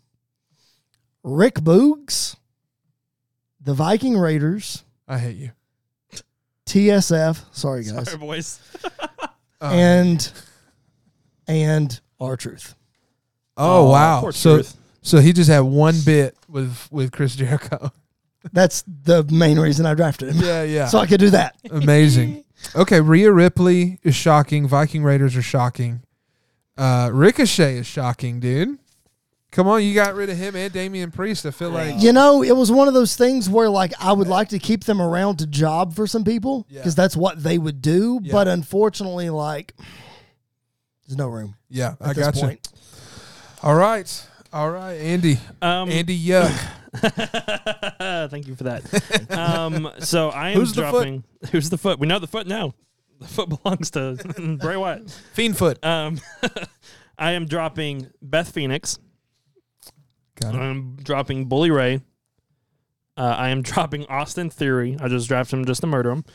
[1.24, 2.36] Rick Boogs,
[3.64, 5.52] the Viking Raiders, I hate you.
[6.66, 8.60] TSF, sorry guys, Sorry, boys.
[9.66, 9.70] Oh.
[9.70, 10.30] and
[11.48, 12.76] and R-Truth.
[13.56, 14.20] oh, Aw, wow.
[14.22, 14.76] poor So Truth.
[15.02, 17.90] so he just had one bit with with Chris Jericho.
[18.52, 20.44] That's the main reason I drafted him.
[20.44, 20.88] yeah, yeah.
[20.88, 21.56] So I could do that.
[21.72, 22.44] Amazing.
[22.76, 24.68] Okay, Rhea Ripley is shocking.
[24.68, 26.02] Viking Raiders are shocking.
[26.78, 28.80] Uh, Ricochet is shocking, dude.
[29.54, 31.46] Come on, you got rid of him and Damian Priest.
[31.46, 34.28] I feel like You know, it was one of those things where like I would
[34.28, 36.80] like to keep them around to job for some people Yeah.
[36.80, 38.20] because that's what they would do.
[38.24, 38.32] Yeah.
[38.32, 39.74] But unfortunately, like
[41.08, 42.58] there's no room yeah, at I this got you.
[43.62, 46.50] All right, all right, Andy, Um, Andy Yuck.
[48.30, 49.32] Thank you for that.
[49.32, 50.92] Um, so I am Who's the foot?
[50.92, 51.24] dropping.
[51.52, 52.00] Who's the foot?
[52.00, 52.74] We know the foot now.
[53.20, 54.16] The foot belongs to
[54.62, 55.06] Bray Wyatt.
[55.36, 55.84] Fiendfoot.
[55.86, 56.20] Um,
[57.18, 59.00] I am dropping Beth Phoenix.
[60.40, 60.58] Got it.
[60.58, 62.02] I'm dropping Bully Ray.
[63.16, 64.98] Uh, I am dropping Austin Theory.
[65.00, 66.26] I just drafted him just to murder him.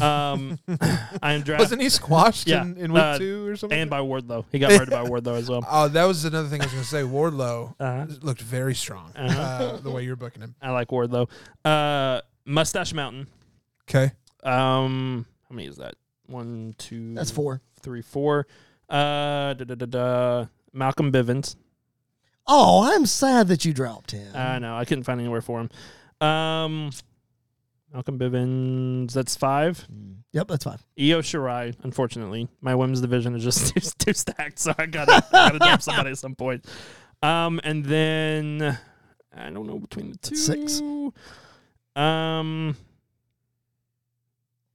[0.00, 0.58] Um,
[1.22, 3.78] I am drafting Wasn't he squashed Yeah, in, in week uh, two or something?
[3.78, 4.44] and by Wardlow.
[4.50, 5.62] He got murdered by Wardlow as well.
[5.70, 7.02] oh, that was another thing I was going to say.
[7.02, 8.06] Wardlow Uh-huh.
[8.22, 9.12] looked very strong.
[9.14, 9.38] Uh-huh.
[9.40, 10.54] Uh, the way you're booking him.
[10.62, 11.28] I like Wardlow.
[11.64, 13.26] Uh, Mustache Mountain.
[13.88, 14.12] Okay.
[14.42, 15.96] Um, how many is that?
[16.26, 17.12] One, two.
[17.14, 17.60] That's four.
[17.82, 18.46] three, four.
[18.88, 20.46] Uh, da, da, da, da.
[20.72, 21.56] Malcolm Bivens.
[22.46, 24.34] Oh, I'm sad that you dropped him.
[24.34, 25.70] I know I couldn't find anywhere for him.
[26.26, 26.90] Um,
[27.92, 29.12] Malcolm Bivens.
[29.12, 29.86] That's five.
[30.32, 30.78] yep, that's fine.
[30.98, 31.74] Io Shirai.
[31.82, 36.10] Unfortunately, my women's division is just too, too stacked, so I gotta gotta drop somebody
[36.10, 36.66] at some point.
[37.22, 38.78] Um, and then
[39.34, 40.34] I don't know between the two.
[40.34, 40.82] That's six.
[41.96, 42.76] Um,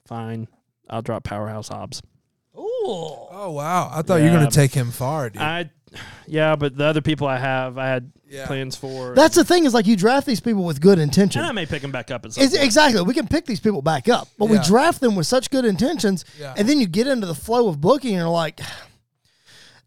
[0.07, 0.47] fine.
[0.89, 2.01] I'll drop Powerhouse Hobbs.
[2.57, 2.61] Ooh.
[3.31, 5.41] Oh wow, I thought you were going to take him far, dude.
[5.41, 5.69] I,
[6.27, 8.45] yeah, but the other people I have, I had Yeah.
[8.47, 9.13] plans for.
[9.15, 11.39] That's the thing is like you draft these people with good intention.
[11.41, 12.65] and I may pick them back up at some It's, point.
[12.65, 13.01] exactly.
[13.01, 14.63] We can pick these people back up, but we Yeah.
[14.63, 16.53] draft them with such good intentions, Yeah.
[16.57, 18.61] and then you get into the flow of booking, and you're like,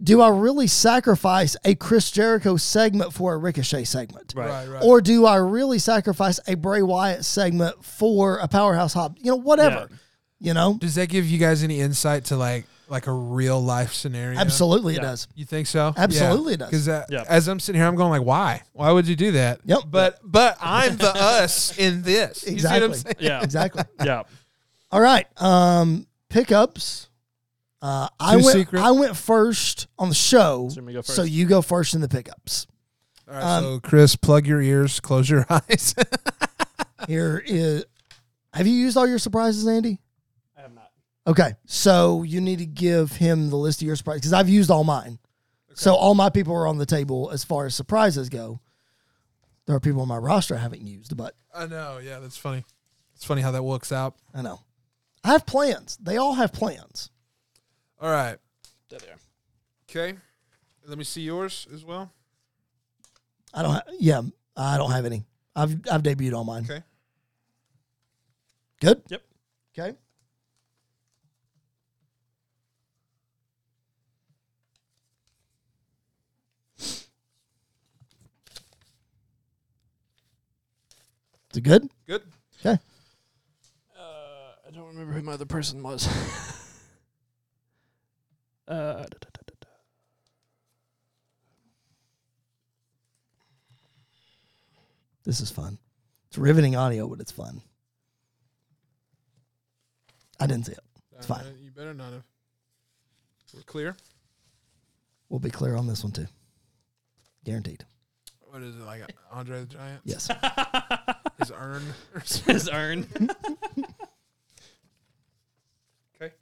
[0.03, 4.33] do I really sacrifice a Chris Jericho segment for a Ricochet segment?
[4.35, 4.49] Right.
[4.49, 4.83] right, right.
[4.83, 9.21] Or do I really sacrifice a Bray Wyatt segment for a Powerhouse Hobbs?
[9.23, 9.87] You know, whatever.
[9.91, 9.97] Yeah.
[10.41, 13.93] You know, Does that give you guys any insight to like like a real life
[13.93, 14.39] scenario?
[14.39, 15.03] absolutely it Yeah.
[15.09, 15.27] does.
[15.35, 15.93] You think so?
[15.97, 16.69] Absolutely it does.
[16.71, 17.25] Because uh, Yeah.
[17.29, 18.63] as I'm sitting here, I'm going like, why?
[18.73, 19.61] Why would you do that?
[19.65, 19.81] Yep.
[19.91, 22.45] But but I'm the us in this.
[22.47, 22.99] You see what I'm Exactly.
[22.99, 23.17] saying?
[23.19, 23.43] Yeah.
[23.43, 23.83] Exactly.
[24.05, 24.23] Yeah.
[24.93, 25.27] All right.
[25.43, 27.09] Um, pickups.
[27.81, 28.57] Uh, I Too went.
[28.59, 28.81] secret?
[28.83, 32.01] I went first on the show, So let me go so you go first in
[32.01, 32.69] the pickups.
[33.27, 33.43] All right.
[33.57, 35.95] Um, so Chris, plug your ears, close your eyes.
[37.09, 37.85] Here is.
[38.53, 39.99] Have you used all your surprises, Andy?
[41.27, 41.45] I have not.
[41.47, 44.71] Okay, so you need to give him the list of your surprises because I've used
[44.71, 45.19] all mine.
[45.75, 48.61] So all my people are on the table as far as surprises go.
[49.67, 51.99] There are people on my roster I haven't used, but I know.
[52.03, 52.65] Yeah, that's funny.
[53.15, 54.17] It's funny how that works out.
[54.35, 54.61] I know.
[55.25, 55.97] I have plans.
[56.03, 57.11] They all have plans.
[58.01, 58.37] All right.
[58.89, 59.19] There they are.
[60.09, 60.19] Okay.
[60.87, 62.13] Let me see yours as well.
[63.55, 63.73] I don't.
[63.73, 64.23] Ha- yeah,
[64.57, 65.25] I don't have any.
[65.55, 66.65] I've I've debuted all mine.
[66.65, 66.83] Okay.
[68.81, 69.03] Good.
[69.09, 69.23] Yep.
[69.79, 69.97] Okay.
[81.53, 81.89] Is it good?
[82.07, 82.23] Good.
[82.61, 82.79] Okay.
[83.97, 86.07] Uh, I don't remember who my other person was.
[88.69, 89.33] uh, da, da, da.
[95.25, 95.79] This is fun.
[96.29, 97.61] It's riveting audio, but it's fun.
[100.41, 100.81] I didn't see it.
[101.17, 101.41] It's fine.
[101.41, 102.25] Uh, you better not have.
[103.55, 103.97] We're clear.
[105.29, 106.27] We'll be clear on this one too.
[107.45, 107.85] Guaranteed.
[108.53, 109.01] What is it like?
[109.33, 110.01] Andre the Giant?
[110.05, 110.29] Yes.
[111.39, 111.83] His urn.
[112.15, 112.55] or something?
[112.55, 113.07] His urn.
[116.21, 116.33] Okay.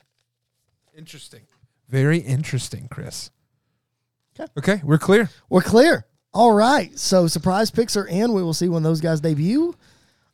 [0.97, 1.41] Interesting.
[1.89, 3.31] Very interesting, Chris.
[4.35, 4.43] 'Kay.
[4.57, 4.81] Okay, Okay.
[4.85, 5.29] we're clear.
[5.49, 6.05] We're clear.
[6.33, 6.97] All right.
[6.99, 8.33] So surprise picks are in.
[8.33, 9.73] We will see when those guys debut.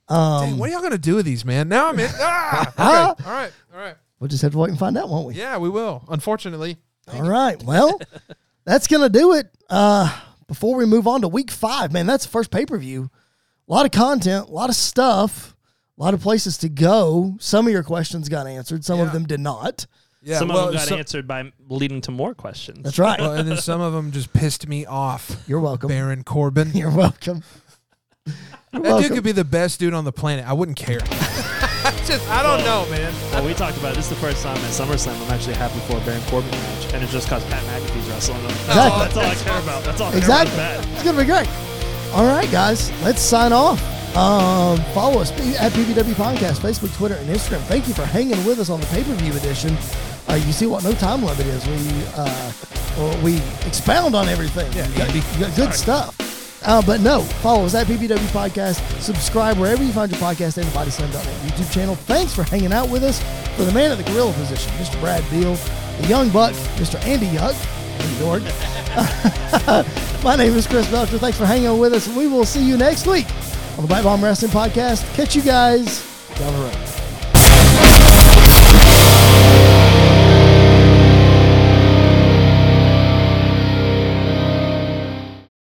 [0.09, 1.69] Um, Dang, what are y'all gonna do with these, man?
[1.69, 2.09] Now I'm in.
[2.19, 2.83] Ah, okay.
[2.83, 3.51] all right.
[3.73, 3.95] All right.
[4.19, 5.35] we'll just have to wait and find out, won't we?
[5.35, 6.03] Yeah, we will.
[6.09, 6.77] Unfortunately.
[7.13, 7.61] All right.
[7.63, 7.99] Well,
[8.65, 9.49] that's gonna do it.
[9.69, 10.13] Uh,
[10.47, 13.09] before we move on to week five, man, that's the first pay per view.
[13.67, 15.55] A lot of content, a lot of stuff,
[15.97, 17.35] a lot of places to go.
[17.39, 18.85] Some of your questions got answered.
[18.85, 19.05] Some Yeah.
[19.05, 19.85] of them did not.
[20.23, 20.39] Yeah.
[20.39, 22.79] Some well, of them got so- answered by leading to more questions.
[22.83, 23.19] That's right.
[23.19, 25.43] well, and then some of them just pissed me off.
[25.47, 25.89] You're welcome.
[25.89, 26.71] Baron Corbin.
[26.73, 27.43] You're welcome.
[28.25, 28.35] You're
[28.73, 29.03] That welcome.
[29.03, 30.47] dude could be the best dude on the planet.
[30.47, 30.99] I wouldn't care.
[31.87, 33.13] I just I don't know, man.
[33.31, 33.95] Well, we talked about it.
[33.95, 36.93] this is the first time at SummerSlam I'm actually happy for a Baron Corbin match,
[36.93, 38.47] and it's just because Pat McAfee's wrestling him.
[38.67, 39.83] That's, all, that's all I care about.
[39.85, 40.53] That's all I care Exactly.
[40.55, 40.85] about.
[40.85, 41.47] is It's gonna be great.
[42.13, 43.79] All right, guys, let's sign off.
[44.17, 47.61] Um, follow us at PBW Podcast, Facebook, Twitter, and Instagram.
[47.61, 49.77] Thank you for hanging with us on the pay per view edition.
[50.27, 51.65] Uh, you see what no time limit is.
[51.67, 52.51] We uh,
[52.97, 54.71] well, we expound on everything.
[54.73, 56.15] Yeah, you got, you got good stuff.
[56.63, 58.81] Uh, but no, follow us at PBW Podcast.
[59.01, 61.95] Subscribe wherever you find your podcast and the BodySlam.net YouTube channel.
[61.95, 63.21] Thanks for hanging out with us.
[63.55, 64.99] For the man at the gorilla position, Mr.
[64.99, 65.55] Brad Beal,
[66.01, 67.01] the young buck, Mr.
[67.05, 67.55] Andy Yuck,
[68.19, 68.43] New York.
[70.23, 71.19] My name is Chris Belcher.
[71.19, 72.07] Thanks for hanging with us.
[72.07, 73.27] We will see you next week
[73.77, 75.03] on the Pipe Bomb Wrestling Podcast.
[75.13, 76.03] Catch you guys
[76.35, 77.06] down the road.